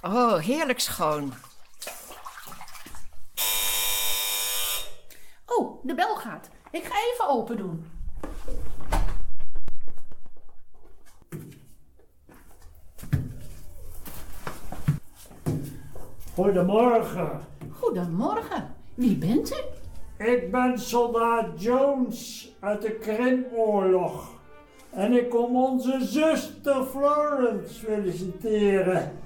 Oh, 0.02 0.38
heerlijk 0.38 0.80
schoon. 0.80 1.32
Oh, 5.46 5.84
de 5.84 5.94
bel 5.94 6.16
gaat. 6.16 6.50
Ik 6.70 6.84
ga 6.84 6.94
even 7.12 7.28
open 7.28 7.56
doen. 7.56 7.90
Goedemorgen. 16.34 17.40
Goedemorgen. 17.70 18.74
Wie 18.94 19.16
bent 19.16 19.52
u? 19.52 19.73
Ik 20.18 20.50
ben 20.50 20.78
soldaat 20.78 21.62
Jones 21.62 22.52
uit 22.60 22.82
de 22.82 22.92
Krimoorlog. 22.92 24.32
En 24.90 25.12
ik 25.12 25.30
kom 25.30 25.56
onze 25.56 25.98
zuster 26.00 26.84
Florence 26.84 27.74
feliciteren. 27.84 29.18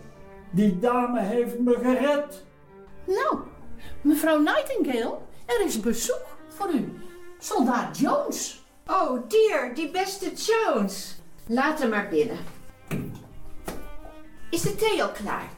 Die 0.51 0.79
dame 0.79 1.21
heeft 1.21 1.59
me 1.59 1.79
gered. 1.83 2.45
Nou, 3.07 3.39
mevrouw 4.01 4.39
Nightingale, 4.39 5.19
er 5.47 5.65
is 5.65 5.81
bezoek 5.81 6.27
voor 6.49 6.71
u. 6.75 6.93
Soldaat 7.39 7.99
Jones. 7.99 8.65
Oh, 8.87 9.29
dear, 9.29 9.75
die 9.75 9.91
beste 9.91 10.33
Jones. 10.33 11.17
Laat 11.47 11.79
hem 11.79 11.91
maar 11.91 12.09
binnen. 12.09 12.39
Is 14.51 14.63
de 14.63 14.75
thee 14.75 15.03
al 15.03 15.11
klaar? 15.11 15.49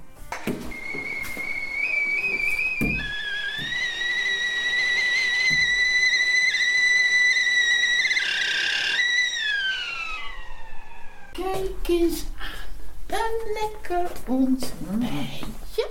Lekker 13.91 14.11
ontbijtje. 14.27 15.89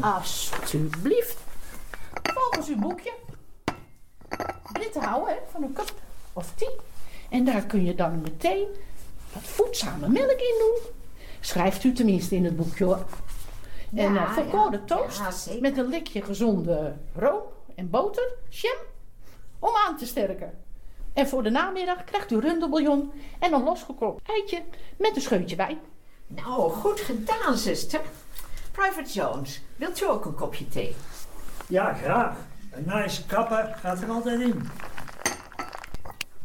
Alsjeblieft. 0.00 1.38
Volgens 2.22 2.68
uw 2.68 2.78
boekje. 2.78 3.12
Dit 4.72 4.94
houden, 4.94 5.34
hè, 5.34 5.40
van 5.50 5.62
een 5.62 5.72
kop 5.72 5.92
of 6.32 6.52
tien. 6.54 6.72
En 7.30 7.44
daar 7.44 7.62
kun 7.62 7.84
je 7.84 7.94
dan 7.94 8.20
meteen 8.20 8.66
wat 9.32 9.42
voedzame 9.42 10.08
melk 10.08 10.30
in 10.30 10.54
doen. 10.58 10.78
Schrijft 11.40 11.84
u 11.84 11.92
tenminste 11.92 12.34
in 12.34 12.44
het 12.44 12.56
boekje 12.56 12.84
hoor. 12.84 13.04
En 13.94 14.14
uh, 14.14 14.32
volkoren 14.32 14.82
ja. 14.86 14.96
toast 14.96 15.18
Ja, 15.18 15.60
met 15.60 15.78
een 15.78 15.88
likje 15.88 16.22
gezonde 16.22 16.96
room 17.14 17.42
en 17.74 17.90
boter, 17.90 18.32
jam, 18.48 18.76
om 19.58 19.70
aan 19.86 19.96
te 19.96 20.06
sterken. 20.06 20.58
En 21.12 21.28
voor 21.28 21.42
de 21.42 21.50
namiddag 21.50 22.04
krijgt 22.04 22.30
u 22.30 22.38
rundelbouillon 22.38 23.12
en 23.38 23.52
een 23.52 23.62
losgekookt 23.62 24.28
eitje 24.28 24.62
met 24.96 25.16
een 25.16 25.22
scheutje 25.22 25.56
wijn. 25.56 25.78
Nou, 26.34 26.72
goed 26.72 27.00
gedaan, 27.00 27.56
zuster. 27.56 28.00
Private 28.72 29.12
Jones, 29.12 29.62
wilt 29.76 30.00
u 30.00 30.04
ook 30.04 30.24
een 30.24 30.34
kopje 30.34 30.68
thee? 30.68 30.96
Ja, 31.68 31.94
graag. 31.94 32.36
Een 32.70 32.84
nice 32.86 33.26
kapper 33.26 33.76
gaat 33.80 34.02
er 34.02 34.10
altijd 34.10 34.40
in. 34.40 34.68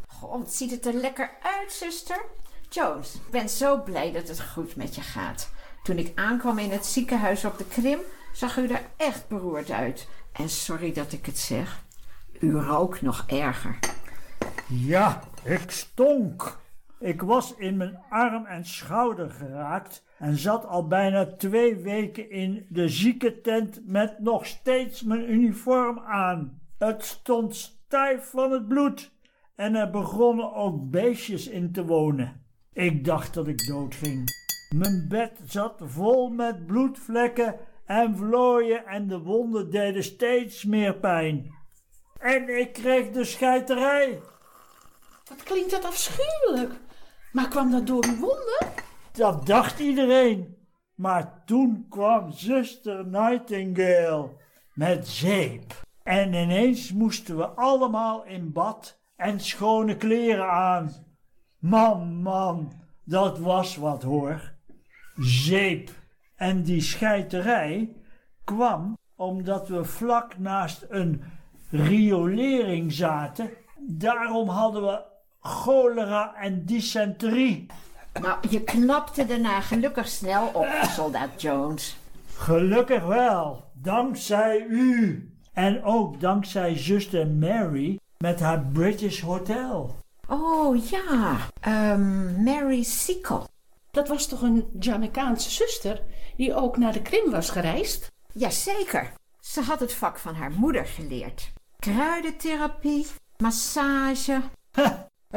Goh, 0.07 0.31
wat 0.31 0.53
ziet 0.53 0.71
het 0.71 0.85
er 0.85 0.93
lekker 0.93 1.31
uit, 1.41 1.71
zuster. 1.71 2.21
Jones, 2.69 3.13
ik 3.13 3.31
ben 3.31 3.49
zo 3.49 3.81
blij 3.83 4.11
dat 4.11 4.27
het 4.27 4.41
goed 4.41 4.75
met 4.75 4.95
je 4.95 5.01
gaat. 5.01 5.49
Toen 5.83 5.97
ik 5.97 6.11
aankwam 6.15 6.59
in 6.59 6.71
het 6.71 6.85
ziekenhuis 6.85 7.45
op 7.45 7.57
de 7.57 7.65
Krim, 7.65 7.99
zag 8.33 8.57
u 8.57 8.67
er 8.67 8.81
echt 8.97 9.27
beroerd 9.27 9.71
uit. 9.71 10.07
En 10.31 10.49
sorry 10.49 10.93
dat 10.93 11.11
ik 11.11 11.25
het 11.25 11.37
zeg, 11.37 11.83
u 12.39 12.59
rook 12.59 13.01
nog 13.01 13.23
erger. 13.27 13.79
Ja, 14.67 15.23
ik 15.43 15.71
stonk. 15.71 16.57
Ik 16.99 17.21
was 17.21 17.55
in 17.55 17.77
mijn 17.77 17.99
arm 18.09 18.45
en 18.45 18.65
schouder 18.65 19.29
geraakt 19.29 20.03
en 20.17 20.37
zat 20.37 20.65
al 20.65 20.87
bijna 20.87 21.25
twee 21.25 21.75
weken 21.75 22.29
in 22.29 22.65
de 22.69 22.89
ziekentent 22.89 23.81
met 23.85 24.19
nog 24.19 24.45
steeds 24.45 25.03
mijn 25.03 25.31
uniform 25.31 25.99
aan. 25.99 26.59
Het 26.77 27.03
stond 27.03 27.55
stijf 27.55 28.29
van 28.29 28.51
het 28.51 28.67
bloed 28.67 29.11
en 29.55 29.75
er 29.75 29.89
begonnen 29.89 30.53
ook 30.53 30.89
beestjes 30.89 31.47
in 31.47 31.71
te 31.71 31.85
wonen. 31.85 32.45
Ik 32.73 33.05
dacht 33.05 33.33
dat 33.33 33.47
ik 33.47 33.67
doodging. 33.67 34.23
Mijn 34.75 35.05
bed 35.09 35.39
zat 35.45 35.81
vol 35.83 36.29
met 36.29 36.65
bloedvlekken 36.65 37.55
en 37.85 38.17
vlooien 38.17 38.85
en 38.85 39.07
de 39.07 39.19
wonden 39.19 39.71
deden 39.71 40.03
steeds 40.03 40.63
meer 40.63 40.95
pijn. 40.95 41.53
En 42.19 42.59
ik 42.59 42.73
kreeg 42.73 43.11
de 43.11 43.23
scheiterij. 43.23 44.21
Wat 45.29 45.43
klinkt 45.43 45.71
dat 45.71 45.85
afschuwelijk. 45.85 46.73
Maar 47.35 47.47
kwam 47.47 47.71
dat 47.71 47.87
door 47.87 48.05
uw 48.05 48.19
wonden? 48.19 48.67
Dat 49.11 49.45
dacht 49.45 49.79
iedereen. 49.79 50.57
Maar 50.93 51.43
toen 51.45 51.85
kwam 51.89 52.31
zuster 52.31 53.07
Nightingale 53.07 54.29
met 54.73 55.07
zeep. 55.07 55.81
En 56.03 56.33
ineens 56.33 56.91
moesten 56.91 57.37
we 57.37 57.47
allemaal 57.47 58.25
in 58.25 58.51
bad 58.51 58.99
en 59.15 59.39
schone 59.39 59.97
kleren 59.97 60.49
aan. 60.49 60.91
Man, 61.59 62.21
man, 62.21 62.71
dat 63.03 63.39
was 63.39 63.75
wat 63.75 64.03
hoor. 64.03 64.53
Zeep. 65.15 65.89
En 66.35 66.63
die 66.63 66.81
scheiterij 66.81 67.95
kwam 68.43 68.97
omdat 69.15 69.67
we 69.67 69.83
vlak 69.83 70.37
naast 70.37 70.85
een 70.89 71.23
riolering 71.69 72.93
zaten. 72.93 73.49
Daarom 73.79 74.49
hadden 74.49 74.81
we 74.81 75.13
cholera 75.45 76.35
en 76.35 76.65
dysenterie. 76.65 77.65
Maar 78.21 78.37
je 78.49 78.61
knapte 78.61 79.25
daarna 79.25 79.61
gelukkig 79.61 80.07
snel 80.07 80.47
op, 80.53 80.67
soldaat 80.81 81.41
Jones. 81.41 81.97
Gelukkig 82.37 83.03
wel, 83.03 83.63
dankzij 83.73 84.65
u. 84.69 85.29
En 85.53 85.83
ook 85.83 86.19
dankzij 86.19 86.77
zuster 86.77 87.27
Mary 87.27 87.99
met 88.17 88.39
haar 88.39 88.65
British 88.73 89.21
Hotel. 89.21 89.95
Oh 90.27 90.89
ja, 90.89 91.37
um, 91.67 92.43
Mary 92.43 92.83
Seacole. 92.83 93.47
Dat 93.91 94.07
was 94.07 94.27
toch 94.27 94.41
een 94.41 94.67
Jamaicaanse 94.79 95.49
zuster 95.49 96.01
die 96.35 96.55
ook 96.55 96.77
naar 96.77 96.93
de 96.93 97.01
Krim 97.01 97.31
was 97.31 97.49
gereisd? 97.49 98.11
Jazeker. 98.33 99.11
Ze 99.39 99.61
had 99.61 99.79
het 99.79 99.93
vak 99.93 100.17
van 100.17 100.35
haar 100.35 100.51
moeder 100.51 100.85
geleerd. 100.85 101.51
Kruidentherapie, 101.79 103.07
massage. 103.37 104.41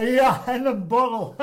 Ja, 0.00 0.42
en 0.46 0.66
een 0.66 0.86
borrel. 0.86 1.34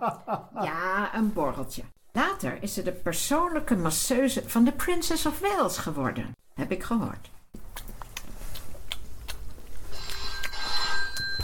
ja, 0.68 1.14
een 1.14 1.32
borreltje. 1.32 1.82
Later 2.12 2.58
is 2.60 2.74
ze 2.74 2.82
de 2.82 2.92
persoonlijke 2.92 3.76
masseuse 3.76 4.42
van 4.46 4.64
de 4.64 4.72
Princess 4.72 5.26
of 5.26 5.40
Wales 5.40 5.78
geworden. 5.78 6.36
Heb 6.54 6.70
ik 6.70 6.82
gehoord. 6.82 7.30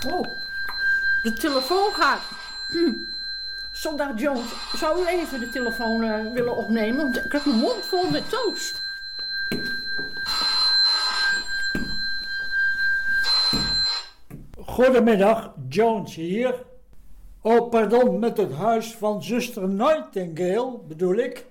Oh, 0.07 0.23
de 1.23 1.33
telefoon 1.41 1.93
gaat. 1.93 2.23
Hm. 2.69 2.93
Soldaat 3.73 4.21
Jones, 4.21 4.47
zou 4.75 5.01
u 5.01 5.07
even 5.07 5.41
de 5.41 5.51
telefoon 5.51 6.05
uh, 6.05 6.33
willen 6.33 6.57
opnemen? 6.57 6.97
Want 6.97 7.25
ik 7.25 7.33
heb 7.33 7.45
mijn 7.45 7.59
mond 7.59 7.87
vol 7.87 8.11
met 8.11 8.31
toast. 8.31 8.83
Goedemiddag, 14.77 15.55
Jones 15.68 16.14
hier. 16.14 16.64
Oh, 17.41 17.70
pardon, 17.70 18.18
met 18.18 18.37
het 18.37 18.53
huis 18.53 18.95
van 18.95 19.22
zuster 19.22 19.68
Nightingale 19.68 20.79
bedoel 20.79 21.14
ik. 21.14 21.47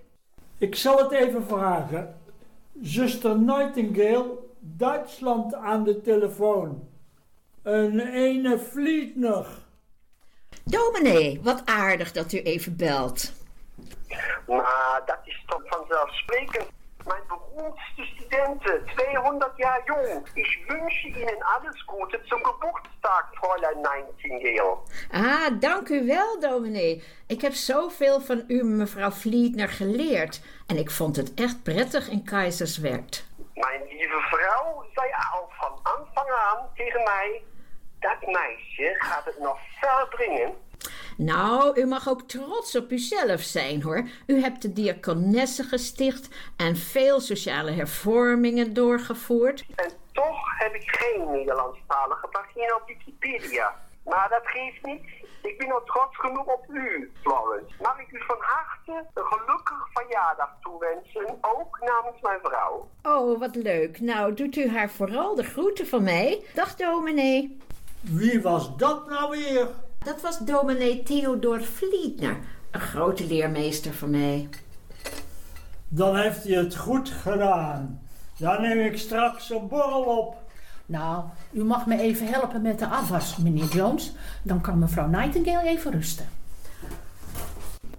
Ik 0.57 0.75
zal 0.75 0.97
het 0.97 1.11
even 1.11 1.45
vragen. 1.47 2.19
Zuster 2.81 3.39
Nightingale, 3.39 4.37
Duitsland 4.59 5.53
aan 5.53 5.83
de 5.83 6.01
telefoon. 6.01 6.87
Een 7.63 7.99
ene 7.99 8.59
Vlietner. 8.59 9.45
Dominee, 10.63 11.39
wat 11.43 11.61
aardig 11.65 12.11
dat 12.11 12.33
u 12.33 12.41
even 12.41 12.75
belt. 12.75 13.31
Maar 14.47 15.01
dat 15.05 15.19
is 15.23 15.43
toch 15.47 15.61
vanzelfsprekend. 15.65 16.67
Mijn 17.05 17.21
beroemdste 17.27 18.05
studenten, 18.05 18.85
200 18.95 19.51
jaar 19.57 19.81
jong. 19.85 20.27
Ich 20.33 20.57
wünsche 20.67 21.07
Ihnen 21.07 21.41
alles 21.41 21.83
Gute 21.85 22.19
zum 22.23 22.43
Geburtstag, 22.43 23.25
Fräulein 23.33 23.81
Nightingale. 23.81 24.77
Ah, 25.11 25.59
dank 25.59 25.89
u 25.89 26.05
wel, 26.05 26.39
dominee. 26.39 27.03
Ik 27.27 27.41
heb 27.41 27.53
zoveel 27.53 28.21
van 28.21 28.43
u, 28.47 28.63
mevrouw 28.63 29.11
Vlietner, 29.11 29.69
geleerd. 29.69 30.41
En 30.67 30.77
ik 30.77 30.91
vond 30.91 31.15
het 31.15 31.33
echt 31.33 31.63
prettig 31.63 32.09
in 32.09 32.23
Keizerswerk. 32.23 33.23
Mijn 33.53 33.81
lieve 33.89 34.19
vrouw 34.31 34.85
zei 34.93 35.11
al 35.33 35.49
van 35.49 35.79
aanvang 35.83 36.29
aan 36.29 36.69
tegen 36.75 37.03
mij... 37.03 37.41
Dat 37.99 38.31
meisje 38.31 38.95
gaat 38.97 39.25
het 39.25 39.39
nog 39.39 39.57
ver 39.79 40.07
brengen. 40.09 40.53
Nou, 41.17 41.79
u 41.81 41.85
mag 41.85 42.09
ook 42.09 42.21
trots 42.21 42.75
op 42.75 42.91
uzelf 42.91 43.41
zijn 43.41 43.81
hoor. 43.81 44.07
U 44.25 44.41
hebt 44.41 44.61
de 44.61 44.73
diakonessen 44.73 45.65
gesticht 45.65 46.27
en 46.57 46.75
veel 46.75 47.19
sociale 47.19 47.71
hervormingen 47.71 48.73
doorgevoerd. 48.73 49.65
En 49.75 49.89
toch 50.11 50.57
heb 50.57 50.73
ik 50.73 50.83
geen 50.85 51.31
Nederlandstalige 51.31 52.27
pagina 52.27 52.75
op 52.75 52.87
Wikipedia. 52.87 53.75
Maar 54.03 54.29
dat 54.29 54.41
geeft 54.43 54.85
niet. 54.85 55.03
Ik 55.41 55.57
ben 55.57 55.67
nog 55.67 55.85
trots 55.85 56.17
genoeg 56.17 56.45
op 56.45 56.65
u, 56.69 57.11
Florence. 57.21 57.73
Mag 57.81 57.99
ik 57.99 58.11
u 58.11 58.23
van 58.27 58.37
harte 58.39 59.05
een 59.13 59.23
gelukkig 59.23 59.87
verjaardag 59.93 60.49
toewensen, 60.61 61.37
ook 61.41 61.79
namens 61.79 62.21
mijn 62.21 62.39
vrouw? 62.43 62.89
Oh, 63.03 63.39
wat 63.39 63.55
leuk. 63.55 63.99
Nou, 63.99 64.33
doet 64.33 64.55
u 64.55 64.69
haar 64.69 64.89
vooral 64.89 65.35
de 65.35 65.43
groeten 65.43 65.87
van 65.87 66.03
mij. 66.03 66.43
Dag, 66.53 66.75
dominee. 66.75 67.57
Wie 68.01 68.41
was 68.41 68.77
dat 68.77 69.09
nou 69.09 69.29
weer? 69.29 69.67
Dat 70.05 70.21
was 70.21 70.39
dominee 70.39 71.03
Theodor 71.03 71.63
Vlietner, 71.63 72.37
een 72.71 72.79
grote 72.79 73.27
leermeester 73.27 73.93
van 73.93 74.09
mij. 74.09 74.49
Dan 75.87 76.17
heeft 76.17 76.43
hij 76.43 76.53
het 76.53 76.75
goed 76.75 77.09
gedaan. 77.09 78.01
Dan 78.37 78.61
neem 78.61 78.79
ik 78.79 78.97
straks 78.97 79.49
een 79.49 79.67
borrel 79.67 80.03
op. 80.03 80.35
Nou, 80.85 81.23
u 81.51 81.63
mag 81.63 81.85
me 81.85 81.99
even 81.99 82.27
helpen 82.27 82.61
met 82.61 82.79
de 82.79 82.87
afwas, 82.87 83.37
meneer 83.37 83.65
Jones. 83.65 84.13
Dan 84.43 84.61
kan 84.61 84.79
mevrouw 84.79 85.07
Nightingale 85.07 85.67
even 85.67 85.91
rusten. 85.91 86.25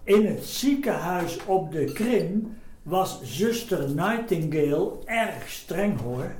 In 0.05 0.27
het 0.27 0.45
ziekenhuis 0.45 1.45
op 1.45 1.73
de 1.73 1.85
Krim 1.85 2.57
was 2.83 3.21
zuster 3.23 3.91
Nightingale 3.91 4.93
erg 5.05 5.49
streng 5.49 6.01
hoor. 6.01 6.35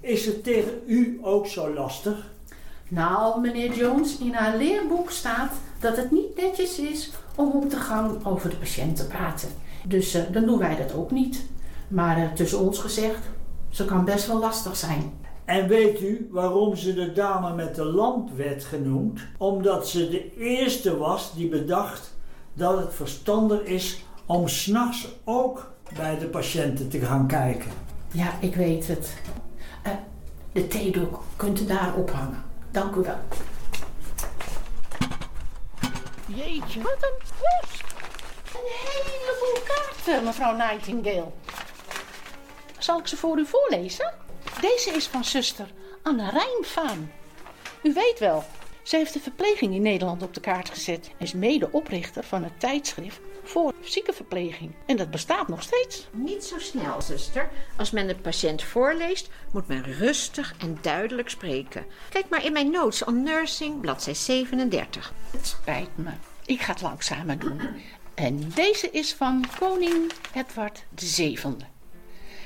Is 0.00 0.26
het 0.26 0.44
tegen 0.44 0.82
u 0.86 1.18
ook 1.22 1.46
zo 1.46 1.74
lastig? 1.74 2.32
Nou, 2.94 3.40
meneer 3.40 3.74
Jones, 3.74 4.18
in 4.18 4.34
haar 4.34 4.56
leerboek 4.56 5.10
staat 5.10 5.52
dat 5.80 5.96
het 5.96 6.10
niet 6.10 6.36
netjes 6.36 6.78
is 6.78 7.10
om 7.34 7.50
op 7.50 7.70
de 7.70 7.76
gang 7.76 8.24
over 8.24 8.50
de 8.50 8.56
patiënt 8.56 8.96
te 8.96 9.06
praten. 9.06 9.48
Dus 9.86 10.14
uh, 10.14 10.22
dan 10.32 10.44
doen 10.44 10.58
wij 10.58 10.76
dat 10.76 10.94
ook 10.94 11.10
niet. 11.10 11.44
Maar 11.88 12.18
uh, 12.18 12.32
tussen 12.32 12.58
ons 12.58 12.78
gezegd, 12.78 13.18
ze 13.68 13.84
kan 13.84 14.04
best 14.04 14.26
wel 14.26 14.38
lastig 14.38 14.76
zijn. 14.76 15.12
En 15.44 15.68
weet 15.68 16.00
u 16.00 16.28
waarom 16.30 16.76
ze 16.76 16.94
de 16.94 17.12
dame 17.12 17.54
met 17.54 17.74
de 17.74 17.84
lamp 17.84 18.30
werd 18.36 18.64
genoemd? 18.64 19.20
Omdat 19.38 19.88
ze 19.88 20.10
de 20.10 20.36
eerste 20.38 20.96
was 20.96 21.34
die 21.34 21.48
bedacht 21.48 22.14
dat 22.52 22.78
het 22.78 22.94
verstandig 22.94 23.60
is 23.60 24.04
om 24.26 24.48
s'nachts 24.48 25.08
ook 25.24 25.72
bij 25.96 26.18
de 26.18 26.26
patiënten 26.26 26.88
te 26.88 26.98
gaan 26.98 27.26
kijken. 27.26 27.70
Ja, 28.10 28.32
ik 28.40 28.54
weet 28.54 28.86
het. 28.86 29.14
Uh, 29.86 29.92
de 30.52 30.66
theedoek 30.66 31.22
kunt 31.36 31.60
u 31.60 31.66
daar 31.66 31.94
ophangen. 31.96 32.52
Dank 32.74 32.94
u 32.94 33.00
wel. 33.00 33.18
Jeetje, 36.26 36.82
wat 36.82 36.96
een 37.00 37.18
post! 37.18 37.84
Een 38.54 38.70
heleboel 38.70 39.62
kaarten, 39.66 40.24
mevrouw 40.24 40.56
Nightingale. 40.56 41.30
Zal 42.78 42.98
ik 42.98 43.06
ze 43.06 43.16
voor 43.16 43.38
u 43.38 43.46
voorlezen? 43.46 44.14
Deze 44.60 44.90
is 44.90 45.06
van 45.06 45.24
zuster 45.24 45.66
Anne 46.02 46.30
Rijnvaan. 46.30 47.12
U 47.82 47.92
weet 47.92 48.18
wel, 48.18 48.44
ze 48.82 48.96
heeft 48.96 49.12
de 49.12 49.20
verpleging 49.20 49.74
in 49.74 49.82
Nederland 49.82 50.22
op 50.22 50.34
de 50.34 50.40
kaart 50.40 50.70
gezet 50.70 51.06
en 51.06 51.24
is 51.24 51.32
medeoprichter 51.32 52.24
van 52.24 52.44
het 52.44 52.60
tijdschrift 52.60 53.20
voor 53.44 53.72
ziekenverpleging. 53.80 54.74
En 54.86 54.96
dat 54.96 55.10
bestaat 55.10 55.48
nog 55.48 55.62
steeds. 55.62 56.08
Niet 56.10 56.44
zo 56.44 56.58
snel, 56.58 57.02
zuster. 57.02 57.48
Als 57.76 57.90
men 57.90 58.06
de 58.06 58.14
patiënt 58.14 58.62
voorleest, 58.62 59.28
moet 59.52 59.68
men 59.68 59.82
rustig 59.82 60.54
en 60.58 60.78
duidelijk 60.80 61.28
spreken. 61.28 61.86
Kijk 62.08 62.28
maar 62.28 62.44
in 62.44 62.52
mijn 62.52 62.70
notes 62.70 63.04
on 63.04 63.22
nursing, 63.22 63.80
bladzij 63.80 64.14
37. 64.14 65.12
Het 65.30 65.46
spijt 65.46 65.96
me. 65.96 66.10
Ik 66.46 66.60
ga 66.60 66.72
het 66.72 66.82
langzamer 66.82 67.38
doen. 67.38 67.60
En 68.14 68.50
deze 68.54 68.90
is 68.90 69.12
van 69.14 69.44
koning 69.58 70.12
Edward 70.34 70.84
VII. 70.94 71.56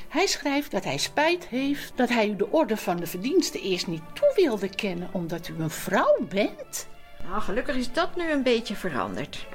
Hij 0.09 0.27
schrijft 0.27 0.71
dat 0.71 0.85
hij 0.85 0.99
spijt 0.99 1.47
heeft 1.47 1.93
dat 1.95 2.09
hij 2.09 2.29
u 2.29 2.37
de 2.37 2.51
orde 2.51 2.77
van 2.77 2.97
de 2.97 3.07
verdiensten 3.07 3.61
eerst 3.61 3.87
niet 3.87 4.03
toe 4.13 4.33
wilde 4.37 4.69
kennen 4.69 5.09
omdat 5.13 5.49
u 5.49 5.55
een 5.59 5.71
vrouw 5.71 6.17
bent. 6.29 6.89
Nou, 7.29 7.41
gelukkig 7.41 7.77
is 7.77 7.93
dat 7.93 8.17
nu 8.17 8.31
een 8.31 8.43
beetje 8.43 8.75
veranderd. 8.75 9.47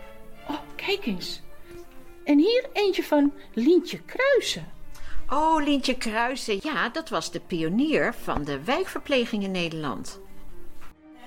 Oh, 0.49 0.59
kijk 0.75 1.05
eens. 1.05 1.41
En 2.23 2.37
hier 2.37 2.65
eentje 2.73 3.03
van 3.03 3.33
Lientje 3.53 3.99
Kruisen. 4.05 4.71
Oh, 5.29 5.63
Lientje 5.63 5.97
Kruisen. 5.97 6.59
Ja, 6.61 6.89
dat 6.89 7.09
was 7.09 7.31
de 7.31 7.39
pionier 7.39 8.13
van 8.23 8.43
de 8.43 8.63
wijkverpleging 8.63 9.43
in 9.43 9.51
Nederland. 9.51 10.19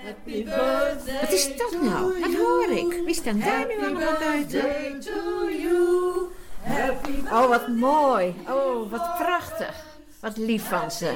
Happy 0.05 0.45
birthday 0.45 1.21
Wat 1.21 1.33
is 1.33 1.57
dat 1.57 1.83
nou? 1.83 2.21
Wat 2.21 2.35
hoor 2.35 2.69
ik? 2.71 3.03
Wie 3.05 3.15
staan 3.15 3.41
daar 3.41 3.67
nu 3.67 3.85
allemaal 3.85 4.19
buiten? 4.19 4.61
to 5.01 5.51
you. 5.51 6.29
Happy 6.63 7.11
Oh, 7.33 7.49
wat 7.49 7.69
mooi. 7.69 8.35
Oh, 8.49 8.91
wat 8.91 9.17
prachtig. 9.19 9.85
Wat 10.21 10.37
lief 10.37 10.69
van 10.69 10.91
ze. 10.91 11.15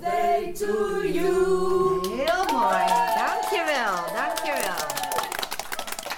birthday 0.00 0.52
to 0.52 1.04
you. 1.06 2.08
Heel 2.16 2.58
mooi. 2.58 2.84
Dankjewel, 3.16 3.94
dankjewel. 4.14 4.91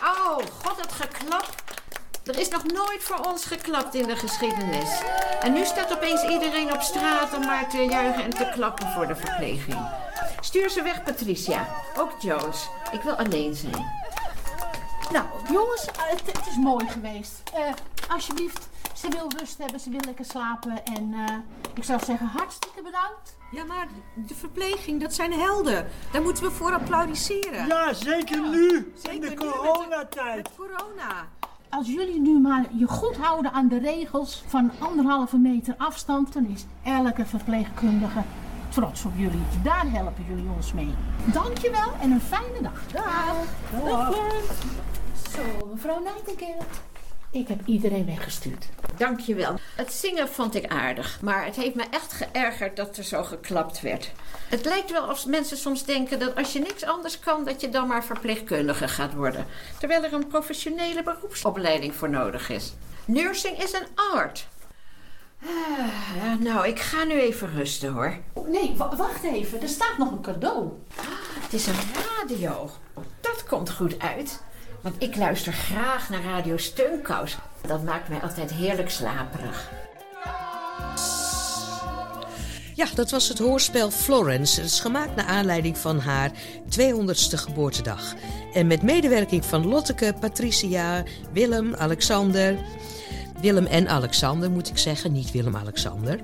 Oh, 0.05 0.37
god, 0.63 0.81
het 0.81 0.93
geklap. 0.93 1.55
Er 2.25 2.39
is 2.39 2.49
nog 2.49 2.65
nooit 2.65 3.03
voor 3.03 3.27
ons 3.27 3.45
geklapt 3.45 3.95
in 3.95 4.07
de 4.07 4.17
geschiedenis. 4.17 5.01
En 5.41 5.53
nu 5.53 5.65
staat 5.65 5.93
opeens 5.93 6.23
iedereen 6.23 6.73
op 6.73 6.81
straat 6.81 7.35
om 7.35 7.47
maar 7.47 7.71
te 7.71 7.85
juichen 7.85 8.25
en 8.25 8.31
te 8.31 8.51
klappen 8.55 8.89
voor 8.89 9.07
de 9.07 9.17
verpleging. 9.17 9.79
Stuur 10.41 10.71
ze 10.71 10.83
weg, 10.83 11.03
Patricia. 11.03 11.69
Ook 11.99 12.13
Jones. 12.21 12.69
Ik 12.93 13.01
wil 13.03 13.15
alleen 13.15 13.55
zijn. 13.55 14.04
Nou, 15.15 15.27
jongens, 15.53 15.87
eh, 15.87 15.93
het, 16.07 16.23
het 16.39 16.47
is 16.47 16.57
mooi 16.57 16.89
geweest. 16.89 17.43
Eh, 17.55 17.61
alsjeblieft, 18.11 18.69
ze 18.95 19.09
wil 19.09 19.31
rust 19.39 19.59
hebben, 19.59 19.81
ze 19.81 19.91
wil 19.91 20.01
lekker 20.07 20.25
slapen. 20.25 20.85
En 20.85 21.15
eh, 21.15 21.35
ik 21.75 21.85
zou 21.85 22.01
zeggen, 22.05 22.27
hartstikke 22.27 22.83
bedankt. 22.83 23.37
Ja, 23.51 23.65
maar 23.65 23.87
de 24.15 24.35
verpleging, 24.35 25.01
dat 25.01 25.15
zijn 25.15 25.33
helden. 25.33 25.87
Daar 26.13 26.23
moeten 26.23 26.45
we 26.45 26.51
voor 26.51 26.73
applaudisseren. 26.73 27.67
Ja, 27.67 27.93
zeker 27.93 28.41
nu. 28.51 28.93
Zeker 28.97 29.13
in 29.15 29.21
de 29.21 29.45
met- 29.45 29.55
coronatijd. 29.57 30.51
Corona. 30.57 31.29
Als 31.69 31.87
jullie 31.87 32.21
nu 32.21 32.41
maar 32.41 32.65
je 32.73 32.87
goed 32.89 33.17
houden 33.17 33.53
aan 33.53 33.69
de 33.69 33.79
regels 33.79 34.43
van 34.47 34.71
anderhalve 34.79 35.37
meter 35.37 35.75
afstand, 35.79 36.33
dan 36.33 36.47
is 36.47 36.65
elke 36.85 37.27
verpleegkundige 37.27 38.23
trots 38.69 39.05
op 39.05 39.13
jullie. 39.17 39.43
Daar 39.63 39.91
helpen 39.91 40.25
jullie 40.29 40.49
ons 40.57 40.73
mee. 40.73 40.95
Dankjewel 41.25 41.93
en 42.01 42.11
een 42.11 42.21
fijne 42.21 42.63
dag. 42.63 42.87
Dag. 42.93 43.35
Dag. 43.85 44.15
Zo, 45.35 45.67
mevrouw 45.73 45.99
Nightingale. 46.03 46.63
Ik 47.31 47.49
heb 47.49 47.61
iedereen 47.67 48.07
weggestuurd. 48.07 48.67
Dankjewel. 48.97 49.59
Het 49.77 49.93
zingen 49.93 50.29
vond 50.29 50.55
ik 50.55 50.67
aardig, 50.73 51.19
maar 51.23 51.45
het 51.45 51.57
heeft 51.57 51.75
me 51.75 51.85
echt 51.91 52.13
geërgerd 52.13 52.77
dat 52.77 52.97
er 52.97 53.05
zo 53.05 53.23
geklapt 53.25 53.81
werd. 53.81 54.13
Het 54.49 54.65
lijkt 54.65 54.91
wel 54.91 55.09
of 55.09 55.27
mensen 55.27 55.57
soms 55.57 55.85
denken 55.85 56.19
dat 56.19 56.35
als 56.37 56.53
je 56.53 56.59
niks 56.59 56.85
anders 56.85 57.19
kan, 57.19 57.45
dat 57.45 57.61
je 57.61 57.69
dan 57.69 57.87
maar 57.89 58.05
verpleegkundige 58.05 58.89
gaat 58.89 59.15
worden. 59.15 59.47
Terwijl 59.79 60.05
er 60.05 60.13
een 60.13 60.27
professionele 60.27 61.03
beroepsopleiding 61.03 61.95
voor 61.95 62.11
nodig 62.11 62.49
is. 62.51 62.75
Nursing 63.05 63.63
is 63.63 63.73
een 63.73 63.87
art. 64.15 64.47
Ah, 65.47 66.39
nou, 66.39 66.67
ik 66.69 66.81
ga 66.81 67.05
nu 67.05 67.21
even 67.21 67.55
rusten 67.55 67.93
hoor. 67.93 68.17
Nee, 68.47 68.75
wa- 68.77 68.97
wacht 68.97 69.23
even. 69.25 69.63
Er 69.63 69.69
staat 69.69 69.99
nog 69.99 70.11
een 70.11 70.21
cadeau. 70.23 70.69
Het 71.41 71.53
is 71.53 71.67
een 71.67 71.75
radio. 72.19 72.71
Dat 73.21 73.45
komt 73.49 73.71
goed 73.71 73.99
uit. 73.99 74.43
Want 74.85 75.03
ik 75.03 75.17
luister 75.17 75.53
graag 75.53 76.09
naar 76.09 76.23
Radio 76.23 76.57
Steunkous. 76.57 77.37
Dat 77.67 77.85
maakt 77.85 78.09
mij 78.09 78.21
altijd 78.21 78.53
heerlijk 78.53 78.91
slaperig. 78.91 79.71
Ja, 82.75 82.87
dat 82.95 83.11
was 83.11 83.29
het 83.29 83.39
hoorspel 83.39 83.91
Florence. 83.91 84.61
Het 84.61 84.71
is 84.71 84.81
gemaakt 84.81 85.17
naar 85.17 85.25
aanleiding 85.25 85.79
van 85.79 85.99
haar 85.99 86.31
200ste 86.81 87.35
geboortedag. 87.35 88.15
En 88.53 88.67
met 88.67 88.83
medewerking 88.83 89.45
van 89.45 89.67
Lotteke, 89.67 90.15
Patricia, 90.21 91.03
Willem, 91.33 91.75
Alexander. 91.75 92.59
Willem 93.41 93.67
en 93.67 93.89
Alexander 93.89 94.51
moet 94.51 94.69
ik 94.69 94.79
zeggen, 94.79 95.13
niet 95.13 95.31
Willem-Alexander. 95.31 96.21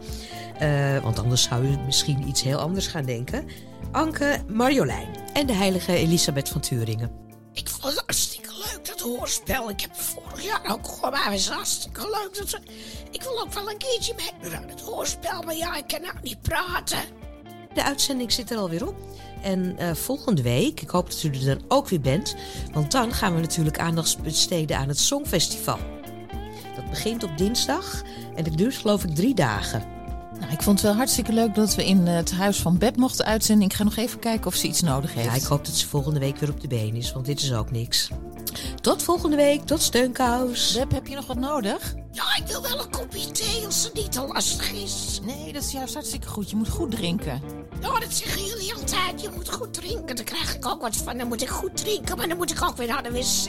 Eh, 0.59 1.03
want 1.03 1.19
anders 1.19 1.43
zou 1.43 1.65
u 1.65 1.77
misschien 1.87 2.29
iets 2.29 2.43
heel 2.43 2.59
anders 2.59 2.87
gaan 2.87 3.05
denken. 3.05 3.45
Anke, 3.93 4.43
Marjolein 4.49 5.09
en 5.33 5.47
de 5.47 5.53
heilige 5.53 5.93
Elisabeth 5.93 6.49
van 6.49 6.61
Turingen. 6.61 7.11
Ik 7.53 7.69
hartstikke 7.81 8.30
leuk, 8.73 8.87
dat 8.87 9.01
hoorspel. 9.01 9.71
Ik 9.71 9.81
heb 9.81 9.95
vorig 9.97 10.43
jaar 10.45 10.73
ook 10.73 10.87
gehoord, 10.89 11.13
maar 11.13 11.33
het 11.33 11.49
hartstikke 11.49 12.01
leuk. 12.01 12.37
Dat 12.39 12.49
ze- 12.49 12.59
Ik 13.11 13.23
wil 13.23 13.41
ook 13.41 13.53
wel 13.53 13.71
een 13.71 13.79
keertje 13.79 14.15
meedoen 14.17 14.59
aan 14.59 14.69
het 14.69 14.81
hoorspel, 14.81 15.43
maar 15.43 15.57
ja, 15.57 15.77
ik 15.77 15.87
kan 15.87 16.01
nou 16.03 16.15
niet 16.23 16.41
praten. 16.43 16.99
De 17.75 17.83
uitzending 17.85 18.33
zit 18.33 18.51
er 18.51 18.59
alweer 18.59 18.87
op. 18.89 18.95
En 19.43 19.79
eh, 19.79 19.95
volgende 19.95 20.43
week, 20.43 20.81
ik 20.81 20.91
hoop 20.91 21.11
dat 21.11 21.23
u 21.23 21.29
er 21.31 21.45
dan 21.45 21.63
ook 21.69 21.89
weer 21.89 22.01
bent. 22.01 22.35
Want 22.73 22.91
dan 22.93 23.13
gaan 23.13 23.35
we 23.35 23.41
natuurlijk 23.41 23.79
aandacht 23.79 24.23
besteden 24.23 24.77
aan 24.77 24.89
het 24.89 24.99
Songfestival. 24.99 25.79
Dat 26.77 26.91
begint 26.91 27.23
op 27.25 27.39
dinsdag 27.39 28.03
en 28.35 28.45
het 28.45 28.57
duurt 28.59 28.75
geloof 28.77 29.05
ik 29.05 29.15
drie 29.15 29.35
dagen. 29.35 29.85
Nou, 30.41 30.53
ik 30.53 30.63
vond 30.63 30.81
het 30.81 30.89
wel 30.89 30.97
hartstikke 30.97 31.33
leuk 31.33 31.55
dat 31.55 31.75
we 31.75 31.87
in 31.87 32.07
het 32.07 32.33
huis 32.33 32.61
van 32.61 32.79
Beb 32.79 32.97
mochten 32.97 33.25
uitzenden. 33.25 33.69
Ik 33.69 33.75
ga 33.75 33.85
nog 33.85 33.97
even 33.97 34.19
kijken 34.19 34.47
of 34.47 34.55
ze 34.55 34.67
iets 34.67 34.81
nodig 34.81 35.15
heeft. 35.15 35.27
Ja, 35.27 35.35
ik 35.35 35.43
hoop 35.43 35.65
dat 35.65 35.75
ze 35.75 35.89
volgende 35.89 36.21
week 36.21 36.37
weer 36.37 36.51
op 36.51 36.61
de 36.61 36.69
been 36.69 36.95
is, 36.95 37.13
want 37.13 37.27
dit 37.27 37.41
is 37.43 37.53
ook 37.53 37.71
niks. 37.71 38.11
Tot 38.81 39.03
volgende 39.03 39.37
week, 39.37 39.65
tot 39.65 39.83
steunkous. 39.83 40.73
Beb, 40.75 40.93
heb 40.93 41.07
je 41.07 41.15
nog 41.15 41.27
wat 41.27 41.39
nodig? 41.39 41.95
Ja, 42.13 42.37
ik 42.37 42.47
wil 42.47 42.63
wel 42.63 42.81
een 42.81 42.91
kopje 42.91 43.31
thee 43.31 43.67
als 43.67 43.85
het 43.85 43.95
niet 43.95 44.13
te 44.13 44.27
lastig 44.27 44.73
is. 44.73 45.21
Nee, 45.25 45.53
dat 45.53 45.63
is 45.63 45.73
juist 45.73 45.95
hartstikke 45.95 46.27
goed. 46.27 46.51
Je 46.51 46.57
moet 46.57 46.69
goed 46.69 46.91
drinken. 46.91 47.43
Ja, 47.81 47.99
dat 47.99 48.13
zeggen 48.13 48.45
jullie 48.45 48.75
altijd. 48.75 49.21
Je 49.23 49.31
moet 49.35 49.49
goed 49.49 49.75
drinken. 49.75 50.17
Daar 50.17 50.25
krijg 50.25 50.55
ik 50.55 50.67
ook 50.67 50.81
wat 50.81 50.97
van. 50.97 51.19
Dan 51.19 51.29
moet 51.29 51.43
ik 51.43 51.49
goed 51.49 51.77
drinken, 51.77 52.17
maar 52.17 52.29
dan 52.29 52.37
moet 52.37 52.51
ik 52.51 52.63
ook 52.63 52.77
weer 52.77 52.87
naar 52.87 53.03
de 53.03 53.11
wc. 53.11 53.49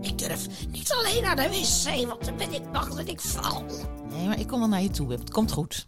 Ik 0.00 0.18
durf 0.18 0.46
niet 0.70 0.92
alleen 0.92 1.22
naar 1.22 1.36
de 1.36 1.48
wc, 1.48 2.06
want 2.06 2.24
dan 2.24 2.36
ben 2.36 2.52
ik 2.52 2.72
bang 2.72 2.94
dat 2.94 3.08
ik 3.08 3.20
val. 3.20 3.64
Nee, 4.10 4.26
maar 4.26 4.40
ik 4.40 4.46
kom 4.46 4.58
wel 4.58 4.68
naar 4.68 4.82
je 4.82 4.90
toe, 4.90 5.06
Beb. 5.06 5.18
Het 5.18 5.30
komt 5.30 5.52
goed. 5.52 5.86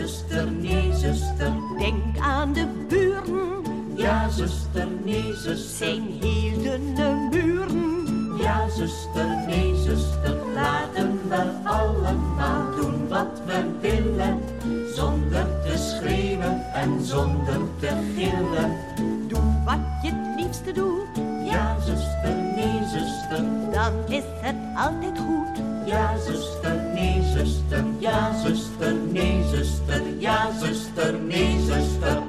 Zuster, 0.00 0.50
nee, 0.50 0.92
zuster. 0.94 1.52
Denk 1.78 2.18
aan 2.18 2.52
de 2.52 2.66
buren. 2.88 3.62
Ja, 3.94 4.28
zuster, 4.28 4.88
nee, 5.04 5.34
zuster. 5.34 5.76
Zijn 5.76 6.20
dunne 6.20 7.28
muren. 7.30 8.36
Ja, 8.38 8.68
zuster, 8.68 9.26
nee, 9.46 9.74
zuster. 9.76 10.36
Laten 10.54 11.28
we 11.28 11.42
allemaal 11.64 12.76
doen 12.76 13.08
wat 13.08 13.42
we 13.46 13.64
willen. 13.80 14.38
Zonder 14.94 15.46
te 15.62 15.76
schreeuwen 15.76 16.72
en 16.72 17.04
zonder 17.04 17.60
te 17.78 17.90
gillen. 18.16 18.76
Doe 19.28 19.62
wat 19.64 20.02
je 20.02 20.10
het 20.12 20.40
liefste 20.40 20.72
doet. 20.72 21.06
Ja, 21.44 21.76
zuster, 21.80 22.34
nee, 22.56 22.80
zuster. 22.82 23.44
Dan 23.72 23.92
is 24.08 24.24
het 24.40 24.56
altijd 24.74 25.18
goed. 25.18 25.79
Ja, 25.90 26.16
zuster, 26.16 26.76
nee, 26.94 27.20
zuster. 27.34 27.84
Ja, 27.98 28.32
zuster, 28.44 28.92
nee, 28.92 29.42
zuster. 29.50 30.00
Ja, 30.20 30.48
zuster, 30.60 31.12
nee, 31.18 31.58
zuster. 31.66 32.22